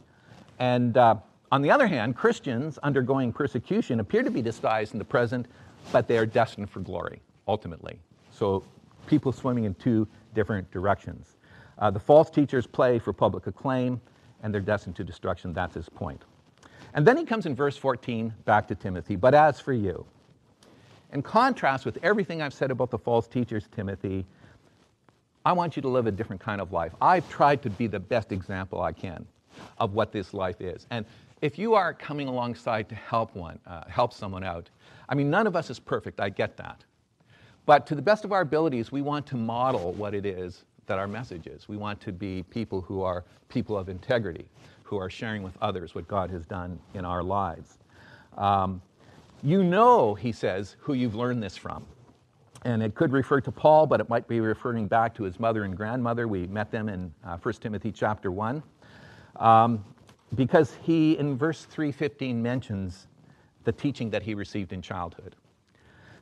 And 0.59 0.97
uh, 0.97 1.15
on 1.51 1.61
the 1.61 1.71
other 1.71 1.87
hand, 1.87 2.15
Christians 2.15 2.77
undergoing 2.79 3.31
persecution 3.31 4.01
appear 4.01 4.23
to 4.23 4.31
be 4.31 4.41
despised 4.41 4.93
in 4.93 4.99
the 4.99 5.05
present, 5.05 5.47
but 5.91 6.07
they 6.07 6.17
are 6.17 6.25
destined 6.25 6.69
for 6.69 6.81
glory 6.81 7.21
ultimately. 7.47 7.99
So 8.39 8.63
people 9.05 9.33
swimming 9.33 9.65
in 9.65 9.73
two 9.75 10.07
different 10.33 10.71
directions. 10.71 11.35
Uh, 11.77 11.91
the 11.91 11.99
false 11.99 12.29
teachers 12.29 12.65
play 12.65 12.97
for 12.97 13.11
public 13.11 13.47
acclaim, 13.47 13.99
and 14.41 14.53
they're 14.53 14.61
destined 14.61 14.95
to 14.95 15.03
destruction. 15.03 15.51
That's 15.51 15.75
his 15.75 15.89
point. 15.89 16.23
And 16.93 17.05
then 17.05 17.17
he 17.17 17.25
comes 17.25 17.45
in 17.45 17.53
verse 17.53 17.75
14 17.75 18.33
back 18.45 18.65
to 18.69 18.75
Timothy. 18.75 19.17
But 19.17 19.33
as 19.33 19.59
for 19.59 19.73
you, 19.73 20.05
in 21.11 21.21
contrast 21.21 21.85
with 21.85 21.97
everything 22.01 22.41
I've 22.41 22.53
said 22.53 22.71
about 22.71 22.91
the 22.91 22.97
false 22.97 23.27
teachers, 23.27 23.67
Timothy, 23.75 24.25
I 25.43 25.51
want 25.51 25.75
you 25.75 25.81
to 25.81 25.89
live 25.89 26.07
a 26.07 26.11
different 26.11 26.41
kind 26.41 26.61
of 26.61 26.71
life. 26.71 26.93
I've 27.01 27.27
tried 27.29 27.61
to 27.63 27.69
be 27.69 27.87
the 27.87 27.99
best 27.99 28.31
example 28.31 28.81
I 28.81 28.93
can 28.93 29.25
of 29.79 29.93
what 29.93 30.13
this 30.13 30.33
life 30.33 30.61
is. 30.61 30.87
And 30.91 31.05
if 31.41 31.59
you 31.59 31.73
are 31.73 31.93
coming 31.93 32.29
alongside 32.29 32.87
to 32.87 32.95
help 32.95 33.35
one, 33.35 33.59
uh, 33.67 33.83
help 33.89 34.13
someone 34.13 34.45
out, 34.45 34.69
I 35.09 35.15
mean, 35.15 35.29
none 35.29 35.45
of 35.45 35.57
us 35.57 35.69
is 35.69 35.79
perfect. 35.79 36.21
I 36.21 36.29
get 36.29 36.55
that. 36.57 36.85
But 37.69 37.85
to 37.85 37.93
the 37.93 38.01
best 38.01 38.25
of 38.25 38.31
our 38.31 38.41
abilities, 38.41 38.91
we 38.91 39.03
want 39.03 39.27
to 39.27 39.35
model 39.35 39.93
what 39.93 40.15
it 40.15 40.25
is 40.25 40.63
that 40.87 40.97
our 40.97 41.07
message 41.07 41.45
is. 41.45 41.69
We 41.69 41.77
want 41.77 42.01
to 42.01 42.11
be 42.11 42.41
people 42.49 42.81
who 42.81 43.03
are 43.03 43.23
people 43.47 43.77
of 43.77 43.89
integrity, 43.89 44.47
who 44.81 44.97
are 44.97 45.07
sharing 45.07 45.43
with 45.43 45.55
others 45.61 45.93
what 45.93 46.07
God 46.07 46.31
has 46.31 46.47
done 46.47 46.79
in 46.95 47.05
our 47.05 47.21
lives. 47.21 47.77
Um, 48.39 48.81
you 49.43 49.61
know, 49.63 50.15
he 50.15 50.31
says, 50.31 50.77
who 50.79 50.95
you've 50.95 51.13
learned 51.13 51.43
this 51.43 51.55
from. 51.55 51.85
And 52.65 52.81
it 52.81 52.95
could 52.95 53.11
refer 53.11 53.39
to 53.39 53.51
Paul, 53.51 53.85
but 53.85 53.99
it 53.99 54.09
might 54.09 54.27
be 54.27 54.39
referring 54.39 54.87
back 54.87 55.13
to 55.17 55.23
his 55.23 55.39
mother 55.39 55.63
and 55.63 55.77
grandmother. 55.77 56.27
We 56.27 56.47
met 56.47 56.71
them 56.71 56.89
in 56.89 57.13
uh, 57.23 57.37
1 57.37 57.53
Timothy 57.61 57.91
chapter 57.91 58.31
1. 58.31 58.63
Um, 59.35 59.85
because 60.33 60.75
he, 60.81 61.19
in 61.19 61.37
verse 61.37 61.65
315, 61.65 62.41
mentions 62.41 63.05
the 63.63 63.71
teaching 63.71 64.09
that 64.09 64.23
he 64.23 64.33
received 64.33 64.73
in 64.73 64.81
childhood. 64.81 65.35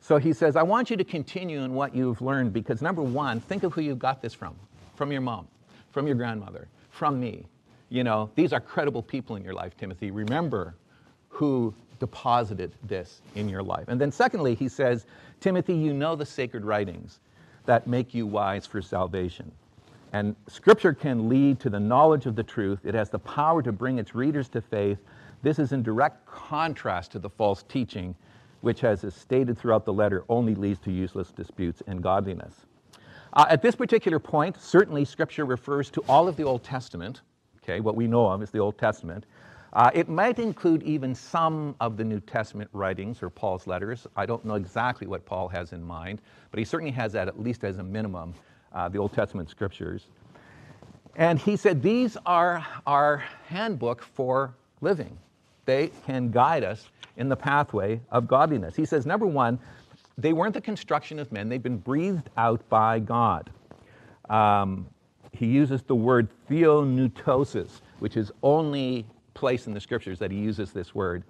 So 0.02 0.18
he 0.18 0.34
says, 0.34 0.56
I 0.56 0.64
want 0.64 0.90
you 0.90 0.98
to 0.98 1.04
continue 1.04 1.62
in 1.64 1.74
what 1.74 1.96
you've 1.96 2.22
learned 2.22 2.54
because, 2.54 2.82
number 2.82 3.02
one, 3.02 3.40
think 3.42 3.64
of 3.64 3.74
who 3.74 3.82
you 3.82 3.96
got 3.96 4.22
this 4.22 4.34
from 4.34 4.56
from 4.96 5.12
your 5.12 5.22
mom, 5.22 5.48
from 5.92 6.08
your 6.08 6.16
grandmother, 6.16 6.68
from 6.90 7.20
me. 7.20 7.46
You 7.90 8.04
know, 8.04 8.30
these 8.36 8.52
are 8.52 8.60
credible 8.60 9.04
people 9.04 9.36
in 9.36 9.44
your 9.44 9.54
life, 9.54 9.78
Timothy. 9.78 10.12
Remember 10.12 10.76
who 11.30 11.74
deposited 12.00 12.74
this 12.84 13.22
in 13.36 13.48
your 13.48 13.64
life. 13.64 13.86
And 13.88 14.02
then, 14.02 14.12
secondly, 14.12 14.56
he 14.56 14.68
says, 14.68 15.06
Timothy, 15.40 15.76
you 15.76 15.94
know 15.94 16.16
the 16.16 16.26
sacred 16.26 16.66
writings 16.66 17.20
that 17.66 17.86
make 17.88 18.14
you 18.14 18.26
wise 18.26 18.66
for 18.66 18.82
salvation. 18.82 19.52
And 20.14 20.36
Scripture 20.48 20.94
can 20.94 21.30
lead 21.30 21.60
to 21.60 21.70
the 21.70 21.80
knowledge 21.80 22.26
of 22.26 22.36
the 22.36 22.44
truth. 22.44 22.80
It 22.86 22.96
has 22.96 23.10
the 23.10 23.20
power 23.20 23.62
to 23.62 23.72
bring 23.72 24.00
its 24.00 24.16
readers 24.16 24.48
to 24.50 24.62
faith. 24.62 25.00
This 25.44 25.60
is 25.60 25.74
in 25.74 25.84
direct 25.84 26.26
contrast 26.26 27.12
to 27.12 27.20
the 27.20 27.30
false 27.30 27.64
teaching, 27.64 28.16
which, 28.68 28.84
as 28.84 29.06
is 29.06 29.16
stated 29.16 29.58
throughout 29.58 29.86
the 29.86 29.94
letter, 29.94 30.26
only 30.28 30.54
leads 30.54 30.78
to 30.78 30.92
useless 30.92 31.32
disputes 31.32 31.82
and 31.88 32.04
godliness. 32.04 32.66
Uh, 33.32 33.46
at 33.50 33.62
this 33.62 33.78
particular 33.78 34.20
point, 34.20 34.60
certainly 34.60 35.06
Scripture 35.06 35.46
refers 35.46 35.90
to 35.90 36.04
all 36.10 36.28
of 36.28 36.36
the 36.36 36.44
Old 36.44 36.66
Testament. 36.66 37.22
Okay, 37.64 37.80
what 37.80 37.96
we 37.96 38.08
know 38.08 38.28
of 38.28 38.44
is 38.44 38.52
the 38.52 38.60
Old 38.60 38.78
Testament. 38.78 39.26
Uh, 39.72 39.90
it 39.94 40.10
might 40.10 40.38
include 40.38 40.84
even 40.84 41.16
some 41.16 41.78
of 41.80 41.96
the 41.96 42.04
New 42.04 42.20
Testament 42.20 42.70
writings 42.74 43.24
or 43.24 43.30
Paul's 43.30 43.68
letters. 43.68 44.06
I 44.18 44.26
don't 44.26 44.44
know 44.44 44.56
exactly 44.56 45.08
what 45.08 45.26
Paul 45.26 45.48
has 45.48 45.72
in 45.72 45.82
mind, 45.82 46.22
but 46.52 46.58
he 46.58 46.66
certainly 46.66 46.92
has 46.92 47.14
that 47.14 47.30
at 47.30 47.40
least 47.42 47.64
as 47.64 47.78
a 47.78 47.84
minimum 47.84 48.34
uh, 48.74 48.90
the 48.90 48.98
Old 48.98 49.14
Testament 49.14 49.50
scriptures. 49.50 50.08
And 51.16 51.40
he 51.40 51.56
said, 51.56 51.82
These 51.82 52.18
are 52.26 52.68
our 52.86 53.24
handbook 53.48 54.02
for 54.04 54.56
living. 54.82 55.18
They 55.68 55.92
can 56.06 56.32
guide 56.32 56.64
us 56.64 56.88
in 57.18 57.28
the 57.28 57.36
pathway 57.36 58.00
of 58.10 58.26
godliness. 58.26 58.76
He 58.76 58.86
says, 58.86 59.06
number 59.06 59.28
one, 59.28 59.60
they 60.18 60.32
weren't 60.32 60.54
the 60.54 60.62
construction 60.62 61.20
of 61.20 61.32
men, 61.32 61.50
they've 61.50 61.62
been 61.62 61.78
breathed 61.78 62.30
out 62.38 62.68
by 62.70 63.00
God. 63.00 63.52
Um, 64.30 64.88
he 65.34 65.46
uses 65.46 65.84
the 65.84 65.94
word 65.94 66.30
theopneustos, 66.50 67.82
which 68.00 68.16
is 68.16 68.32
only 68.42 69.06
place 69.34 69.68
in 69.68 69.74
the 69.74 69.80
scriptures 69.82 70.18
that 70.20 70.32
he 70.32 70.38
uses 70.38 70.72
this 70.72 70.96
word. 70.96 71.24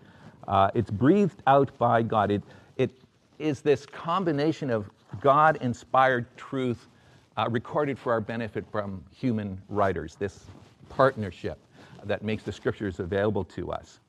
Uh, 0.48 0.70
it's 0.76 0.92
breathed 0.92 1.42
out 1.48 1.76
by 1.80 2.04
God. 2.04 2.30
It, 2.30 2.44
it 2.78 2.92
is 3.40 3.62
this 3.62 3.88
combination 3.88 4.70
of 4.70 4.90
God 5.20 5.58
inspired 5.62 6.26
truth 6.38 6.88
uh, 7.38 7.48
recorded 7.50 7.98
for 7.98 8.14
our 8.14 8.22
benefit 8.22 8.66
from 8.72 9.04
human 9.12 9.60
writers, 9.68 10.16
this 10.16 10.46
partnership 10.90 11.58
that 12.04 12.24
makes 12.24 12.44
the 12.44 12.52
scriptures 12.52 13.00
available 13.00 13.44
to 13.44 13.72
us. 13.72 14.00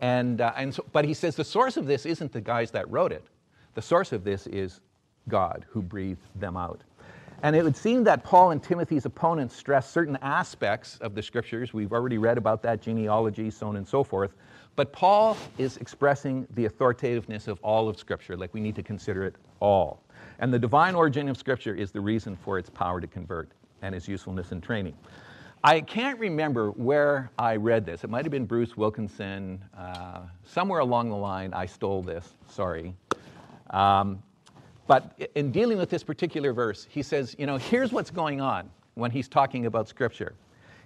And, 0.00 0.40
uh, 0.40 0.52
and 0.56 0.74
so, 0.74 0.84
but 0.92 1.04
he 1.04 1.14
says 1.14 1.36
the 1.36 1.44
source 1.44 1.76
of 1.76 1.86
this 1.86 2.06
isn't 2.06 2.32
the 2.32 2.40
guys 2.40 2.70
that 2.72 2.90
wrote 2.90 3.12
it. 3.12 3.24
The 3.74 3.82
source 3.82 4.12
of 4.12 4.24
this 4.24 4.46
is 4.46 4.80
God 5.28 5.64
who 5.68 5.82
breathed 5.82 6.26
them 6.34 6.56
out. 6.56 6.82
And 7.42 7.54
it 7.54 7.62
would 7.62 7.76
seem 7.76 8.04
that 8.04 8.24
Paul 8.24 8.52
and 8.52 8.62
Timothy's 8.62 9.04
opponents 9.04 9.54
stress 9.54 9.90
certain 9.90 10.16
aspects 10.22 10.96
of 10.98 11.14
the 11.14 11.22
scriptures. 11.22 11.74
We've 11.74 11.92
already 11.92 12.16
read 12.16 12.38
about 12.38 12.62
that 12.62 12.80
genealogy, 12.80 13.50
so 13.50 13.68
on 13.68 13.76
and 13.76 13.86
so 13.86 14.02
forth. 14.02 14.34
But 14.76 14.92
Paul 14.92 15.36
is 15.58 15.76
expressing 15.76 16.46
the 16.54 16.64
authoritativeness 16.64 17.46
of 17.46 17.60
all 17.62 17.88
of 17.88 17.98
Scripture, 17.98 18.36
like 18.36 18.52
we 18.54 18.60
need 18.60 18.74
to 18.76 18.82
consider 18.82 19.24
it 19.24 19.36
all. 19.60 20.02
And 20.40 20.52
the 20.52 20.58
divine 20.58 20.94
origin 20.94 21.28
of 21.28 21.36
Scripture 21.36 21.74
is 21.74 21.92
the 21.92 22.00
reason 22.00 22.36
for 22.36 22.58
its 22.58 22.70
power 22.70 23.00
to 23.00 23.06
convert 23.06 23.50
and 23.82 23.94
its 23.94 24.08
usefulness 24.08 24.50
in 24.50 24.60
training. 24.60 24.96
I 25.66 25.80
can't 25.80 26.18
remember 26.18 26.72
where 26.72 27.30
I 27.38 27.56
read 27.56 27.86
this. 27.86 28.04
It 28.04 28.10
might 28.10 28.26
have 28.26 28.30
been 28.30 28.44
Bruce 28.44 28.76
Wilkinson. 28.76 29.64
Uh, 29.74 30.20
somewhere 30.44 30.80
along 30.80 31.08
the 31.08 31.16
line, 31.16 31.54
I 31.54 31.64
stole 31.64 32.02
this. 32.02 32.34
Sorry. 32.50 32.94
Um, 33.70 34.22
but 34.86 35.18
in 35.34 35.50
dealing 35.50 35.78
with 35.78 35.88
this 35.88 36.04
particular 36.04 36.52
verse, 36.52 36.86
he 36.90 37.02
says, 37.02 37.34
you 37.38 37.46
know, 37.46 37.56
here's 37.56 37.92
what's 37.92 38.10
going 38.10 38.42
on 38.42 38.68
when 38.92 39.10
he's 39.10 39.26
talking 39.26 39.64
about 39.64 39.88
Scripture. 39.88 40.34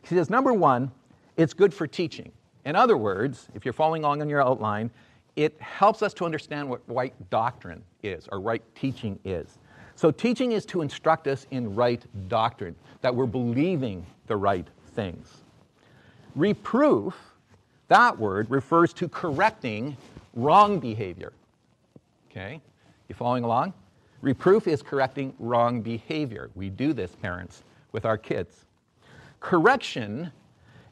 He 0.03 0.14
says, 0.14 0.31
number 0.31 0.53
one, 0.53 0.93
it's 1.37 1.55
good 1.55 1.74
for 1.74 1.89
teaching. 1.89 2.31
In 2.64 2.76
other 2.76 2.97
words, 2.97 3.49
if 3.57 3.64
you're 3.64 3.72
following 3.72 4.05
along 4.05 4.22
on 4.22 4.29
your 4.29 4.41
outline, 4.41 4.93
it 5.35 5.61
helps 5.61 6.03
us 6.03 6.14
to 6.14 6.24
understand 6.24 6.68
what 6.68 6.83
right 6.87 7.14
doctrine 7.31 7.83
is 8.05 8.29
or 8.31 8.41
right 8.41 8.62
teaching 8.76 9.18
is. 9.24 9.59
So, 9.99 10.12
teaching 10.12 10.53
is 10.53 10.64
to 10.66 10.80
instruct 10.80 11.26
us 11.26 11.44
in 11.51 11.74
right 11.74 12.01
doctrine, 12.28 12.76
that 13.01 13.12
we're 13.12 13.26
believing 13.26 14.07
the 14.28 14.36
right 14.36 14.64
things. 14.94 15.38
Reproof, 16.36 17.16
that 17.88 18.16
word, 18.16 18.49
refers 18.49 18.92
to 18.92 19.09
correcting 19.09 19.96
wrong 20.34 20.78
behavior. 20.78 21.32
Okay? 22.30 22.61
You 23.09 23.16
following 23.16 23.42
along? 23.42 23.72
Reproof 24.22 24.68
is 24.68 24.82
correcting 24.82 25.34
wrong 25.40 25.82
behavior. 25.82 26.49
We 26.55 26.70
do 26.70 26.92
this, 26.92 27.16
parents, 27.16 27.64
with 27.90 28.05
our 28.05 28.16
kids. 28.16 28.66
Correction 29.40 30.30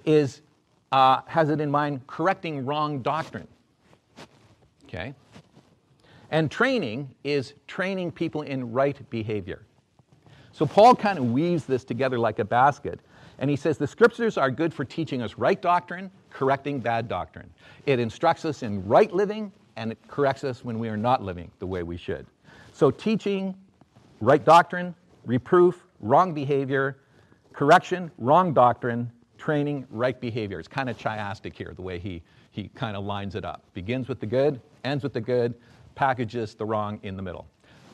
is, 0.05 0.41
uh, 0.91 1.21
has 1.27 1.51
it 1.51 1.61
in 1.61 1.71
mind 1.71 2.05
correcting 2.09 2.67
wrong 2.67 3.03
doctrine. 3.03 3.47
Okay? 4.89 5.15
And 6.31 6.51
training 6.51 7.15
is 7.25 7.55
training 7.67 8.13
people 8.13 8.43
in 8.43 8.73
right 8.73 8.99
behavior. 9.11 9.63
So 10.53 10.67
Paul 10.67 10.95
kind 10.95 11.19
of 11.19 11.33
weaves 11.33 11.67
this 11.67 11.85
together 11.85 12.19
like 12.19 12.39
a 12.39 12.45
basket. 12.45 13.01
And 13.39 13.51
he 13.51 13.57
says 13.57 13.77
the 13.77 13.87
scriptures 13.87 14.39
are 14.39 14.51
good 14.51 14.73
for 14.73 14.85
teaching 14.85 15.21
us 15.21 15.35
right 15.35 15.61
doctrine, 15.61 16.11
correcting 16.31 16.81
bad 16.81 17.09
doctrine. 17.09 17.51
It 17.85 17.99
instructs 17.99 18.45
us 18.45 18.63
in 18.63 18.87
right 18.87 19.13
living, 19.13 19.53
and 19.77 19.93
it 19.93 19.99
corrects 20.09 20.45
us 20.45 20.65
when 20.65 20.79
we 20.79 20.89
are 20.89 20.97
not 20.97 21.23
living 21.23 21.51
the 21.59 21.67
way 21.67 21.83
we 21.83 21.99
should. 21.99 22.27
So, 22.73 22.91
teaching 22.91 23.55
right 24.21 24.43
doctrine, 24.43 24.95
reproof, 25.27 25.87
wrong 26.01 26.33
behavior, 26.33 26.99
correction, 27.53 28.11
wrong 28.19 28.55
doctrine, 28.55 29.11
training, 29.39 29.87
right 29.91 30.19
behavior. 30.21 30.59
It's 30.59 30.69
kind 30.69 30.89
of 30.89 30.97
chiastic 30.99 31.55
here, 31.55 31.73
the 31.75 31.83
way 31.83 31.99
he, 31.99 32.23
he 32.51 32.69
kind 32.75 32.97
of 32.97 33.05
lines 33.05 33.35
it 33.35 33.45
up. 33.45 33.63
Begins 33.75 34.09
with 34.09 34.21
the 34.21 34.27
good, 34.27 34.61
ends 34.85 35.05
with 35.05 35.13
the 35.13 35.21
good, 35.21 35.55
packages 35.97 36.55
the 36.55 36.65
wrong 36.65 37.01
in 37.03 37.17
the 37.17 37.23
middle. 37.23 37.47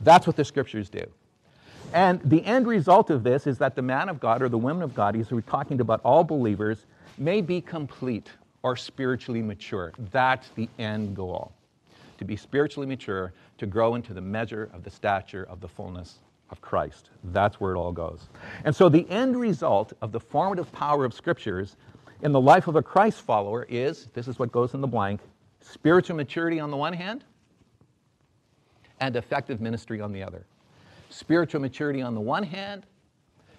That's 0.03 0.27
what 0.27 0.37
the 0.37 0.45
scriptures 0.45 0.91
do. 0.91 1.05
And 1.95 2.21
the 2.23 2.45
end 2.45 2.67
result 2.67 3.09
of 3.09 3.23
this 3.23 3.47
is 3.47 3.57
that 3.59 3.75
the 3.75 3.83
man 3.83 4.11
of 4.11 4.21
God 4.21 4.43
or 4.43 4.51
the 4.51 4.59
woman 4.59 4.83
of 4.83 4.95
God—he's—we're 4.95 5.41
talking 5.43 5.81
about 5.81 6.01
all 6.05 6.25
believers, 6.25 6.87
may 7.19 7.41
be 7.41 7.61
complete 7.61 8.31
or 8.63 8.77
spiritually 8.77 9.43
mature. 9.43 9.93
That's 10.11 10.49
the 10.51 10.69
end 10.79 11.17
goal. 11.17 11.53
To 12.19 12.25
be 12.25 12.37
spiritually 12.37 12.87
mature, 12.87 13.33
to 13.59 13.67
grow 13.67 13.95
into 13.95 14.15
the 14.15 14.21
measure 14.21 14.71
of 14.73 14.85
the 14.85 14.91
stature 14.91 15.47
of 15.49 15.61
the 15.61 15.69
fullness 15.69 16.21
of 16.51 16.61
Christ. 16.61 17.11
That's 17.25 17.61
where 17.61 17.75
it 17.75 17.79
all 17.79 17.93
goes. 17.93 18.29
And 18.65 18.75
so 18.75 18.89
the 18.89 19.09
end 19.11 19.37
result 19.37 19.93
of 20.03 20.13
the 20.13 20.21
formative 20.21 20.71
power 20.73 21.05
of 21.05 21.15
scriptures 21.15 21.77
in 22.23 22.33
the 22.33 22.41
life 22.41 22.69
of 22.69 22.77
a 22.77 22.83
Christ 22.83 23.23
follower 23.23 23.67
is 23.69 24.07
this 24.15 24.29
is 24.29 24.39
what 24.39 24.53
goes 24.53 24.75
in 24.75 24.81
the 24.81 24.87
blank 24.87 25.21
spiritual 25.61 26.17
maturity 26.17 26.61
on 26.61 26.71
the 26.71 26.77
one 26.77 26.93
hand, 26.93 27.25
and 29.03 29.17
effective 29.17 29.61
ministry 29.61 30.01
on 30.01 30.13
the 30.13 30.23
other. 30.23 30.45
Spiritual 31.11 31.61
maturity 31.61 32.01
on 32.01 32.15
the 32.15 32.21
one 32.21 32.45
hand, 32.45 32.87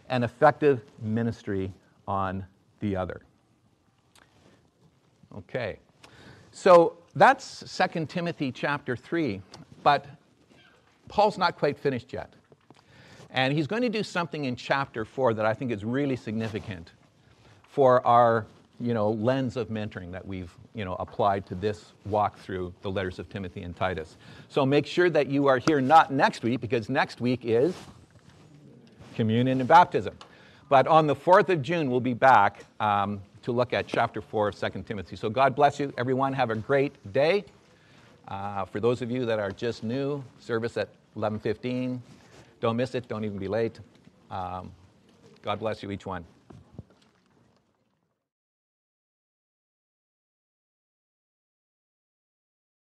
and 0.07 0.23
effective 0.23 0.81
ministry 1.01 1.73
on 2.07 2.45
the 2.79 2.95
other. 2.95 3.21
Okay. 5.37 5.79
So 6.51 6.95
that's 7.13 7.77
2 7.93 8.05
Timothy 8.05 8.53
chapter 8.53 8.95
3, 8.95 9.41
but 9.83 10.05
Paul's 11.09 11.37
not 11.37 11.57
quite 11.57 11.77
finished 11.77 12.13
yet. 12.13 12.31
And 13.29 13.51
he's 13.51 13.67
going 13.67 13.81
to 13.81 13.89
do 13.89 14.01
something 14.01 14.45
in 14.45 14.55
chapter 14.55 15.03
4 15.03 15.33
that 15.33 15.45
I 15.45 15.53
think 15.53 15.71
is 15.71 15.83
really 15.83 16.15
significant 16.15 16.91
for 17.67 18.05
our 18.07 18.45
you 18.79 18.93
know, 18.93 19.11
lens 19.11 19.55
of 19.55 19.69
mentoring 19.69 20.11
that 20.11 20.25
we've 20.25 20.51
you 20.73 20.83
know, 20.83 20.95
applied 20.95 21.45
to 21.47 21.55
this 21.55 21.93
walk 22.05 22.37
through 22.39 22.73
the 22.81 22.91
letters 22.91 23.19
of 23.19 23.29
Timothy 23.29 23.61
and 23.61 23.75
Titus. 23.75 24.17
So 24.49 24.65
make 24.65 24.85
sure 24.85 25.09
that 25.09 25.27
you 25.27 25.47
are 25.47 25.59
here 25.59 25.79
not 25.79 26.11
next 26.11 26.43
week, 26.43 26.61
because 26.61 26.89
next 26.89 27.21
week 27.21 27.41
is 27.43 27.75
communion 29.15 29.59
and 29.59 29.67
baptism. 29.67 30.17
But 30.69 30.87
on 30.87 31.07
the 31.07 31.15
4th 31.15 31.49
of 31.49 31.61
June, 31.61 31.91
we'll 31.91 31.99
be 31.99 32.15
back 32.15 32.65
um, 32.79 33.21
to 33.43 33.51
look 33.51 33.73
at 33.73 33.85
chapter 33.85 34.21
4 34.21 34.49
of 34.49 34.59
2 34.59 34.83
Timothy. 34.87 35.15
So 35.15 35.29
God 35.29 35.55
bless 35.55 35.79
you, 35.79 35.93
everyone. 35.97 36.33
Have 36.33 36.49
a 36.49 36.55
great 36.55 37.13
day. 37.13 37.45
Uh, 38.27 38.65
for 38.65 38.79
those 38.79 39.01
of 39.01 39.11
you 39.11 39.25
that 39.25 39.37
are 39.37 39.51
just 39.51 39.83
new, 39.83 40.23
service 40.39 40.77
at 40.77 40.89
11:15. 41.15 42.01
Don't 42.59 42.77
miss 42.77 42.95
it. 42.95 43.07
Don't 43.07 43.25
even 43.25 43.37
be 43.37 43.47
late. 43.47 43.79
Um, 44.31 44.71
God 45.41 45.59
bless 45.59 45.83
you, 45.83 45.91
each 45.91 46.05
one. 46.05 46.23